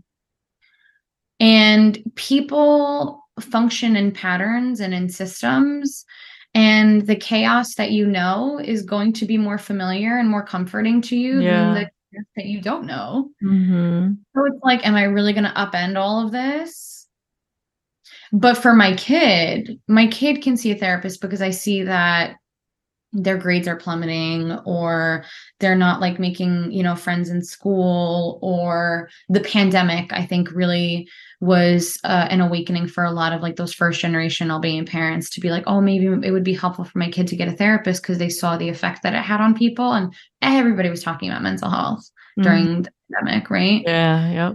And 1.39 1.99
people 2.15 3.23
function 3.39 3.95
in 3.95 4.11
patterns 4.11 4.81
and 4.81 4.93
in 4.93 5.07
systems. 5.07 6.05
And 6.53 7.07
the 7.07 7.15
chaos 7.15 7.75
that 7.75 7.91
you 7.91 8.05
know 8.05 8.59
is 8.59 8.81
going 8.83 9.13
to 9.13 9.25
be 9.25 9.37
more 9.37 9.57
familiar 9.57 10.17
and 10.17 10.29
more 10.29 10.43
comforting 10.43 11.01
to 11.03 11.15
you 11.15 11.39
Yeah. 11.41 11.51
than 11.65 11.73
the 11.75 11.79
chaos 11.79 12.25
that 12.35 12.45
you 12.45 12.61
don't 12.61 12.85
know. 12.85 13.29
Mm-hmm. 13.41 14.13
So 14.35 14.45
it's 14.45 14.63
like, 14.63 14.85
am 14.85 14.95
I 14.95 15.03
really 15.03 15.31
going 15.31 15.45
to 15.45 15.51
upend 15.51 15.97
all 15.97 16.25
of 16.25 16.31
this? 16.31 17.07
But 18.33 18.57
for 18.57 18.73
my 18.73 18.95
kid, 18.95 19.79
my 19.87 20.07
kid 20.07 20.41
can 20.41 20.57
see 20.57 20.71
a 20.71 20.75
therapist 20.75 21.21
because 21.21 21.41
I 21.41 21.51
see 21.51 21.83
that 21.83 22.35
their 23.13 23.37
grades 23.37 23.67
are 23.67 23.75
plummeting 23.75 24.53
or 24.65 25.25
they're 25.59 25.75
not 25.75 25.99
like 25.99 26.19
making, 26.19 26.71
you 26.71 26.81
know, 26.81 26.95
friends 26.95 27.29
in 27.29 27.43
school 27.43 28.39
or 28.41 29.09
the 29.29 29.41
pandemic, 29.41 30.13
I 30.13 30.25
think 30.25 30.51
really 30.51 31.09
was 31.41 31.99
uh, 32.03 32.27
an 32.29 32.39
awakening 32.39 32.87
for 32.87 33.03
a 33.03 33.11
lot 33.11 33.33
of 33.33 33.41
like 33.41 33.55
those 33.55 33.73
first 33.73 33.99
generation 33.99 34.51
Albanian 34.51 34.85
parents 34.85 35.29
to 35.31 35.41
be 35.41 35.49
like, 35.49 35.63
oh, 35.67 35.81
maybe 35.81 36.05
it 36.05 36.31
would 36.31 36.43
be 36.43 36.53
helpful 36.53 36.85
for 36.85 36.99
my 36.99 37.09
kid 37.09 37.27
to 37.27 37.35
get 37.35 37.47
a 37.47 37.53
therapist 37.53 38.01
because 38.01 38.17
they 38.17 38.29
saw 38.29 38.57
the 38.57 38.69
effect 38.69 39.03
that 39.03 39.13
it 39.13 39.23
had 39.23 39.41
on 39.41 39.55
people. 39.55 39.91
And 39.91 40.13
everybody 40.41 40.89
was 40.89 41.03
talking 41.03 41.29
about 41.29 41.43
mental 41.43 41.69
health 41.69 42.09
during 42.37 42.83
the 42.83 42.91
pandemic, 43.11 43.49
right? 43.49 43.85
Mm-hmm. 43.85 44.33
Yeah. 44.33 44.53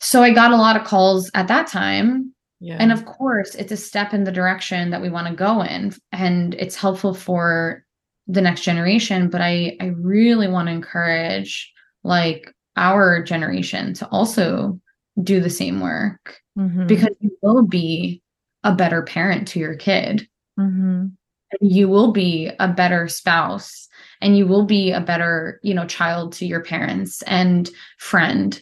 So 0.00 0.22
I 0.22 0.32
got 0.32 0.52
a 0.52 0.56
lot 0.56 0.76
of 0.76 0.84
calls 0.84 1.30
at 1.34 1.48
that 1.48 1.66
time. 1.66 2.33
Yeah. 2.64 2.78
And 2.80 2.90
of 2.92 3.04
course, 3.04 3.54
it's 3.54 3.72
a 3.72 3.76
step 3.76 4.14
in 4.14 4.24
the 4.24 4.32
direction 4.32 4.88
that 4.88 5.02
we 5.02 5.10
want 5.10 5.26
to 5.28 5.34
go 5.34 5.60
in. 5.62 5.92
And 6.12 6.54
it's 6.54 6.76
helpful 6.76 7.12
for 7.12 7.84
the 8.26 8.40
next 8.40 8.62
generation. 8.62 9.28
But 9.28 9.42
I, 9.42 9.76
I 9.82 9.88
really 9.98 10.48
want 10.48 10.68
to 10.68 10.72
encourage 10.72 11.70
like 12.04 12.50
our 12.76 13.22
generation 13.22 13.92
to 13.94 14.06
also 14.08 14.80
do 15.22 15.40
the 15.40 15.50
same 15.50 15.80
work 15.80 16.40
Mhm. 16.58 16.86
because 16.88 17.14
you 17.20 17.36
will 17.42 17.66
be 17.66 18.22
a 18.62 18.74
better 18.74 19.02
parent 19.02 19.46
to 19.48 19.58
your 19.58 19.74
kid. 19.76 20.26
Mhm. 20.58 21.12
and 21.60 21.70
You 21.70 21.88
will 21.88 22.12
be 22.12 22.50
a 22.58 22.66
better 22.68 23.08
spouse 23.08 23.88
and 24.22 24.38
you 24.38 24.46
will 24.46 24.64
be 24.64 24.90
a 24.90 25.00
better, 25.00 25.60
you 25.62 25.74
know, 25.74 25.84
child 25.86 26.32
to 26.34 26.46
your 26.46 26.62
parents 26.62 27.22
and 27.26 27.68
friend 27.98 28.60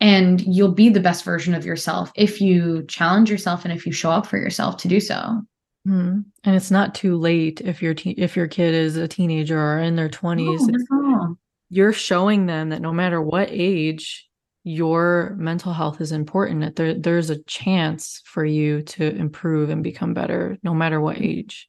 and 0.00 0.40
you'll 0.42 0.72
be 0.72 0.88
the 0.88 1.00
best 1.00 1.24
version 1.24 1.54
of 1.54 1.64
yourself 1.64 2.12
if 2.14 2.40
you 2.40 2.84
challenge 2.84 3.30
yourself 3.30 3.64
and 3.64 3.72
if 3.72 3.86
you 3.86 3.92
show 3.92 4.10
up 4.10 4.26
for 4.26 4.36
yourself 4.36 4.76
to 4.78 4.88
do 4.88 5.00
so. 5.00 5.42
Mhm. 5.86 6.24
And 6.44 6.56
it's 6.56 6.70
not 6.70 6.94
too 6.94 7.16
late 7.16 7.60
if 7.60 7.80
your 7.80 7.94
te- 7.94 8.10
if 8.10 8.36
your 8.36 8.48
kid 8.48 8.74
is 8.74 8.96
a 8.96 9.08
teenager 9.08 9.58
or 9.58 9.78
in 9.78 9.96
their 9.96 10.08
20s. 10.08 10.60
Oh, 10.92 10.96
no. 11.00 11.38
You're 11.70 11.92
showing 11.92 12.46
them 12.46 12.70
that 12.70 12.82
no 12.82 12.92
matter 12.92 13.20
what 13.22 13.48
age, 13.50 14.28
your 14.64 15.36
mental 15.38 15.72
health 15.72 16.00
is 16.00 16.10
important. 16.10 16.60
That 16.60 16.76
there 16.76 16.94
there's 16.94 17.30
a 17.30 17.42
chance 17.44 18.20
for 18.24 18.44
you 18.44 18.82
to 18.82 19.14
improve 19.14 19.70
and 19.70 19.82
become 19.82 20.12
better 20.12 20.58
no 20.64 20.74
matter 20.74 21.00
what 21.00 21.18
age. 21.20 21.68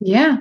Yeah. 0.00 0.38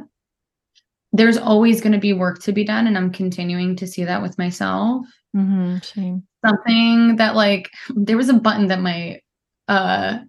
There's 1.12 1.38
always 1.38 1.80
going 1.80 1.94
to 1.94 2.00
be 2.00 2.14
work 2.14 2.42
to 2.42 2.52
be 2.52 2.64
done 2.64 2.88
and 2.88 2.98
I'm 2.98 3.12
continuing 3.12 3.76
to 3.78 3.88
see 3.88 4.04
that 4.04 4.24
with 4.24 4.40
myself. 4.40 5.06
Mm-hmm. 5.36 5.78
Same. 5.84 6.24
Something 6.46 7.16
that 7.18 7.36
like 7.36 7.70
there 7.90 8.18
was 8.18 8.30
a 8.30 8.34
button 8.34 8.68
that 8.68 8.82
my 8.82 9.20
uh 9.68 10.20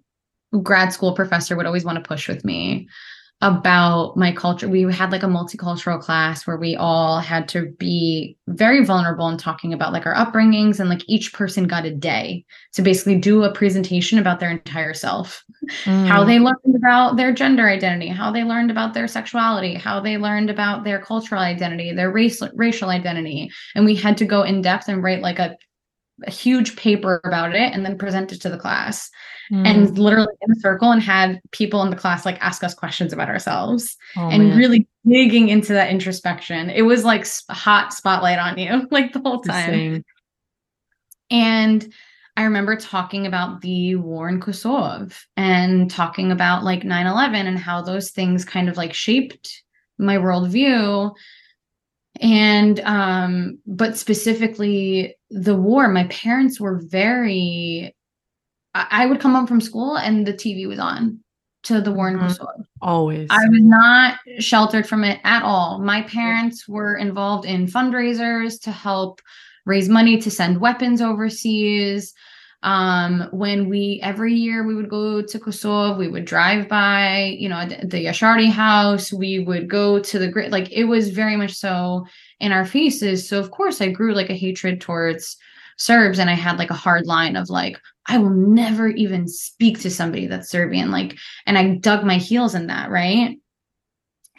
grad 0.63 0.93
school 0.93 1.13
professor 1.13 1.55
would 1.55 1.65
always 1.65 1.83
want 1.83 1.97
to 1.97 2.07
push 2.07 2.27
with 2.27 2.45
me 2.45 2.87
about 3.41 4.15
my 4.15 4.31
culture. 4.31 4.69
We 4.69 4.83
had 4.83 5.11
like 5.11 5.23
a 5.23 5.27
multicultural 5.27 5.99
class 5.99 6.47
where 6.47 6.55
we 6.55 6.77
all 6.77 7.19
had 7.19 7.49
to 7.49 7.65
be 7.77 8.37
very 8.47 8.85
vulnerable 8.85 9.27
in 9.27 9.37
talking 9.37 9.73
about 9.73 9.91
like 9.91 10.05
our 10.05 10.15
upbringings 10.15 10.79
and 10.79 10.89
like 10.89 11.03
each 11.09 11.33
person 11.33 11.65
got 11.67 11.83
a 11.85 11.93
day 11.93 12.45
to 12.73 12.81
basically 12.81 13.17
do 13.17 13.43
a 13.43 13.51
presentation 13.51 14.19
about 14.19 14.39
their 14.39 14.49
entire 14.51 14.93
self 14.93 15.43
how 15.85 16.23
Mm. 16.23 16.27
they 16.27 16.39
learned 16.39 16.75
about 16.75 17.17
their 17.17 17.33
gender 17.33 17.67
identity, 17.67 18.07
how 18.07 18.31
they 18.31 18.43
learned 18.43 18.71
about 18.71 18.93
their 18.93 19.07
sexuality, 19.07 19.73
how 19.73 19.99
they 19.99 20.17
learned 20.17 20.49
about 20.49 20.83
their 20.83 20.99
cultural 20.99 21.41
identity, 21.41 21.91
their 21.91 22.11
race 22.11 22.41
racial 22.53 22.89
identity, 22.89 23.51
and 23.75 23.83
we 23.83 23.95
had 23.95 24.15
to 24.17 24.25
go 24.25 24.43
in 24.43 24.61
depth 24.61 24.87
and 24.87 25.03
write 25.03 25.21
like 25.21 25.39
a, 25.39 25.57
a 26.25 26.31
huge 26.31 26.75
paper 26.75 27.19
about 27.25 27.53
it 27.55 27.73
and 27.73 27.85
then 27.85 27.97
present 27.97 28.31
it 28.31 28.41
to 28.41 28.49
the 28.49 28.57
class 28.57 29.09
Mm. 29.51 29.67
and 29.67 29.99
literally 29.99 30.33
in 30.41 30.51
a 30.51 30.55
circle 30.59 30.91
and 30.91 31.03
had 31.03 31.39
people 31.51 31.83
in 31.83 31.91
the 31.91 31.95
class 31.95 32.25
like 32.25 32.41
ask 32.41 32.63
us 32.63 32.73
questions 32.73 33.13
about 33.13 33.29
ourselves 33.29 33.95
Oh, 34.17 34.27
and 34.29 34.49
man. 34.49 34.57
really 34.57 34.87
digging 35.07 35.49
into 35.49 35.71
that 35.73 35.91
introspection. 35.91 36.71
It 36.71 36.81
was 36.81 37.05
like 37.05 37.27
hot 37.51 37.93
spotlight 37.93 38.39
on 38.39 38.57
you 38.57 38.87
like 38.91 39.13
the 39.13 39.19
whole 39.19 39.41
time. 39.41 39.69
Same. 39.69 40.03
And 41.29 41.93
I 42.37 42.43
remember 42.43 42.75
talking 42.75 43.27
about 43.27 43.61
the 43.61 43.95
war 43.95 44.29
in 44.29 44.41
Kosovo 44.41 45.07
and 45.37 45.89
talking 45.91 46.31
about 46.31 46.63
like 46.63 46.83
9 46.83 47.05
11 47.07 47.47
and 47.47 47.59
how 47.59 47.83
those 47.83 48.09
things 48.11 48.45
kind 48.45 48.67
of 48.67 48.77
like 48.77 48.93
shaped 48.95 49.63
my 49.97 50.17
worldview. 50.17 51.13
And, 52.21 52.79
um, 52.81 53.59
but 53.65 53.97
specifically 53.97 55.15
the 55.29 55.55
war, 55.55 55.87
my 55.87 56.05
parents 56.05 56.59
were 56.59 56.79
very, 56.79 57.95
I, 58.73 59.05
would 59.05 59.19
come 59.19 59.33
home 59.33 59.47
from 59.47 59.61
school 59.61 59.97
and 59.97 60.25
the 60.25 60.33
TV 60.33 60.67
was 60.67 60.79
on 60.79 61.19
to 61.63 61.81
the 61.81 61.91
war 61.91 62.09
in 62.09 62.17
Mhm. 62.17 62.65
Always. 62.81 63.27
I 63.31 63.47
was 63.49 63.61
not 63.61 64.19
sheltered 64.39 64.87
from 64.87 65.03
it 65.03 65.19
at 65.23 65.43
all. 65.43 65.79
My 65.79 66.03
parents 66.03 66.67
were 66.67 66.95
involved 66.95 67.45
in 67.45 67.67
fundraisers 67.67 68.61
to 68.61 68.71
help 68.71 69.21
raise 69.65 69.89
money 69.89 70.17
to 70.21 70.29
send 70.29 70.61
weapons 70.61 71.01
overseas. 71.01 72.13
Um, 72.63 73.27
when 73.31 73.69
we 73.69 73.99
every 74.01 74.33
year 74.33 74.65
we 74.65 74.75
would 74.75 74.89
go 74.89 75.21
to 75.21 75.39
Kosovo, 75.39 75.97
we 75.97 76.07
would 76.07 76.25
drive 76.25 76.67
by, 76.67 77.35
you 77.37 77.47
know, 77.47 77.65
the 77.65 78.05
Jashari 78.05 78.49
house. 78.49 79.13
We 79.13 79.39
would 79.39 79.69
go 79.69 79.99
to 79.99 80.19
the 80.19 80.27
great, 80.27 80.51
like 80.51 80.71
it 80.71 80.85
was 80.85 81.09
very 81.09 81.35
much 81.35 81.53
so 81.53 82.05
in 82.39 82.51
our 82.51 82.65
faces. 82.65 83.27
So 83.29 83.39
of 83.39 83.51
course, 83.51 83.81
I 83.81 83.89
grew 83.89 84.13
like 84.13 84.29
a 84.29 84.35
hatred 84.35 84.81
towards 84.81 85.37
Serbs, 85.77 86.19
and 86.19 86.29
I 86.29 86.33
had 86.33 86.57
like 86.57 86.71
a 86.71 86.75
hard 86.75 87.05
line 87.05 87.35
of 87.35 87.49
like, 87.49 87.79
I 88.07 88.17
will 88.17 88.31
never 88.31 88.87
even 88.87 89.27
speak 89.27 89.79
to 89.81 89.91
somebody 89.91 90.27
that's 90.27 90.49
Serbian. 90.49 90.89
Like, 90.89 91.17
and 91.45 91.57
I 91.57 91.75
dug 91.75 92.03
my 92.03 92.17
heels 92.17 92.55
in 92.55 92.67
that, 92.67 92.89
right? 92.89 93.37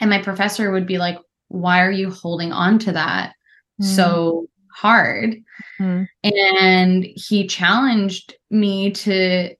And 0.00 0.10
my 0.10 0.22
professor 0.22 0.70
would 0.72 0.86
be 0.86 0.98
like, 0.98 1.18
Why 1.48 1.82
are 1.82 1.92
you 1.92 2.10
holding 2.10 2.52
on 2.52 2.78
to 2.80 2.92
that 2.92 3.34
so 3.80 4.48
hard? 4.76 5.36
Mm. 5.80 6.06
And 6.22 7.04
he 7.04 7.46
challenged 7.46 8.34
me 8.50 8.90
to 8.92 9.54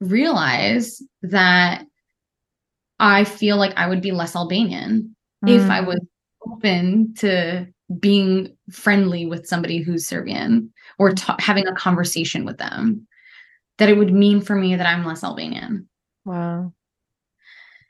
realize 0.00 1.00
that 1.22 1.86
I 2.98 3.24
feel 3.24 3.56
like 3.56 3.76
I 3.76 3.88
would 3.88 4.00
be 4.02 4.12
less 4.12 4.34
Albanian 4.36 5.14
if 5.46 5.68
I 5.70 5.80
Mm. 5.80 5.86
was 5.86 6.00
open 6.46 7.14
to 7.18 7.66
being 8.00 8.56
friendly 8.70 9.26
with 9.26 9.46
somebody 9.46 9.78
who's 9.78 10.06
Serbian 10.06 10.72
or 10.98 11.12
ta- 11.12 11.36
having 11.38 11.66
a 11.66 11.74
conversation 11.74 12.44
with 12.44 12.58
them, 12.58 13.06
that 13.78 13.88
it 13.88 13.96
would 13.96 14.12
mean 14.12 14.40
for 14.40 14.54
me 14.56 14.76
that 14.76 14.86
I'm 14.86 15.04
less 15.04 15.24
Albanian. 15.24 15.88
Wow. 16.24 16.72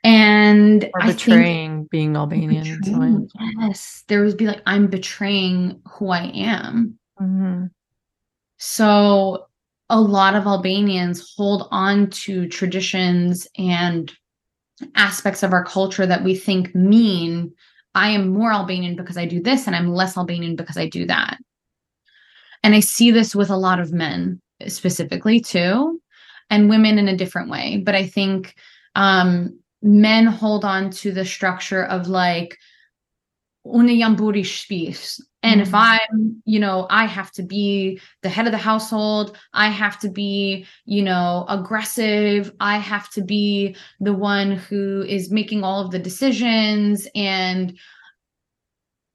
And 0.03 0.83
Or 0.93 1.01
I 1.03 1.13
think 1.13 1.89
being 1.89 2.15
Albanian 2.17 2.65
in 2.65 2.83
some 2.83 2.99
way. 2.99 3.21
betraying, 3.23 3.53
yes, 3.61 4.03
there 4.07 4.23
would 4.23 4.37
be 4.37 4.47
like, 4.47 4.61
I'm 4.65 4.87
betraying 4.87 5.81
who 5.87 6.09
I 6.09 6.23
am. 6.35 6.99
Mhm. 7.21 7.69
So 8.57 9.47
a 9.89 9.99
lot 9.99 10.35
of 10.35 10.45
Albanians 10.45 11.33
hold 11.37 11.67
on 11.71 12.09
to 12.09 12.47
traditions 12.47 13.47
and 13.57 14.11
aspects 14.95 15.43
of 15.43 15.53
our 15.53 15.63
culture 15.63 16.05
that 16.05 16.23
we 16.23 16.35
think 16.35 16.73
mean 16.75 17.53
I 17.95 18.09
am 18.09 18.29
more 18.29 18.51
Albanian 18.51 18.95
because 18.95 19.17
I 19.17 19.25
do 19.25 19.41
this 19.41 19.67
and 19.67 19.75
I'm 19.75 19.93
less 19.93 20.17
Albanian 20.17 20.55
because 20.55 20.77
I 20.77 20.89
do 20.89 21.05
that. 21.05 21.37
And 22.63 22.73
I 22.73 22.79
see 22.79 23.11
this 23.11 23.35
with 23.35 23.49
a 23.49 23.57
lot 23.57 23.79
of 23.79 23.93
men 23.93 24.41
specifically 24.67 25.39
too, 25.39 26.01
and 26.49 26.69
women 26.69 26.97
in 26.97 27.07
a 27.07 27.15
different 27.17 27.49
way. 27.49 27.81
But 27.85 27.95
I 27.95 28.07
think 28.07 28.55
um, 28.95 29.59
men 29.83 30.25
hold 30.25 30.65
on 30.65 30.89
to 30.89 31.11
the 31.11 31.25
structure 31.25 31.83
of 31.83 32.07
like 32.07 32.57
une 33.65 33.87
yamburi. 33.89 35.19
And 35.43 35.59
if 35.61 35.69
Mhm. 35.71 35.99
I'm, 36.09 36.41
you 36.45 36.59
know, 36.59 36.87
I 36.89 37.05
have 37.05 37.31
to 37.33 37.43
be 37.43 37.99
the 38.21 38.29
head 38.29 38.45
of 38.45 38.51
the 38.53 38.57
household, 38.57 39.37
I 39.53 39.67
have 39.67 39.99
to 39.99 40.09
be, 40.09 40.65
you 40.85 41.03
know, 41.03 41.45
aggressive, 41.49 42.53
I 42.61 42.77
have 42.77 43.09
to 43.11 43.21
be 43.21 43.75
the 43.99 44.13
one 44.13 44.53
who 44.53 45.03
is 45.07 45.31
making 45.31 45.63
all 45.63 45.81
of 45.85 45.91
the 45.91 45.99
decisions. 45.99 47.07
And 47.13 47.77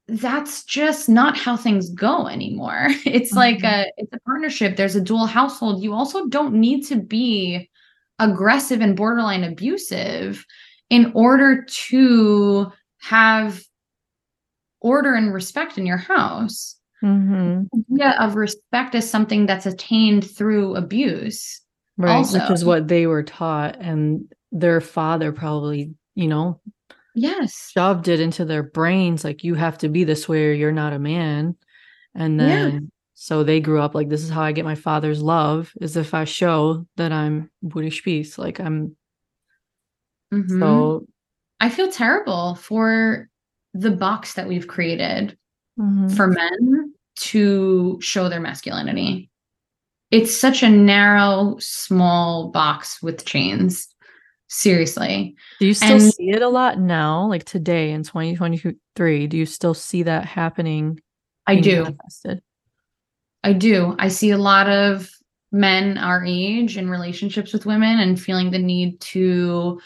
that's 0.07 0.63
just 0.63 1.07
not 1.09 1.37
how 1.37 1.55
things 1.55 1.89
go 1.91 2.27
anymore. 2.27 2.87
It's 3.05 3.35
like 3.35 3.59
Mhm. 3.59 3.85
a 3.85 3.91
it's 3.97 4.13
a 4.13 4.19
partnership. 4.21 4.75
There's 4.75 4.95
a 4.95 5.01
dual 5.01 5.25
household. 5.27 5.83
You 5.83 5.93
also 5.93 6.27
don't 6.27 6.53
need 6.55 6.85
to 6.87 6.95
be 6.95 7.68
aggressive 8.19 8.81
and 8.81 8.95
borderline 8.95 9.43
abusive 9.43 10.45
in 10.89 11.11
order 11.15 11.65
to 11.87 12.71
have 12.99 13.61
order 14.81 15.13
and 15.13 15.33
respect 15.33 15.77
in 15.77 15.85
your 15.85 15.97
house. 15.97 16.75
Mhm. 17.01 17.67
idea 17.73 18.11
of 18.19 18.35
respect 18.35 18.93
is 18.93 19.09
something 19.09 19.45
that's 19.45 19.65
attained 19.65 20.29
through 20.29 20.75
abuse. 20.75 21.61
Right, 21.97 22.25
which 22.29 22.51
is 22.51 22.65
what 22.65 22.89
they 22.89 23.07
were 23.07 23.23
taught, 23.23 23.77
and 23.79 24.25
their 24.51 24.81
father 24.81 25.31
probably, 25.31 25.93
you 26.15 26.27
know, 26.27 26.59
Yes. 27.15 27.71
shoved 27.73 28.07
it 28.09 28.19
into 28.19 28.43
their 28.43 28.63
brains 28.63 29.23
like 29.23 29.43
you 29.45 29.55
have 29.55 29.77
to 29.79 29.87
be 29.89 30.03
this 30.03 30.27
way 30.27 30.49
or 30.49 30.51
you're 30.53 30.71
not 30.73 30.91
a 30.93 30.99
man. 30.99 31.55
And 32.15 32.39
then 32.39 32.91
so 33.21 33.43
they 33.43 33.59
grew 33.59 33.81
up 33.81 33.93
like 33.95 34.07
this 34.07 34.23
is 34.23 34.29
how 34.29 34.41
I 34.41 34.53
get 34.53 34.63
my 34.63 34.75
father's 34.75 35.21
love 35.21 35.73
is 35.81 35.97
if 35.97 36.13
I 36.13 36.23
show 36.23 36.85
that 36.95 37.11
I'm 37.11 37.51
Buddhist 37.61 38.05
peace. 38.05 38.37
Like 38.37 38.61
I'm 38.61 38.95
Mhm. 40.33 40.57
so 40.57 41.05
I 41.59 41.67
feel 41.69 41.91
terrible 41.91 42.55
for 42.55 43.27
the 43.73 43.91
box 43.91 44.35
that 44.35 44.47
we've 44.47 44.69
created 44.69 45.37
mhm. 45.77 46.15
for 46.15 46.27
men 46.27 46.93
to 47.17 47.99
show 48.01 48.29
their 48.29 48.39
masculinity. 48.39 49.29
It's 50.11 50.33
such 50.33 50.63
a 50.63 50.69
narrow, 50.69 51.57
small 51.59 52.51
box 52.51 53.01
with 53.03 53.25
chains. 53.25 53.89
Seriously. 54.47 55.35
do 55.59 55.67
you 55.67 55.73
still 55.73 55.91
and- 56.01 56.13
see 56.13 56.29
it 56.29 56.41
a 56.41 56.47
lot 56.47 56.79
now, 56.79 57.27
like 57.27 57.43
today 57.43 57.91
in 57.91 58.03
2023? 58.03 59.27
Do 59.27 59.37
you 59.37 59.45
still 59.45 59.73
see 59.73 60.03
that 60.03 60.23
happening? 60.25 61.01
I 61.45 61.57
do. 61.59 61.83
manifested? 61.83 62.41
I 63.43 63.53
do. 63.53 63.95
I 63.99 64.09
see 64.09 64.31
a 64.31 64.37
lot 64.37 64.69
of 64.69 65.09
men 65.51 65.97
our 65.97 66.23
age 66.25 66.77
in 66.77 66.89
relationships 66.89 67.53
with 67.53 67.65
women 67.65 67.99
and 67.99 68.21
feeling 68.21 68.51
the 68.51 68.59
need 68.59 68.99
to 69.01 69.79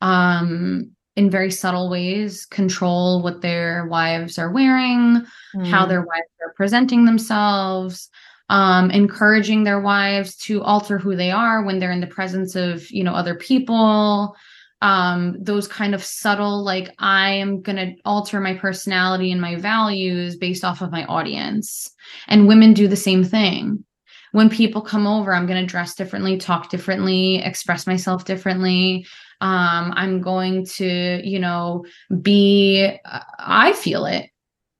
um 0.00 0.90
in 1.14 1.30
very 1.30 1.50
subtle 1.50 1.90
ways 1.90 2.46
control 2.46 3.22
what 3.22 3.42
their 3.42 3.86
wives 3.86 4.38
are 4.38 4.50
wearing, 4.50 5.22
how 5.64 5.84
Mm, 5.84 5.88
their 5.88 6.00
wives 6.00 6.30
are 6.42 6.54
presenting 6.56 7.04
themselves, 7.04 8.08
um 8.48 8.90
encouraging 8.90 9.64
their 9.64 9.80
wives 9.80 10.36
to 10.36 10.62
alter 10.62 10.98
who 10.98 11.14
they 11.14 11.30
are 11.30 11.62
when 11.64 11.78
they're 11.78 11.92
in 11.92 12.00
the 12.00 12.06
presence 12.06 12.54
of, 12.56 12.90
you 12.90 13.04
know, 13.04 13.14
other 13.14 13.34
people. 13.34 14.34
Um 14.82 15.36
those 15.40 15.66
kind 15.66 15.94
of 15.94 16.04
subtle 16.04 16.62
like 16.62 16.92
I 16.98 17.30
am 17.30 17.62
going 17.62 17.76
to 17.76 17.94
alter 18.04 18.40
my 18.40 18.54
personality 18.54 19.32
and 19.32 19.40
my 19.40 19.56
values 19.56 20.36
based 20.36 20.64
off 20.64 20.82
of 20.82 20.92
my 20.92 21.04
audience. 21.06 21.90
And 22.28 22.48
women 22.48 22.74
do 22.74 22.88
the 22.88 22.96
same 22.96 23.24
thing. 23.24 23.84
When 24.32 24.50
people 24.50 24.80
come 24.80 25.06
over, 25.06 25.34
I'm 25.34 25.46
going 25.46 25.60
to 25.60 25.70
dress 25.70 25.94
differently, 25.94 26.36
talk 26.36 26.70
differently, 26.70 27.36
express 27.36 27.86
myself 27.86 28.24
differently. 28.24 29.06
Um, 29.42 29.92
I'm 29.94 30.20
going 30.20 30.64
to, 30.76 31.20
you 31.22 31.38
know, 31.38 31.84
be, 32.22 32.96
I 33.38 33.72
feel 33.74 34.06
it. 34.06 34.30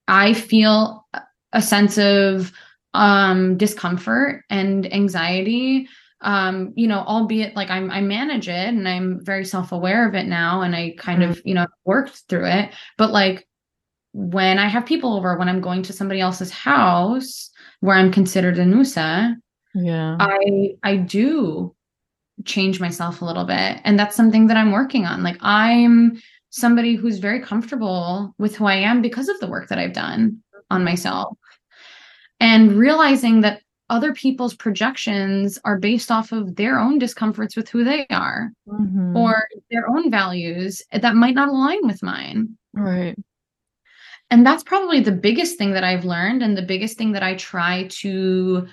I 0.07 0.33
feel 0.33 1.05
a 1.53 1.61
sense 1.61 1.97
of 1.97 2.51
um, 2.93 3.57
discomfort 3.57 4.43
and 4.49 4.91
anxiety. 4.91 5.87
Um, 6.23 6.73
you 6.75 6.87
know, 6.87 6.99
albeit 6.99 7.55
like 7.55 7.69
I'm, 7.69 7.91
I 7.91 8.01
manage 8.01 8.47
it 8.47 8.69
and 8.69 8.87
I'm 8.87 9.23
very 9.23 9.45
self 9.45 9.71
aware 9.71 10.07
of 10.07 10.15
it 10.15 10.25
now, 10.25 10.61
and 10.61 10.75
I 10.75 10.95
kind 10.97 11.23
of, 11.23 11.41
you 11.45 11.53
know, 11.53 11.67
worked 11.85 12.23
through 12.29 12.47
it. 12.47 12.73
But 12.97 13.11
like 13.11 13.47
when 14.13 14.59
I 14.59 14.67
have 14.67 14.85
people 14.85 15.15
over, 15.15 15.37
when 15.37 15.49
I'm 15.49 15.61
going 15.61 15.83
to 15.83 15.93
somebody 15.93 16.21
else's 16.21 16.51
house 16.51 17.49
where 17.81 17.97
I'm 17.97 18.11
considered 18.11 18.57
a 18.57 18.63
nusa, 18.63 19.35
Yeah. 19.73 20.17
I 20.19 20.75
I 20.83 20.97
do 20.97 21.75
change 22.45 22.79
myself 22.79 23.21
a 23.21 23.25
little 23.25 23.45
bit. 23.45 23.79
And 23.83 23.99
that's 23.99 24.15
something 24.15 24.47
that 24.47 24.57
I'm 24.57 24.71
working 24.71 25.05
on. 25.05 25.23
Like 25.23 25.37
I'm 25.41 26.21
somebody 26.49 26.95
who's 26.95 27.17
very 27.17 27.41
comfortable 27.41 28.35
with 28.37 28.55
who 28.55 28.65
I 28.65 28.75
am 28.75 29.01
because 29.01 29.27
of 29.27 29.39
the 29.39 29.47
work 29.47 29.69
that 29.69 29.79
I've 29.79 29.93
done 29.93 30.43
on 30.69 30.83
myself. 30.83 31.35
And 32.39 32.73
realizing 32.73 33.41
that 33.41 33.62
other 33.89 34.13
people's 34.13 34.55
projections 34.55 35.59
are 35.65 35.77
based 35.77 36.09
off 36.11 36.31
of 36.31 36.55
their 36.55 36.79
own 36.79 36.97
discomforts 36.99 37.55
with 37.55 37.69
who 37.69 37.83
they 37.83 38.05
are 38.09 38.51
Mhm. 38.67 39.15
or 39.15 39.47
their 39.69 39.87
own 39.89 40.09
values 40.09 40.81
that 40.91 41.15
might 41.15 41.35
not 41.35 41.49
align 41.49 41.85
with 41.85 42.01
mine. 42.01 42.57
right. 42.73 43.15
and 44.31 44.45
that's 44.45 44.63
probably 44.63 44.99
the 44.99 45.11
biggest 45.11 45.57
thing 45.59 45.73
that 45.73 45.83
i've 45.83 46.05
learned 46.05 46.41
and 46.41 46.57
the 46.57 46.61
biggest 46.73 46.97
thing 46.97 47.11
that 47.11 47.21
i 47.23 47.35
try 47.35 47.85
to 47.89 48.65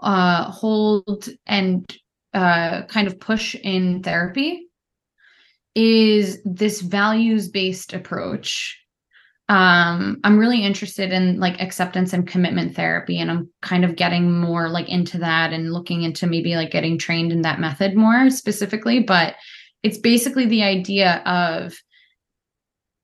uh 0.00 0.44
hold 0.50 1.28
and 1.46 1.96
uh 2.34 2.82
kind 2.82 3.06
of 3.08 3.18
push 3.18 3.54
in 3.54 4.02
therapy 4.02 4.66
is 5.74 6.42
this 6.44 6.80
values 6.82 7.48
based 7.48 7.94
approach 7.94 8.78
um 9.48 10.20
i'm 10.24 10.38
really 10.38 10.62
interested 10.62 11.12
in 11.12 11.40
like 11.40 11.60
acceptance 11.60 12.12
and 12.12 12.26
commitment 12.28 12.76
therapy 12.76 13.18
and 13.18 13.30
i'm 13.30 13.48
kind 13.62 13.84
of 13.84 13.96
getting 13.96 14.38
more 14.38 14.68
like 14.68 14.88
into 14.88 15.18
that 15.18 15.52
and 15.52 15.72
looking 15.72 16.02
into 16.02 16.26
maybe 16.26 16.54
like 16.54 16.70
getting 16.70 16.98
trained 16.98 17.32
in 17.32 17.42
that 17.42 17.60
method 17.60 17.96
more 17.96 18.28
specifically 18.30 19.00
but 19.00 19.34
it's 19.82 19.98
basically 19.98 20.46
the 20.46 20.62
idea 20.62 21.22
of 21.24 21.74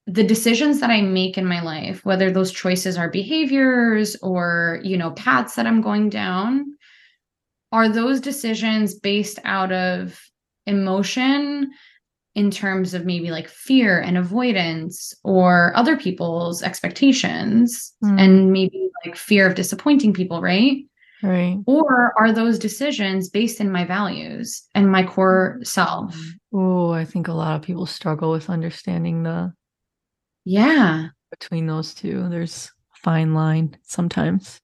the 0.07 0.25
decisions 0.25 0.81
that 0.81 0.91
I 0.91 1.01
make 1.01 1.39
in 1.39 1.47
my 1.47 1.63
life, 1.63 2.05
whether 2.05 2.31
those 2.31 2.53
choices 2.53 2.99
are 2.99 3.09
behaviors 3.09 4.17
or, 4.17 4.81
you 4.83 4.99
know, 4.99 5.13
paths 5.13 5.55
that 5.55 5.67
I'm 5.67 5.81
going 5.81 6.11
down, 6.11 6.77
are 7.73 7.89
those 7.89 8.21
decisions 8.21 8.95
based 8.95 9.39
out 9.45 9.73
of 9.73 10.21
emotion 10.67 11.71
in 12.35 12.51
terms 12.51 12.95
of 12.95 13.05
maybe 13.07 13.31
like 13.31 13.49
fear 13.49 14.01
and 14.01 14.19
avoidance 14.19 15.15
or 15.23 15.73
other 15.77 15.97
people's 15.97 16.63
expectations 16.63 17.93
Mm. 18.03 18.21
and 18.21 18.53
maybe 18.53 18.89
like 19.05 19.15
fear 19.17 19.47
of 19.47 19.55
disappointing 19.55 20.13
people, 20.13 20.41
right? 20.43 20.85
Right. 21.23 21.59
Or 21.67 22.13
are 22.19 22.33
those 22.33 22.59
decisions 22.59 23.31
based 23.31 23.61
in 23.61 23.71
my 23.71 23.85
values 23.85 24.63
and 24.75 24.91
my 24.91 25.05
core 25.05 25.61
self? 25.63 26.19
Oh, 26.53 26.91
I 26.91 27.05
think 27.05 27.29
a 27.29 27.33
lot 27.33 27.57
of 27.57 27.63
people 27.63 27.87
struggle 27.87 28.31
with 28.33 28.51
understanding 28.51 29.23
the 29.23 29.53
Yeah. 30.45 31.09
between 31.31 31.67
those 31.67 31.95
two. 31.95 32.29
There's 32.29 32.71
a 32.95 32.97
fine 32.99 33.33
line 33.33 33.77
sometimes. 33.85 34.61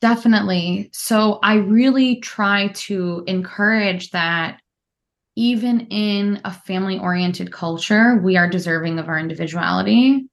Definitely. 0.00 0.90
So 0.92 1.38
I 1.42 1.54
really 1.54 2.20
try 2.20 2.68
to 2.86 3.24
encourage 3.26 4.10
that 4.10 4.60
even 5.36 5.80
in 5.88 6.40
a 6.44 6.52
family 6.52 6.98
oriented 6.98 7.52
culture, 7.52 8.20
we 8.24 8.36
are 8.36 8.48
deserving 8.48 8.98
of 8.98 9.08
our 9.08 9.18
individuality. 9.18 10.26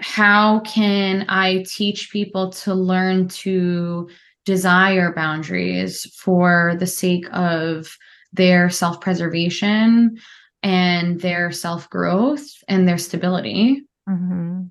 How 0.00 0.60
can 0.60 1.24
I 1.28 1.64
teach 1.66 2.10
people 2.12 2.50
to 2.50 2.74
learn 2.74 3.28
to 3.28 4.08
desire 4.44 5.14
boundaries 5.14 6.04
for 6.16 6.76
the 6.78 6.86
sake 6.86 7.26
of 7.32 7.96
their 8.32 8.68
self 8.68 9.00
preservation 9.00 10.18
and 10.62 11.20
their 11.20 11.50
self 11.50 11.88
growth 11.88 12.46
and 12.68 12.86
their 12.86 12.98
stability? 12.98 13.82
Mhm. 14.08 14.70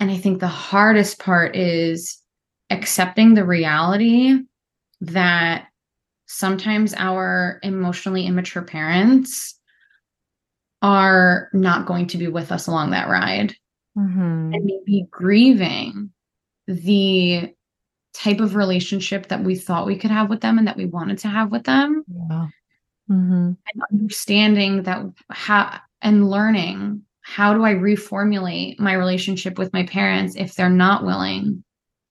And 0.00 0.10
I 0.10 0.16
think 0.16 0.40
the 0.40 0.46
hardest 0.46 1.18
part 1.18 1.56
is 1.56 2.22
accepting 2.70 3.34
the 3.34 3.46
reality 3.46 4.38
that 5.00 5.68
sometimes 6.28 6.94
our 6.94 7.58
emotionally 7.62 8.26
immature 8.26 8.62
parents 8.62 9.58
are 10.82 11.48
not 11.52 11.86
going 11.86 12.06
to 12.06 12.18
be 12.18 12.28
with 12.28 12.52
us 12.52 12.66
along 12.68 12.90
that 12.90 13.08
ride 13.08 13.54
Mhm. 13.96 14.54
and 14.54 14.64
maybe 14.64 15.06
grieving 15.10 16.10
the 16.66 17.52
type 18.12 18.40
of 18.40 18.54
relationship 18.54 19.28
that 19.28 19.42
we 19.42 19.56
thought 19.56 19.86
we 19.86 19.96
could 19.96 20.10
have 20.10 20.28
with 20.28 20.40
them 20.40 20.58
and 20.58 20.68
that 20.68 20.76
we 20.76 20.84
wanted 20.84 21.18
to 21.18 21.28
have 21.28 21.50
with 21.50 21.64
them 21.64 22.04
Yeah. 22.06 22.48
Mhm. 23.10 23.56
and 23.72 23.82
understanding 23.90 24.82
that 24.84 25.04
how 25.30 25.80
and 26.02 26.28
learning 26.30 27.02
how 27.22 27.54
do 27.54 27.64
I 27.64 27.74
reformulate 27.74 28.78
my 28.78 28.92
relationship 28.92 29.58
with 29.58 29.72
my 29.72 29.84
parents 29.84 30.36
if 30.36 30.54
they're 30.54 30.70
not 30.70 31.04
willing 31.04 31.64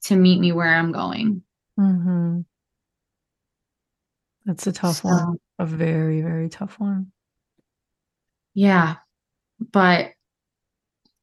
to 0.03 0.15
meet 0.15 0.39
me 0.39 0.51
where 0.51 0.74
I'm 0.76 0.91
going. 0.91 1.41
Mhm. 1.80 2.45
That's 4.48 4.66
a 4.66 4.72
tough 4.72 5.04
one. 5.04 5.38
A 5.60 5.66
very, 5.66 6.22
very 6.22 6.48
tough 6.48 6.80
one. 6.80 7.12
Yeah. 8.54 8.95
But 9.60 10.12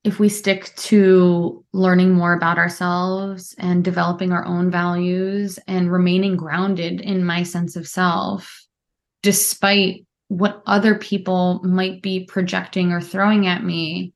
if 0.05 0.19
we 0.19 0.29
stick 0.29 0.75
to 0.77 1.65
learning 1.73 2.13
more 2.13 2.35
about 2.35 2.59
ourselves 2.59 3.55
and 3.59 3.83
developing 3.83 4.31
our 4.31 4.45
own 4.45 4.71
values 4.71 5.59
and 5.67 5.91
remaining 5.91 6.37
grounded 6.37 7.01
in 7.01 7.25
my 7.25 7.43
sense 7.43 7.77
of 7.77 7.89
self, 7.89 8.67
despite 9.23 10.05
what 10.29 10.63
other 10.67 10.95
people 10.97 11.63
might 11.65 12.03
be 12.03 12.27
projecting 12.27 12.93
or 12.93 13.01
throwing 13.01 13.47
at 13.47 13.65
me, 13.65 14.13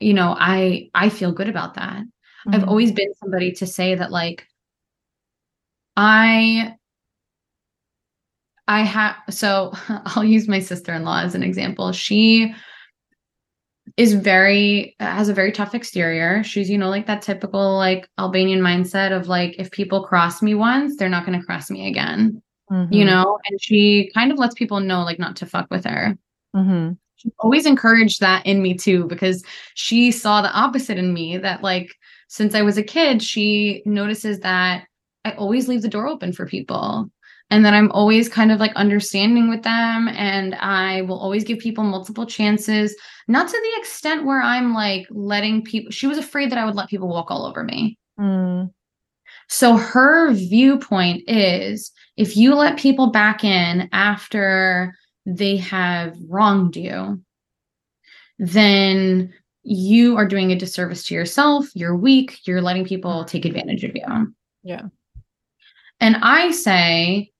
you 0.00 0.14
know, 0.14 0.34
I 0.36 0.90
I 0.94 1.10
feel 1.10 1.30
good 1.30 1.48
about 1.48 1.74
that. 1.74 2.02
Mm-hmm. 2.02 2.54
I've 2.54 2.68
always 2.68 2.90
been 2.90 3.14
somebody 3.14 3.52
to 3.52 3.66
say 3.68 3.94
that 3.94 4.10
like 4.10 4.48
I 5.96 6.74
I 8.68 8.82
have 8.82 9.16
so 9.30 9.72
I'll 9.88 10.24
use 10.24 10.48
my 10.48 10.60
sister-in-law 10.60 11.22
as 11.22 11.34
an 11.34 11.42
example. 11.42 11.92
She 11.92 12.54
is 13.96 14.14
very 14.14 14.94
has 15.00 15.28
a 15.28 15.34
very 15.34 15.52
tough 15.52 15.74
exterior. 15.74 16.42
She's, 16.44 16.70
you 16.70 16.78
know, 16.78 16.88
like 16.88 17.06
that 17.06 17.22
typical 17.22 17.76
like 17.76 18.08
Albanian 18.18 18.60
mindset 18.60 19.12
of 19.12 19.28
like 19.28 19.56
if 19.58 19.70
people 19.70 20.04
cross 20.04 20.42
me 20.42 20.54
once, 20.54 20.96
they're 20.96 21.08
not 21.08 21.26
going 21.26 21.38
to 21.38 21.44
cross 21.44 21.70
me 21.70 21.88
again. 21.88 22.42
Mm-hmm. 22.70 22.92
You 22.92 23.04
know, 23.04 23.38
and 23.50 23.60
she 23.60 24.10
kind 24.14 24.32
of 24.32 24.38
lets 24.38 24.54
people 24.54 24.80
know 24.80 25.02
like 25.02 25.18
not 25.18 25.36
to 25.36 25.46
fuck 25.46 25.66
with 25.70 25.84
her. 25.84 26.16
Mm-hmm. 26.54 26.92
She 27.16 27.30
always 27.38 27.66
encouraged 27.66 28.20
that 28.20 28.46
in 28.46 28.62
me 28.62 28.74
too 28.74 29.06
because 29.06 29.44
she 29.74 30.10
saw 30.10 30.42
the 30.42 30.52
opposite 30.52 30.98
in 30.98 31.12
me 31.12 31.36
that 31.38 31.62
like 31.62 31.94
since 32.28 32.54
I 32.54 32.62
was 32.62 32.78
a 32.78 32.82
kid, 32.82 33.22
she 33.22 33.82
notices 33.84 34.40
that 34.40 34.86
I 35.24 35.32
always 35.32 35.68
leave 35.68 35.82
the 35.82 35.88
door 35.88 36.08
open 36.08 36.32
for 36.32 36.46
people 36.46 37.10
and 37.52 37.66
that 37.66 37.74
I'm 37.74 37.92
always 37.92 38.30
kind 38.30 38.50
of 38.50 38.60
like 38.60 38.72
understanding 38.76 39.50
with 39.50 39.62
them 39.62 40.08
and 40.08 40.54
I 40.54 41.02
will 41.02 41.18
always 41.18 41.44
give 41.44 41.58
people 41.58 41.84
multiple 41.84 42.24
chances 42.24 42.96
not 43.28 43.46
to 43.46 43.52
the 43.52 43.78
extent 43.78 44.24
where 44.24 44.40
I'm 44.40 44.72
like 44.72 45.06
letting 45.10 45.62
people 45.62 45.90
she 45.90 46.06
was 46.06 46.16
afraid 46.16 46.50
that 46.50 46.58
I 46.58 46.64
would 46.64 46.76
let 46.76 46.88
people 46.88 47.08
walk 47.08 47.30
all 47.30 47.44
over 47.44 47.62
me. 47.62 47.98
Mm. 48.18 48.72
So 49.50 49.76
her 49.76 50.32
viewpoint 50.32 51.24
is 51.28 51.92
if 52.16 52.38
you 52.38 52.54
let 52.54 52.78
people 52.78 53.08
back 53.08 53.44
in 53.44 53.86
after 53.92 54.94
they 55.26 55.58
have 55.58 56.16
wronged 56.30 56.74
you 56.74 57.20
then 58.38 59.30
you 59.62 60.16
are 60.16 60.26
doing 60.26 60.50
a 60.50 60.56
disservice 60.56 61.04
to 61.04 61.14
yourself, 61.14 61.66
you're 61.74 61.94
weak, 61.94 62.40
you're 62.46 62.62
letting 62.62 62.86
people 62.86 63.26
take 63.26 63.44
advantage 63.44 63.84
of 63.84 63.94
you. 63.94 64.34
Yeah. 64.64 64.86
And 66.00 66.16
I 66.16 66.50
say, 66.50 67.31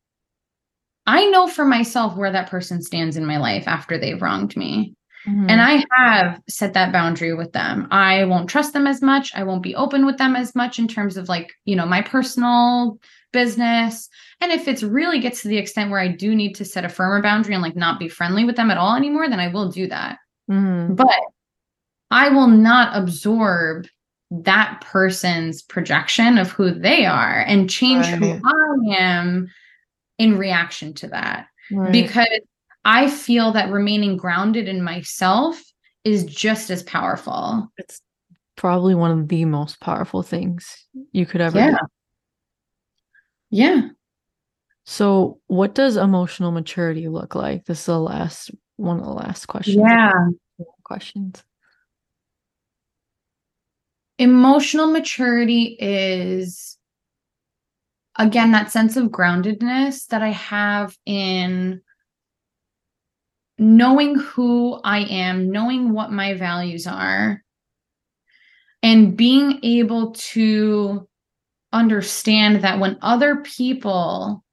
I 1.06 1.26
know 1.26 1.46
for 1.46 1.64
myself 1.64 2.16
where 2.16 2.32
that 2.32 2.50
person 2.50 2.82
stands 2.82 3.16
in 3.16 3.26
my 3.26 3.38
life 3.38 3.66
after 3.66 3.98
they've 3.98 4.20
wronged 4.20 4.56
me. 4.56 4.94
Mm-hmm. 5.26 5.46
And 5.48 5.60
I 5.60 5.84
have 5.96 6.40
set 6.48 6.74
that 6.74 6.92
boundary 6.92 7.34
with 7.34 7.52
them. 7.52 7.86
I 7.90 8.24
won't 8.24 8.50
trust 8.50 8.72
them 8.72 8.86
as 8.86 9.00
much. 9.02 9.32
I 9.34 9.44
won't 9.44 9.62
be 9.62 9.74
open 9.74 10.04
with 10.04 10.18
them 10.18 10.34
as 10.34 10.54
much 10.54 10.78
in 10.78 10.88
terms 10.88 11.16
of 11.16 11.28
like, 11.28 11.52
you 11.64 11.76
know, 11.76 11.86
my 11.86 12.02
personal 12.02 12.98
business. 13.32 14.08
And 14.40 14.50
if 14.50 14.66
it's 14.66 14.82
really 14.82 15.20
gets 15.20 15.42
to 15.42 15.48
the 15.48 15.58
extent 15.58 15.90
where 15.90 16.00
I 16.00 16.08
do 16.08 16.34
need 16.34 16.54
to 16.56 16.64
set 16.64 16.84
a 16.84 16.88
firmer 16.88 17.22
boundary 17.22 17.54
and 17.54 17.62
like 17.62 17.76
not 17.76 18.00
be 18.00 18.08
friendly 18.08 18.44
with 18.44 18.56
them 18.56 18.70
at 18.70 18.78
all 18.78 18.96
anymore, 18.96 19.28
then 19.28 19.40
I 19.40 19.48
will 19.48 19.70
do 19.70 19.86
that. 19.88 20.18
Mm-hmm. 20.50 20.94
But 20.94 21.20
I 22.10 22.28
will 22.28 22.48
not 22.48 22.96
absorb 22.96 23.86
that 24.30 24.80
person's 24.80 25.62
projection 25.62 26.36
of 26.36 26.50
who 26.50 26.72
they 26.72 27.06
are 27.06 27.40
and 27.40 27.70
change 27.70 28.06
right. 28.06 28.18
who 28.18 28.40
I 28.44 28.96
am 28.98 29.48
in 30.18 30.38
reaction 30.38 30.94
to 30.94 31.08
that. 31.08 31.46
Right. 31.70 31.92
Because 31.92 32.40
I 32.84 33.08
feel 33.08 33.52
that 33.52 33.70
remaining 33.70 34.16
grounded 34.16 34.68
in 34.68 34.82
myself 34.82 35.62
is 36.04 36.24
just 36.24 36.70
as 36.70 36.82
powerful. 36.82 37.70
It's 37.78 38.00
probably 38.56 38.94
one 38.94 39.10
of 39.18 39.28
the 39.28 39.44
most 39.44 39.80
powerful 39.80 40.22
things 40.22 40.86
you 41.12 41.26
could 41.26 41.40
ever 41.40 41.58
yeah. 41.58 41.70
do. 41.70 41.76
Yeah. 43.50 43.88
So, 44.84 45.38
what 45.46 45.74
does 45.74 45.96
emotional 45.96 46.50
maturity 46.50 47.08
look 47.08 47.34
like? 47.34 47.66
This 47.66 47.80
is 47.80 47.86
the 47.86 48.00
last 48.00 48.50
one 48.76 48.98
of 48.98 49.04
the 49.04 49.12
last 49.12 49.46
questions. 49.46 49.76
Yeah. 49.76 50.12
Questions 50.84 51.44
emotional 54.22 54.86
maturity 54.86 55.76
is 55.80 56.78
again 58.18 58.52
that 58.52 58.70
sense 58.70 58.96
of 58.96 59.06
groundedness 59.06 60.06
that 60.08 60.22
i 60.22 60.30
have 60.30 60.96
in 61.06 61.80
knowing 63.58 64.18
who 64.18 64.78
i 64.84 65.00
am 65.00 65.50
knowing 65.50 65.92
what 65.92 66.12
my 66.12 66.34
values 66.34 66.86
are 66.86 67.42
and 68.82 69.16
being 69.16 69.60
able 69.62 70.12
to 70.12 71.08
understand 71.72 72.62
that 72.62 72.78
when 72.78 72.98
other 73.00 73.36
people 73.36 74.44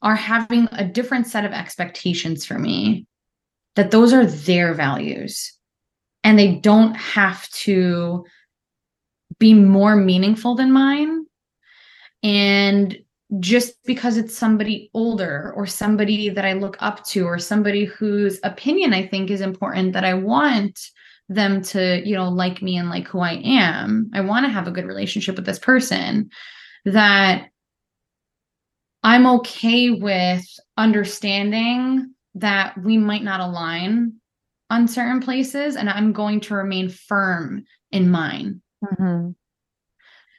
are 0.00 0.16
having 0.16 0.68
a 0.72 0.84
different 0.84 1.26
set 1.26 1.44
of 1.44 1.52
expectations 1.52 2.44
for 2.44 2.58
me 2.58 3.06
that 3.76 3.90
those 3.90 4.12
are 4.12 4.26
their 4.26 4.74
values 4.74 5.52
and 6.24 6.38
they 6.38 6.56
don't 6.56 6.94
have 6.94 7.48
to 7.50 8.24
be 9.38 9.54
more 9.54 9.94
meaningful 9.94 10.56
than 10.56 10.72
mine. 10.72 11.24
And 12.22 12.98
just 13.40 13.74
because 13.84 14.16
it's 14.16 14.36
somebody 14.36 14.90
older 14.94 15.52
or 15.54 15.66
somebody 15.66 16.30
that 16.30 16.44
I 16.44 16.54
look 16.54 16.76
up 16.80 17.04
to 17.06 17.24
or 17.24 17.38
somebody 17.38 17.84
whose 17.84 18.40
opinion 18.42 18.94
I 18.94 19.06
think 19.06 19.30
is 19.30 19.42
important 19.42 19.92
that 19.92 20.04
I 20.04 20.14
want 20.14 20.80
them 21.28 21.60
to, 21.60 22.02
you 22.06 22.14
know, 22.14 22.28
like 22.30 22.62
me 22.62 22.78
and 22.78 22.88
like 22.88 23.06
who 23.06 23.20
I 23.20 23.34
am. 23.44 24.10
I 24.14 24.22
want 24.22 24.46
to 24.46 24.52
have 24.52 24.66
a 24.66 24.70
good 24.70 24.86
relationship 24.86 25.36
with 25.36 25.44
this 25.44 25.58
person 25.58 26.30
that 26.86 27.50
I'm 29.02 29.26
okay 29.26 29.90
with 29.90 30.44
understanding 30.76 32.14
that 32.36 32.82
we 32.82 32.96
might 32.96 33.22
not 33.22 33.40
align 33.40 34.14
on 34.70 34.88
certain 34.88 35.20
places 35.20 35.76
and 35.76 35.88
I'm 35.88 36.12
going 36.12 36.40
to 36.40 36.54
remain 36.54 36.88
firm 36.88 37.64
in 37.90 38.10
mine. 38.10 38.62
Mm-hmm. 38.84 39.30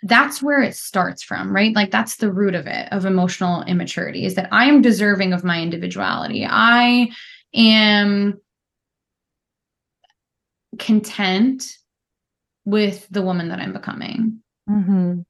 That's 0.04 0.42
where 0.42 0.62
it 0.62 0.76
starts 0.76 1.24
from, 1.24 1.54
right? 1.54 1.76
Like 1.76 1.92
that's 1.92 2.18
the 2.18 2.32
root 2.32 2.56
of 2.56 2.68
it, 2.68 2.88
of 2.92 3.06
emotional 3.06 3.64
immaturity, 3.64 4.26
is 4.26 4.36
that 4.36 4.48
I 4.52 4.66
am 4.66 4.82
deserving 4.82 5.34
of 5.34 5.44
my 5.44 5.62
individuality. 5.62 6.46
I 6.50 7.10
am 7.54 8.40
content 10.78 11.78
with 12.66 13.08
the 13.10 13.22
woman 13.22 13.50
that 13.50 13.60
I'm 13.60 13.74
becoming. 13.74 14.42
Mm-hmm. 14.70 15.22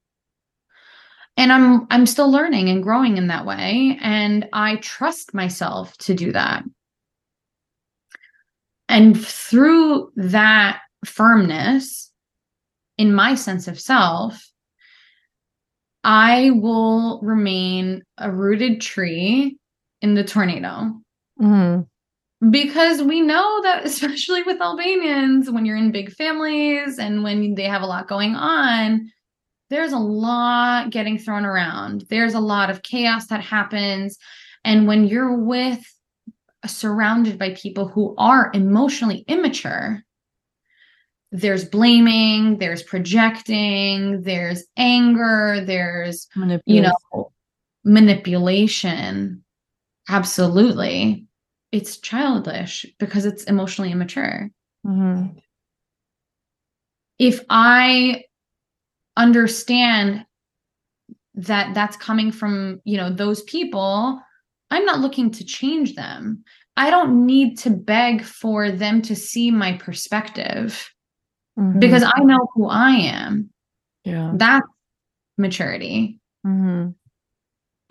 And 1.36 1.52
I'm 1.52 1.86
I'm 1.90 2.06
still 2.06 2.30
learning 2.30 2.68
and 2.68 2.82
growing 2.82 3.16
in 3.16 3.28
that 3.28 3.46
way. 3.46 3.98
And 4.02 4.48
I 4.52 4.76
trust 4.76 5.32
myself 5.32 5.96
to 5.98 6.14
do 6.14 6.32
that. 6.32 6.64
And 8.88 9.18
through 9.18 10.12
that 10.16 10.80
firmness, 11.04 12.10
in 12.98 13.14
my 13.14 13.34
sense 13.36 13.68
of 13.68 13.80
self, 13.80 14.49
I 16.04 16.50
will 16.50 17.20
remain 17.22 18.02
a 18.18 18.30
rooted 18.30 18.80
tree 18.80 19.58
in 20.00 20.14
the 20.14 20.24
tornado. 20.24 21.00
Mm-hmm. 21.40 22.50
Because 22.50 23.02
we 23.02 23.20
know 23.20 23.60
that, 23.62 23.84
especially 23.84 24.42
with 24.42 24.60
Albanians, 24.60 25.50
when 25.50 25.66
you're 25.66 25.76
in 25.76 25.92
big 25.92 26.12
families 26.12 26.98
and 26.98 27.22
when 27.22 27.54
they 27.54 27.64
have 27.64 27.82
a 27.82 27.86
lot 27.86 28.08
going 28.08 28.34
on, 28.34 29.10
there's 29.68 29.92
a 29.92 29.98
lot 29.98 30.90
getting 30.90 31.18
thrown 31.18 31.44
around. 31.44 32.04
There's 32.10 32.34
a 32.34 32.40
lot 32.40 32.70
of 32.70 32.82
chaos 32.82 33.26
that 33.28 33.40
happens. 33.40 34.18
And 34.64 34.86
when 34.86 35.06
you're 35.06 35.36
with, 35.36 35.84
surrounded 36.66 37.38
by 37.38 37.54
people 37.54 37.88
who 37.88 38.14
are 38.18 38.50
emotionally 38.52 39.24
immature, 39.28 40.02
there's 41.32 41.64
blaming, 41.64 42.58
there's 42.58 42.82
projecting, 42.82 44.22
there's 44.22 44.64
anger, 44.76 45.62
there's 45.64 46.28
you 46.66 46.80
know 46.80 47.32
manipulation. 47.84 49.44
Absolutely. 50.08 51.26
It's 51.72 51.98
childish 51.98 52.84
because 52.98 53.26
it's 53.26 53.44
emotionally 53.44 53.92
immature. 53.92 54.50
Mm-hmm. 54.84 55.38
If 57.18 57.44
I 57.48 58.24
understand 59.16 60.24
that 61.34 61.74
that's 61.74 61.96
coming 61.96 62.32
from, 62.32 62.80
you 62.84 62.96
know, 62.96 63.10
those 63.10 63.42
people, 63.42 64.20
I'm 64.70 64.84
not 64.84 65.00
looking 65.00 65.30
to 65.32 65.44
change 65.44 65.94
them. 65.94 66.42
I 66.76 66.90
don't 66.90 67.24
need 67.26 67.58
to 67.58 67.70
beg 67.70 68.22
for 68.24 68.70
them 68.70 69.02
to 69.02 69.14
see 69.14 69.50
my 69.50 69.74
perspective 69.74 70.90
mm-hmm. 71.58 71.78
because 71.78 72.02
I 72.02 72.20
know 72.20 72.48
who 72.54 72.66
I 72.66 72.90
am. 72.90 73.50
Yeah. 74.04 74.32
That's 74.34 74.66
maturity. 75.38 76.18
Mm-hmm. 76.46 76.90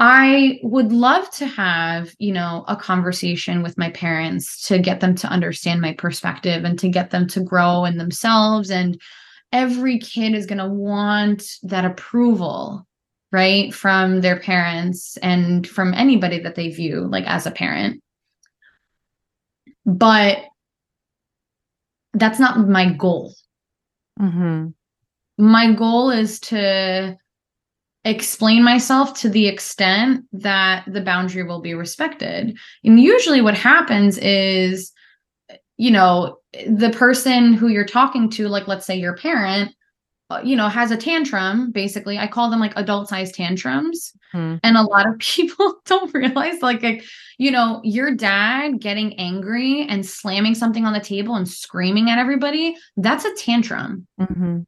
I 0.01 0.59
would 0.63 0.93
love 0.93 1.29
to 1.31 1.45
have, 1.45 2.15
you 2.19 2.31
know, 2.31 2.63
a 2.69 2.77
conversation 2.77 3.61
with 3.61 3.77
my 3.77 3.89
parents 3.89 4.65
to 4.67 4.79
get 4.79 5.01
them 5.01 5.13
to 5.15 5.27
understand 5.27 5.81
my 5.81 5.93
perspective 5.93 6.63
and 6.63 6.79
to 6.79 6.87
get 6.87 7.11
them 7.11 7.27
to 7.27 7.41
grow 7.41 7.83
in 7.83 7.97
themselves. 7.97 8.71
And 8.71 8.99
every 9.51 9.99
kid 9.99 10.35
is 10.35 10.45
going 10.45 10.59
to 10.59 10.69
want 10.69 11.43
that 11.63 11.83
approval, 11.83 12.87
right? 13.33 13.73
From 13.73 14.21
their 14.21 14.39
parents 14.39 15.17
and 15.17 15.67
from 15.67 15.93
anybody 15.93 16.39
that 16.39 16.55
they 16.55 16.69
view 16.69 17.01
like 17.01 17.27
as 17.27 17.45
a 17.45 17.51
parent. 17.51 18.01
But 19.85 20.45
that's 22.13 22.39
not 22.39 22.69
my 22.69 22.93
goal. 22.93 23.35
Mm-hmm. 24.21 24.69
My 25.37 25.73
goal 25.73 26.09
is 26.09 26.39
to 26.41 27.17
explain 28.05 28.63
myself 28.63 29.13
to 29.21 29.29
the 29.29 29.47
extent 29.47 30.25
that 30.31 30.83
the 30.87 31.01
boundary 31.01 31.43
will 31.43 31.61
be 31.61 31.73
respected. 31.73 32.57
And 32.83 32.99
usually 32.99 33.41
what 33.41 33.57
happens 33.57 34.17
is, 34.17 34.91
you 35.77 35.91
know, 35.91 36.37
the 36.67 36.89
person 36.91 37.53
who 37.53 37.67
you're 37.67 37.85
talking 37.85 38.29
to, 38.31 38.47
like 38.47 38.67
let's 38.67 38.85
say 38.85 38.97
your 38.97 39.15
parent, 39.15 39.73
you 40.43 40.55
know, 40.55 40.67
has 40.67 40.91
a 40.91 40.97
tantrum, 40.97 41.71
basically. 41.71 42.17
I 42.17 42.27
call 42.27 42.49
them 42.49 42.59
like 42.59 42.73
adult 42.75 43.09
sized 43.09 43.35
tantrums. 43.35 44.13
Hmm. 44.31 44.55
And 44.63 44.77
a 44.77 44.83
lot 44.83 45.07
of 45.07 45.17
people 45.19 45.79
don't 45.85 46.13
realize, 46.13 46.61
like, 46.61 46.83
like, 46.83 47.03
you 47.37 47.51
know, 47.51 47.81
your 47.83 48.15
dad 48.15 48.79
getting 48.79 49.19
angry 49.19 49.85
and 49.87 50.05
slamming 50.05 50.55
something 50.55 50.85
on 50.85 50.93
the 50.93 50.99
table 50.99 51.35
and 51.35 51.47
screaming 51.47 52.09
at 52.09 52.19
everybody, 52.19 52.75
that's 52.97 53.25
a 53.25 53.33
tantrum. 53.35 54.07
Mm-hmm. 54.19 54.59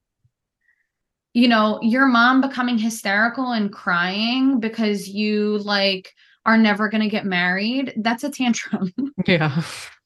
You 1.34 1.48
know, 1.48 1.80
your 1.82 2.08
mom 2.08 2.42
becoming 2.42 2.78
hysterical 2.78 3.52
and 3.52 3.72
crying 3.72 4.60
because 4.60 5.08
you 5.08 5.60
like 5.60 6.14
are 6.46 6.58
never 6.58 6.90
going 6.90 7.04
to 7.04 7.10
get 7.10 7.26
married, 7.26 7.94
that's 7.98 8.24
a 8.24 8.30
tantrum. 8.30 8.92
Yeah. 9.28 9.62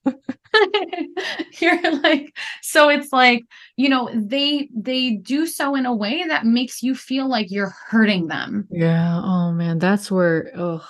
you're 1.60 1.91
like 2.01 2.36
so 2.62 2.89
it's 2.89 3.12
like 3.12 3.43
you 3.78 3.89
know 3.89 4.10
they 4.14 4.70
they 4.76 5.12
do 5.12 5.45
so 5.47 5.76
in 5.76 5.86
a 5.86 5.93
way 5.95 6.24
that 6.28 6.45
makes 6.45 6.82
you 6.84 6.95
feel 6.95 7.28
like 7.28 7.51
you're 7.51 7.74
hurting 7.88 8.28
them 8.28 8.68
Yeah. 8.72 9.22
Oh 9.24 9.51
man, 9.51 9.80
that's 9.80 10.10
where 10.12 10.51
oh 10.56 10.86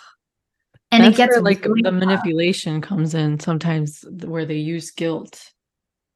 and 0.91 1.03
that's 1.03 1.16
it 1.16 1.18
gets 1.18 1.32
where, 1.36 1.41
like 1.41 1.61
the 1.61 1.82
tough. 1.84 1.93
manipulation 1.93 2.82
comes 2.82 3.13
in 3.16 3.39
sometimes 3.39 4.05
where 4.24 4.45
they 4.45 4.57
use 4.57 4.91
guilt. 4.91 5.51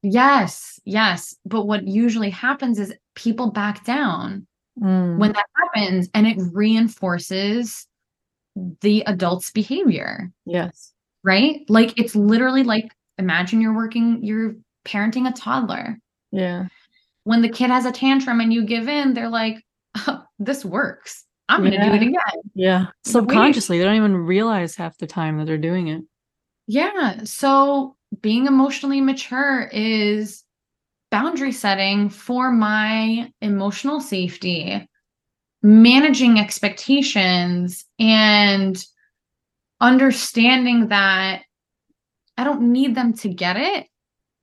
yes 0.02 0.78
yes 0.84 1.34
but 1.44 1.66
what 1.66 1.86
usually 1.86 2.30
happens 2.30 2.78
is 2.78 2.94
people 3.14 3.50
back 3.50 3.84
down 3.84 4.46
Mm. 4.80 5.18
when 5.18 5.32
that 5.32 5.44
happens 5.56 6.08
and 6.14 6.26
it 6.26 6.38
reinforces 6.52 7.86
the 8.80 9.02
adult's 9.06 9.50
behavior 9.50 10.30
yes. 10.46 10.92
right 11.24 11.68
like 11.68 11.98
it's 11.98 12.14
literally 12.16 12.62
like 12.62 12.90
imagine 13.20 13.60
you're 13.60 13.76
working 13.76 14.18
you're 14.24 14.56
parenting 14.84 15.28
a 15.28 15.32
toddler 15.32 15.98
Yeah. 16.32 16.66
when 17.24 17.42
the 17.42 17.48
kid 17.48 17.70
has 17.70 17.84
a 17.84 17.92
tantrum 17.92 18.40
and 18.40 18.52
you 18.52 18.64
give 18.64 18.88
in 18.88 19.14
they're 19.14 19.28
like 19.28 19.62
oh, 20.08 20.24
this 20.38 20.64
works 20.64 21.24
i'm 21.48 21.60
going 21.60 21.72
to 21.72 21.78
do 21.78 21.92
it 21.92 22.02
again 22.02 22.40
Yeah. 22.54 22.86
Subconsciously, 23.04 23.78
they 23.78 23.84
don't 23.84 23.96
even 23.96 24.16
realize 24.16 24.74
half 24.76 24.98
the 24.98 25.06
time 25.06 25.38
that 25.38 25.46
they're 25.46 25.58
doing 25.58 25.88
it. 25.88 26.02
Yeah. 26.66 27.24
So 27.24 27.96
being 28.20 28.46
emotionally 28.46 29.00
mature 29.00 29.68
is 29.72 30.44
boundary 31.10 31.50
setting 31.52 32.08
for 32.08 32.52
my 32.52 33.32
emotional 33.40 34.00
safety, 34.00 34.86
managing 35.62 36.38
expectations, 36.38 37.84
and 37.98 38.80
understanding 39.80 40.88
that 40.88 41.42
I 42.40 42.44
don't 42.44 42.72
need 42.72 42.94
them 42.94 43.12
to 43.18 43.28
get 43.28 43.58
it. 43.58 43.86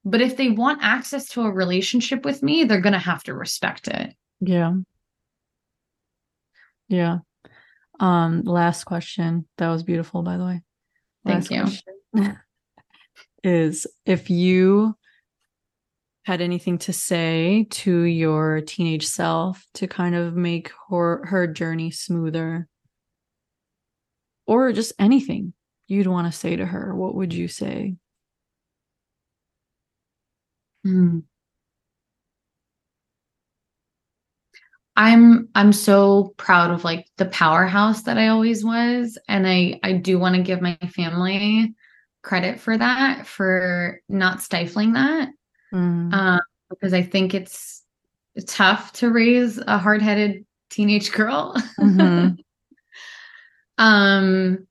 But 0.05 0.21
if 0.21 0.37
they 0.37 0.49
want 0.49 0.83
access 0.83 1.29
to 1.29 1.41
a 1.41 1.51
relationship 1.51 2.23
with 2.25 2.43
me, 2.43 2.63
they're 2.63 2.79
going 2.79 2.93
to 2.93 2.99
have 2.99 3.23
to 3.23 3.33
respect 3.33 3.87
it. 3.87 4.13
Yeah. 4.39 4.75
Yeah. 6.89 7.17
Um, 7.99 8.43
last 8.43 8.83
question. 8.83 9.47
That 9.57 9.69
was 9.69 9.81
beautiful, 9.81 10.21
by 10.21 10.37
the 10.37 10.45
way. 10.45 10.61
Thank 11.25 11.49
you. 11.49 11.65
is 13.43 13.87
if 14.05 14.29
you 14.29 14.95
had 16.23 16.39
anything 16.39 16.77
to 16.77 16.93
say 16.93 17.65
to 17.71 18.01
your 18.01 18.61
teenage 18.61 19.07
self 19.07 19.65
to 19.73 19.87
kind 19.87 20.13
of 20.13 20.35
make 20.35 20.71
her 20.91 21.25
her 21.25 21.47
journey 21.47 21.89
smoother 21.89 22.67
or 24.45 24.71
just 24.71 24.93
anything 24.99 25.53
you'd 25.88 26.07
want 26.07 26.31
to 26.31 26.38
say 26.38 26.55
to 26.55 26.65
her, 26.65 26.93
what 26.95 27.15
would 27.15 27.33
you 27.33 27.47
say? 27.47 27.95
Hmm. 30.83 31.19
I'm 34.95 35.49
I'm 35.53 35.73
so 35.73 36.33
proud 36.38 36.71
of 36.71 36.83
like 36.83 37.05
the 37.17 37.25
powerhouse 37.25 38.03
that 38.03 38.17
I 38.17 38.29
always 38.29 38.65
was 38.65 39.17
and 39.27 39.47
I 39.47 39.79
I 39.83 39.93
do 39.93 40.17
want 40.17 40.35
to 40.35 40.41
give 40.41 40.59
my 40.59 40.75
family 40.95 41.75
credit 42.23 42.59
for 42.59 42.77
that 42.77 43.27
for 43.27 44.01
not 44.09 44.41
stifling 44.41 44.93
that 44.93 45.29
Mm, 45.73 46.13
um 46.13 46.39
because 46.69 46.93
I 46.93 47.03
think 47.03 47.33
it's 47.33 47.83
tough 48.47 48.93
to 48.93 49.11
raise 49.11 49.57
a 49.57 49.77
hard-headed 49.77 50.45
teenage 50.69 51.11
girl 51.11 51.53
mhm, 51.79 52.38
um 53.77 54.66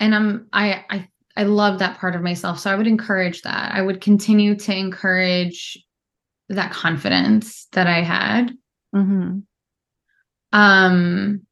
and 0.00 0.14
i'm 0.14 0.46
i 0.52 0.84
i 0.90 1.08
i 1.36 1.42
love 1.44 1.78
that 1.78 1.98
part 1.98 2.14
of 2.14 2.22
myself. 2.22 2.58
So 2.60 2.70
i 2.70 2.76
would 2.76 2.86
encourage 2.86 3.42
that. 3.42 3.74
I 3.74 3.82
would 3.82 4.00
continue 4.00 4.54
to 4.56 4.76
encourage 4.76 5.78
that 6.48 6.72
confidence 6.72 7.66
that 7.72 7.86
i 7.86 8.02
had. 8.02 8.52
Mhm, 8.94 9.42
um 10.52 11.46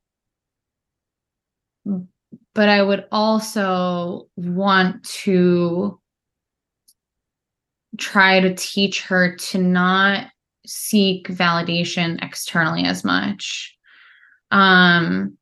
but 2.54 2.68
i 2.68 2.82
would 2.82 3.06
also 3.10 4.28
want 4.36 5.02
to 5.04 5.98
try 7.98 8.40
to 8.40 8.54
teach 8.54 9.02
her 9.02 9.36
to 9.36 9.58
not 9.58 10.28
seek 10.66 11.28
validation 11.28 12.22
externally 12.24 12.84
as 12.84 13.04
much. 13.04 13.76
Um 14.50 15.36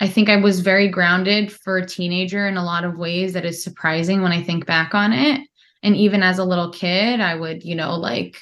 I 0.00 0.08
think 0.08 0.30
I 0.30 0.36
was 0.36 0.60
very 0.60 0.88
grounded 0.88 1.52
for 1.52 1.76
a 1.76 1.86
teenager 1.86 2.48
in 2.48 2.56
a 2.56 2.64
lot 2.64 2.84
of 2.84 2.96
ways 2.96 3.34
that 3.34 3.44
is 3.44 3.62
surprising 3.62 4.22
when 4.22 4.32
I 4.32 4.42
think 4.42 4.64
back 4.64 4.94
on 4.94 5.12
it. 5.12 5.42
And 5.82 5.94
even 5.94 6.22
as 6.22 6.38
a 6.38 6.44
little 6.44 6.70
kid, 6.70 7.20
I 7.20 7.34
would, 7.34 7.62
you 7.62 7.74
know, 7.74 7.94
like 7.96 8.40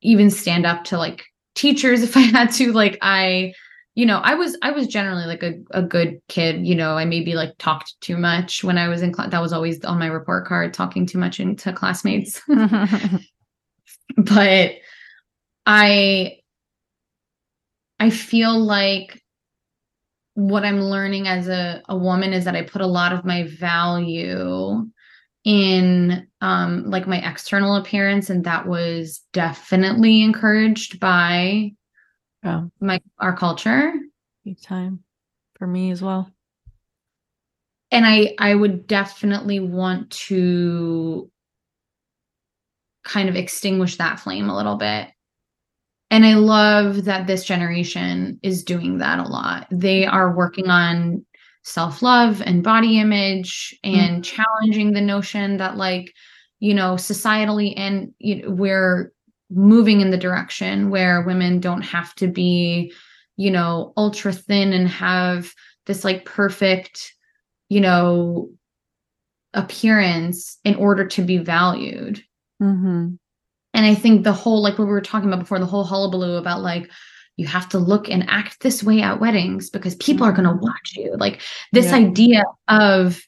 even 0.00 0.30
stand 0.30 0.64
up 0.64 0.84
to 0.84 0.98
like 0.98 1.24
teachers 1.54 2.02
if 2.04 2.16
I 2.16 2.20
had 2.20 2.50
to. 2.52 2.72
Like 2.72 2.98
I, 3.02 3.52
you 3.94 4.06
know, 4.06 4.18
I 4.18 4.34
was 4.34 4.56
I 4.62 4.70
was 4.70 4.86
generally 4.86 5.26
like 5.26 5.42
a, 5.42 5.54
a 5.72 5.82
good 5.82 6.20
kid. 6.28 6.66
You 6.66 6.74
know, 6.74 6.96
I 6.96 7.04
maybe 7.04 7.34
like 7.34 7.52
talked 7.58 7.94
too 8.00 8.16
much 8.16 8.64
when 8.64 8.78
I 8.78 8.88
was 8.88 9.02
in 9.02 9.12
class. 9.12 9.30
That 9.30 9.42
was 9.42 9.52
always 9.52 9.84
on 9.84 9.98
my 9.98 10.06
report 10.06 10.46
card, 10.46 10.72
talking 10.72 11.04
too 11.06 11.18
much 11.18 11.40
into 11.40 11.74
classmates. 11.74 12.40
but 14.16 14.72
I 15.66 16.38
I 18.00 18.10
feel 18.10 18.58
like 18.58 19.23
what 20.34 20.64
I'm 20.64 20.80
learning 20.80 21.28
as 21.28 21.48
a, 21.48 21.82
a 21.88 21.96
woman 21.96 22.32
is 22.32 22.44
that 22.44 22.56
I 22.56 22.62
put 22.62 22.82
a 22.82 22.86
lot 22.86 23.12
of 23.12 23.24
my 23.24 23.44
value 23.44 24.86
in 25.44 26.26
um 26.40 26.90
like 26.90 27.06
my 27.06 27.18
external 27.18 27.76
appearance 27.76 28.30
and 28.30 28.44
that 28.44 28.66
was 28.66 29.22
definitely 29.34 30.22
encouraged 30.22 30.98
by 30.98 31.72
yeah, 32.42 32.64
my 32.80 33.00
our 33.18 33.36
culture 33.36 33.92
big 34.44 34.60
time 34.60 35.04
for 35.58 35.66
me 35.66 35.90
as 35.90 36.00
well. 36.00 36.30
and 37.90 38.04
I 38.06 38.34
I 38.38 38.54
would 38.54 38.86
definitely 38.86 39.60
want 39.60 40.10
to 40.28 41.30
kind 43.04 43.28
of 43.28 43.36
extinguish 43.36 43.98
that 43.98 44.18
flame 44.18 44.48
a 44.48 44.56
little 44.56 44.76
bit. 44.76 45.08
And 46.14 46.24
I 46.24 46.34
love 46.34 47.06
that 47.06 47.26
this 47.26 47.44
generation 47.44 48.38
is 48.44 48.62
doing 48.62 48.98
that 48.98 49.18
a 49.18 49.24
lot. 49.24 49.66
They 49.72 50.06
are 50.06 50.32
working 50.32 50.70
on 50.70 51.26
self-love 51.64 52.40
and 52.40 52.62
body 52.62 53.00
image 53.00 53.76
and 53.82 54.24
challenging 54.24 54.92
the 54.92 55.00
notion 55.00 55.56
that 55.56 55.76
like, 55.76 56.12
you 56.60 56.72
know, 56.72 56.94
societally 56.94 57.74
and 57.76 58.14
you 58.20 58.42
know, 58.42 58.50
we're 58.50 59.12
moving 59.50 60.02
in 60.02 60.12
the 60.12 60.16
direction 60.16 60.88
where 60.88 61.22
women 61.22 61.58
don't 61.58 61.82
have 61.82 62.14
to 62.14 62.28
be, 62.28 62.92
you 63.36 63.50
know, 63.50 63.92
ultra 63.96 64.32
thin 64.32 64.72
and 64.72 64.86
have 64.86 65.52
this 65.86 66.04
like 66.04 66.24
perfect, 66.24 67.12
you 67.70 67.80
know, 67.80 68.48
appearance 69.52 70.60
in 70.62 70.76
order 70.76 71.04
to 71.08 71.22
be 71.22 71.38
valued. 71.38 72.22
Mm-hmm. 72.62 73.16
And 73.74 73.84
I 73.84 73.94
think 73.94 74.24
the 74.24 74.32
whole, 74.32 74.62
like 74.62 74.78
what 74.78 74.86
we 74.86 74.92
were 74.92 75.00
talking 75.00 75.28
about 75.28 75.40
before, 75.40 75.58
the 75.58 75.66
whole 75.66 75.84
hullabaloo 75.84 76.36
about 76.36 76.62
like, 76.62 76.90
you 77.36 77.46
have 77.48 77.68
to 77.70 77.78
look 77.78 78.08
and 78.08 78.24
act 78.30 78.60
this 78.60 78.82
way 78.82 79.02
at 79.02 79.20
weddings 79.20 79.68
because 79.68 79.96
people 79.96 80.24
are 80.24 80.32
going 80.32 80.44
to 80.44 80.54
Mm-hmm. 80.54 80.62
watch 80.64 80.92
you. 80.94 81.16
Like 81.18 81.42
this 81.72 81.86
Yeah. 81.86 81.96
idea 81.96 82.44
of 82.68 83.20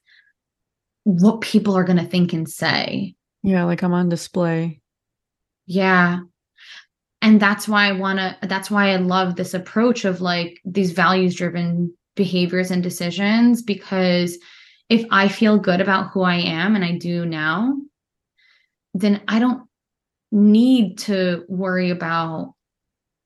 what 1.03 1.41
people 1.41 1.77
are 1.77 1.85
going 1.85 1.99
to 1.99 2.05
think 2.07 2.33
and 2.33 2.49
say. 2.49 3.15
Yeah, 3.43 3.65
like 3.65 3.83
I'm 3.83 3.93
on 3.93 4.09
display. 4.09 4.81
Yeah. 5.67 6.21
And 7.23 7.41
that's 7.41 7.67
why 7.67 7.89
I 7.89 7.93
want 7.93 8.21
to, 8.21 8.37
that's 8.47 8.71
why 8.71 8.91
I 8.91 8.97
love 8.97 9.35
this 9.35 9.55
approach 9.55 10.05
of 10.05 10.21
like 10.21 10.61
these 10.65 10.93
values 10.93 11.35
driven 11.35 11.93
behaviors 12.15 12.71
and 12.71 12.83
decisions 12.83 13.63
because 13.63 14.39
if 14.89 15.05
I 15.11 15.27
feel 15.27 15.59
good 15.59 15.81
about 15.81 16.11
who 16.11 16.23
I 16.23 16.37
am 16.37 16.77
and 16.77 16.85
I 16.85 16.97
do 16.97 17.27
now, 17.27 17.77
then 18.95 19.21
I 19.27 19.41
don't 19.41 19.66
need 20.37 20.99
to 20.99 21.45
worry 21.49 21.91
about 21.91 22.55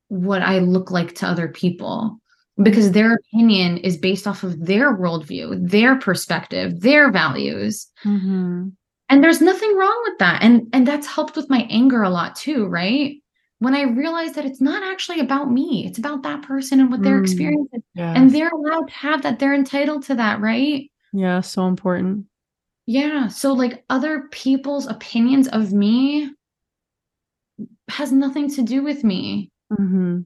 what 0.09 0.43
I 0.43 0.59
look 0.61 0.91
like 0.91 1.15
to 1.17 1.27
other 1.27 1.49
people 1.49 2.19
because 2.63 2.93
their 2.93 3.15
opinion 3.15 3.79
is 3.79 3.97
based 3.97 4.27
off 4.27 4.43
of 4.43 4.65
their 4.67 4.97
worldview, 4.97 5.69
their 5.71 5.97
perspective, 5.97 6.81
their 6.81 7.11
values 7.11 7.87
Mm-hmm. 8.05 8.69
and 9.09 9.25
there's 9.25 9.41
nothing 9.41 9.77
wrong 9.77 10.01
with 10.09 10.19
that 10.19 10.43
and 10.43 10.67
and 10.73 10.87
that's 10.87 11.07
helped 11.07 11.37
with 11.37 11.51
my 11.51 11.67
anger 11.71 12.03
a 12.03 12.11
lot 12.11 12.37
too 12.37 12.67
right 12.67 13.17
when 13.59 13.75
i 13.75 13.83
realized 13.83 14.35
that 14.37 14.45
it's 14.47 14.61
not 14.61 14.83
actually 14.83 15.21
about 15.21 15.51
me 15.51 15.85
it's 15.87 15.99
about 15.99 16.23
that 16.23 16.43
person 16.43 16.81
and 16.81 16.91
what 16.91 17.03
their 17.03 17.19
Mm. 17.19 17.23
experience 17.23 17.69
is 17.73 17.83
Yeah. 17.95 18.15
and 18.17 18.31
they're 18.31 18.49
allowed 18.51 18.87
to 18.89 18.95
have 18.95 19.23
that 19.23 19.39
they're 19.39 19.55
entitled 19.55 20.05
to 20.05 20.15
that 20.15 20.41
right 20.41 20.91
yeah, 21.13 21.41
so 21.41 21.67
important. 21.67 22.27
yeah 22.87 23.29
so 23.29 23.53
like 23.53 23.85
other 23.91 24.29
people's 24.31 24.87
opinions 24.87 25.49
of 25.49 25.73
me 25.73 26.31
has 27.91 28.13
nothing 28.13 28.49
to 28.51 28.63
do 28.63 28.83
with 28.83 29.05
me 29.05 29.51
Mm-hmm. 29.73 30.21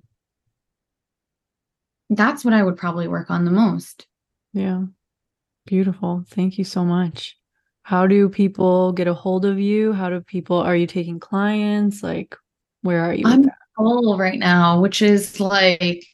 that's 2.10 2.44
what 2.44 2.54
i 2.54 2.62
would 2.62 2.76
probably 2.76 3.08
work 3.08 3.30
on 3.30 3.44
the 3.44 3.50
most 3.50 4.06
Yeah. 4.52 4.84
Beautiful. 5.66 6.24
Thank 6.28 6.58
you 6.58 6.64
so 6.64 6.84
much. 6.84 7.38
How 7.84 8.06
do 8.06 8.28
people 8.28 8.92
get 8.92 9.08
a 9.08 9.14
hold 9.14 9.46
of 9.46 9.58
you? 9.58 9.94
How 9.94 10.10
do 10.10 10.20
people 10.20 10.58
are 10.58 10.76
you 10.76 10.86
taking 10.86 11.18
clients? 11.18 12.02
Like 12.02 12.36
where 12.82 13.00
are 13.00 13.14
you 13.14 13.24
I'm 13.26 13.50
full 13.76 14.18
right 14.18 14.38
now, 14.38 14.80
which 14.82 15.00
is 15.00 15.40
like 15.40 16.04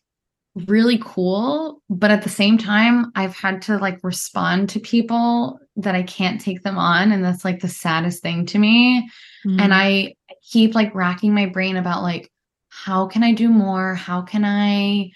really 0.55 0.99
cool. 1.03 1.81
But 1.89 2.11
at 2.11 2.23
the 2.23 2.29
same 2.29 2.59
time, 2.59 3.13
I've 3.15 3.35
had 3.35 3.63
to 3.63 3.79
like 3.79 3.99
respond 4.03 4.69
to 4.71 4.81
people 4.81 5.61
that 5.77 5.95
I 5.95 6.03
can't 6.03 6.41
take 6.41 6.63
them 6.63 6.79
on. 6.79 7.13
And 7.13 7.25
that's 7.25 7.45
like 7.45 7.61
the 7.61 7.69
saddest 7.69 8.23
thing 8.23 8.47
to 8.47 8.59
me. 8.59 9.09
And 9.45 9.61
Mhm. 9.61 9.73
I 9.73 10.15
keep 10.43 10.75
like 10.75 10.95
racking 10.95 11.35
my 11.35 11.47
brain 11.47 11.77
about 11.77 12.03
like, 12.03 12.31
how 12.69 13.07
can 13.07 13.23
I 13.23 13.33
do 13.33 13.49
more? 13.49 13.95
How 13.95 14.23
can 14.23 14.45
I 14.45 15.11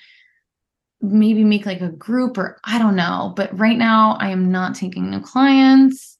maybe 1.01 1.44
make 1.44 1.66
like 1.66 1.82
a 1.82 1.90
group 1.90 2.39
or 2.39 2.59
I 2.65 2.78
don't 2.78 2.97
know. 2.97 3.32
But 3.36 3.59
right 3.59 3.77
now 3.77 4.16
I 4.20 4.31
am 4.31 4.51
not 4.51 4.74
taking 4.74 5.11
new 5.11 5.20
clients. 5.20 6.16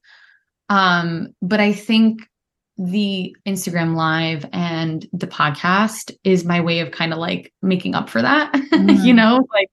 Um, 0.69 1.29
but 1.41 1.61
I 1.61 1.73
think 1.73 2.29
the 2.77 3.37
Instagram 3.47 3.95
live 3.95 4.45
and 4.53 5.07
the 5.13 5.29
podcast 5.29 6.11
is 6.25 6.45
my 6.45 6.61
way 6.61 6.81
of 6.81 6.91
kind 6.91 7.13
of 7.13 7.21
like 7.21 7.53
making 7.63 7.95
up 7.95 8.09
for 8.11 8.21
that. 8.21 8.53
you 8.73 9.13
Mhm. 9.13 9.15
know, 9.15 9.47
like 9.53 9.69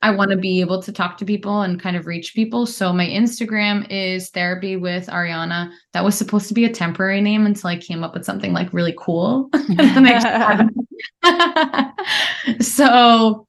I 0.00 0.10
want 0.10 0.30
to 0.30 0.38
be 0.38 0.60
able 0.62 0.82
to 0.82 0.90
talk 0.92 1.18
to 1.18 1.26
people 1.26 1.60
and 1.62 1.78
kind 1.78 1.96
of 1.96 2.06
reach 2.06 2.32
people. 2.34 2.64
So 2.64 2.94
my 2.94 3.06
Instagram 3.06 3.86
is 3.90 4.30
therapy 4.30 4.76
with 4.76 5.06
Ariana. 5.08 5.70
That 5.92 6.02
was 6.04 6.16
supposed 6.16 6.48
to 6.48 6.54
be 6.54 6.64
a 6.64 6.72
temporary 6.72 7.20
name 7.20 7.44
until 7.44 7.68
I 7.68 7.76
came 7.76 8.02
up 8.02 8.14
with 8.14 8.24
something 8.24 8.54
like 8.54 8.72
really 8.72 8.94
cool. 8.98 9.50
And 9.54 9.78
then 9.78 10.06
I 10.06 10.68
just- 11.22 12.66
so 12.76 13.46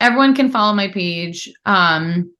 everyone 0.00 0.34
can 0.34 0.50
follow 0.50 0.74
my 0.74 0.88
page. 0.88 1.50
Um 1.64 2.30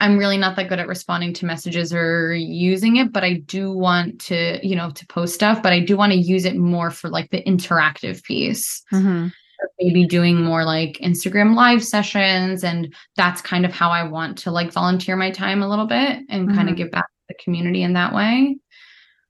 I'm 0.00 0.18
really 0.18 0.36
not 0.36 0.56
that 0.56 0.68
good 0.68 0.78
at 0.78 0.88
responding 0.88 1.32
to 1.34 1.46
messages 1.46 1.92
or 1.92 2.34
using 2.34 2.96
it, 2.96 3.12
but 3.12 3.24
I 3.24 3.34
do 3.34 3.72
want 3.72 4.20
to, 4.22 4.58
you 4.66 4.76
know, 4.76 4.90
to 4.90 5.06
post 5.06 5.34
stuff, 5.34 5.62
but 5.62 5.72
I 5.72 5.80
do 5.80 5.96
want 5.96 6.12
to 6.12 6.18
use 6.18 6.44
it 6.44 6.56
more 6.56 6.90
for 6.90 7.08
like 7.08 7.30
the 7.30 7.42
interactive 7.44 8.22
piece. 8.22 8.82
Mhm. 8.92 9.32
Maybe 9.80 10.06
doing 10.06 10.42
more 10.42 10.64
like 10.64 10.98
Instagram 11.02 11.54
live 11.54 11.82
sessions. 11.82 12.62
And 12.62 12.94
that's 13.16 13.40
kind 13.40 13.64
of 13.64 13.72
how 13.72 13.88
I 13.90 14.02
want 14.02 14.36
to 14.38 14.50
like 14.50 14.70
volunteer 14.70 15.16
my 15.16 15.30
time 15.30 15.62
a 15.62 15.68
little 15.68 15.86
bit 15.86 16.20
and 16.28 16.54
kind 16.54 16.68
Mhm. 16.68 16.72
of 16.72 16.76
give 16.76 16.90
back 16.90 17.06
to 17.06 17.24
the 17.28 17.34
community 17.42 17.82
in 17.82 17.94
that 17.94 18.14
way. 18.14 18.56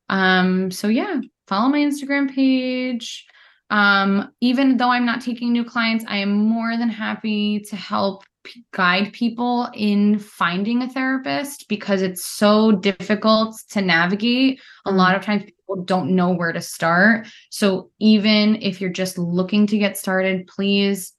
Um, 0.09 0.72
so 0.72 0.88
yeah, 0.88 1.20
follow 1.47 1.68
my 1.68 1.78
Instagram 1.78 2.34
page. 2.34 3.24
Um, 3.70 4.30
even 4.40 4.76
though 4.76 4.90
I'm 4.90 5.06
not 5.06 5.20
taking 5.20 5.52
new 5.52 5.64
clients, 5.64 6.05
I 6.09 6.18
am 6.18 6.32
more 6.32 6.76
than 6.76 6.88
happy 6.88 7.60
to 7.68 7.76
help 7.76 8.24
p- 8.47 8.64
guide 8.73 9.12
people 9.12 9.68
in 9.74 10.18
finding 10.18 10.82
a 10.82 10.89
therapist 10.89 11.68
because 11.68 12.01
it's 12.01 12.24
so 12.24 12.73
difficult 12.73 13.60
to 13.70 13.82
navigate. 13.82 14.60
A 14.86 14.90
Mm. 14.90 14.97
lot 14.97 15.14
of 15.14 15.23
times 15.23 15.44
people 15.44 15.85
don't 15.85 16.14
know 16.14 16.31
where 16.32 16.52
to 16.52 16.60
start. 16.62 17.27
So 17.51 17.90
even 17.98 18.62
if 18.62 18.81
you're 18.81 18.90
just 18.90 19.18
looking 19.18 19.66
to 19.66 19.78
get 19.78 19.98
started, 19.98 20.47
please 20.47 21.12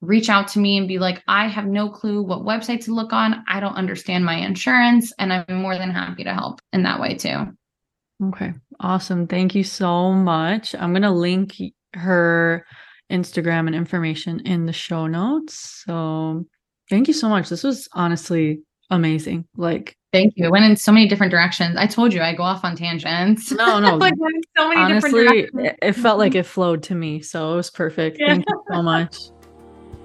reach 0.00 0.28
out 0.28 0.48
to 0.48 0.58
me 0.58 0.76
and 0.76 0.86
be 0.86 0.98
like, 0.98 1.22
I 1.26 1.48
have 1.48 1.66
no 1.66 1.88
clue 1.88 2.22
what 2.22 2.40
website 2.42 2.84
to 2.84 2.94
look 2.94 3.12
on. 3.14 3.42
I 3.48 3.58
don't 3.60 3.74
understand 3.74 4.24
my 4.24 4.34
insurance. 4.34 5.12
And 5.18 5.32
I'm 5.32 5.62
more 5.62 5.78
than 5.78 5.90
happy 5.90 6.24
to 6.24 6.34
help 6.34 6.60
in 6.74 6.82
that 6.82 7.00
way 7.00 7.14
too. 7.14 7.46
Okay. 8.22 8.52
Awesome. 8.80 9.26
Thank 9.26 9.54
you 9.54 9.64
so 9.64 10.12
much. 10.12 10.74
I'm 10.74 10.92
going 10.92 11.02
to 11.02 11.10
link 11.10 11.54
her 11.94 12.66
Instagram 13.10 13.66
and 13.66 13.74
information 13.74 14.40
in 14.40 14.66
the 14.66 14.72
show 14.72 15.06
notes. 15.06 15.82
So 15.86 16.44
thank 16.90 17.08
you 17.08 17.14
so 17.14 17.28
much. 17.28 17.48
This 17.48 17.62
was 17.62 17.88
honestly 17.92 18.62
amazing. 18.90 19.46
Like, 19.56 19.96
Thank 20.14 20.34
you. 20.36 20.46
It 20.46 20.52
went 20.52 20.64
in 20.64 20.76
so 20.76 20.92
many 20.92 21.08
different 21.08 21.32
directions. 21.32 21.76
I 21.76 21.88
told 21.88 22.12
you 22.12 22.22
I 22.22 22.34
go 22.34 22.44
off 22.44 22.64
on 22.64 22.76
tangents. 22.76 23.50
No, 23.50 23.80
no. 23.80 23.96
like 23.96 24.14
so 24.56 24.68
many 24.68 24.80
honestly, 24.80 25.10
different 25.10 25.52
directions. 25.52 25.76
it, 25.82 25.88
it 25.88 25.92
felt 25.94 26.20
like 26.20 26.34
it 26.36 26.44
flowed 26.44 26.84
to 26.84 26.94
me. 26.94 27.20
So 27.20 27.54
it 27.54 27.56
was 27.56 27.68
perfect. 27.68 28.18
Yeah. 28.20 28.28
Thank 28.28 28.44
you 28.48 28.62
so 28.70 28.80
much. 28.80 29.18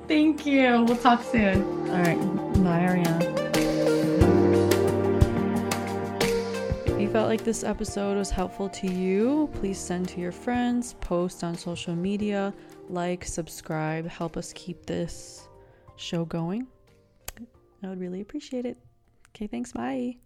Thank 0.08 0.48
you. 0.48 0.84
We'll 0.86 0.98
talk 0.98 1.22
soon. 1.22 1.62
All 1.92 2.02
right. 2.02 2.18
Bye, 2.64 2.88
Ariana. 2.90 3.50
If 6.88 7.00
you 7.00 7.08
felt 7.12 7.30
like 7.30 7.44
this 7.44 7.64
episode 7.64 8.18
was 8.18 8.32
helpful 8.32 8.68
to 8.68 8.92
you, 8.92 9.48
please 9.54 9.78
send 9.78 10.10
to 10.10 10.20
your 10.20 10.32
friends, 10.32 10.96
post 11.02 11.44
on 11.44 11.56
social 11.56 11.96
media, 11.96 12.52
like, 12.88 13.24
subscribe, 13.26 14.08
help 14.08 14.38
us 14.38 14.54
keep 14.54 14.88
this 14.88 15.49
show 16.00 16.26
going. 16.26 16.68
I 17.84 17.88
would 17.88 18.00
really 18.00 18.22
appreciate 18.22 18.66
it. 18.66 18.78
Okay, 19.36 19.48
thanks. 19.48 19.72
Bye. 19.72 20.18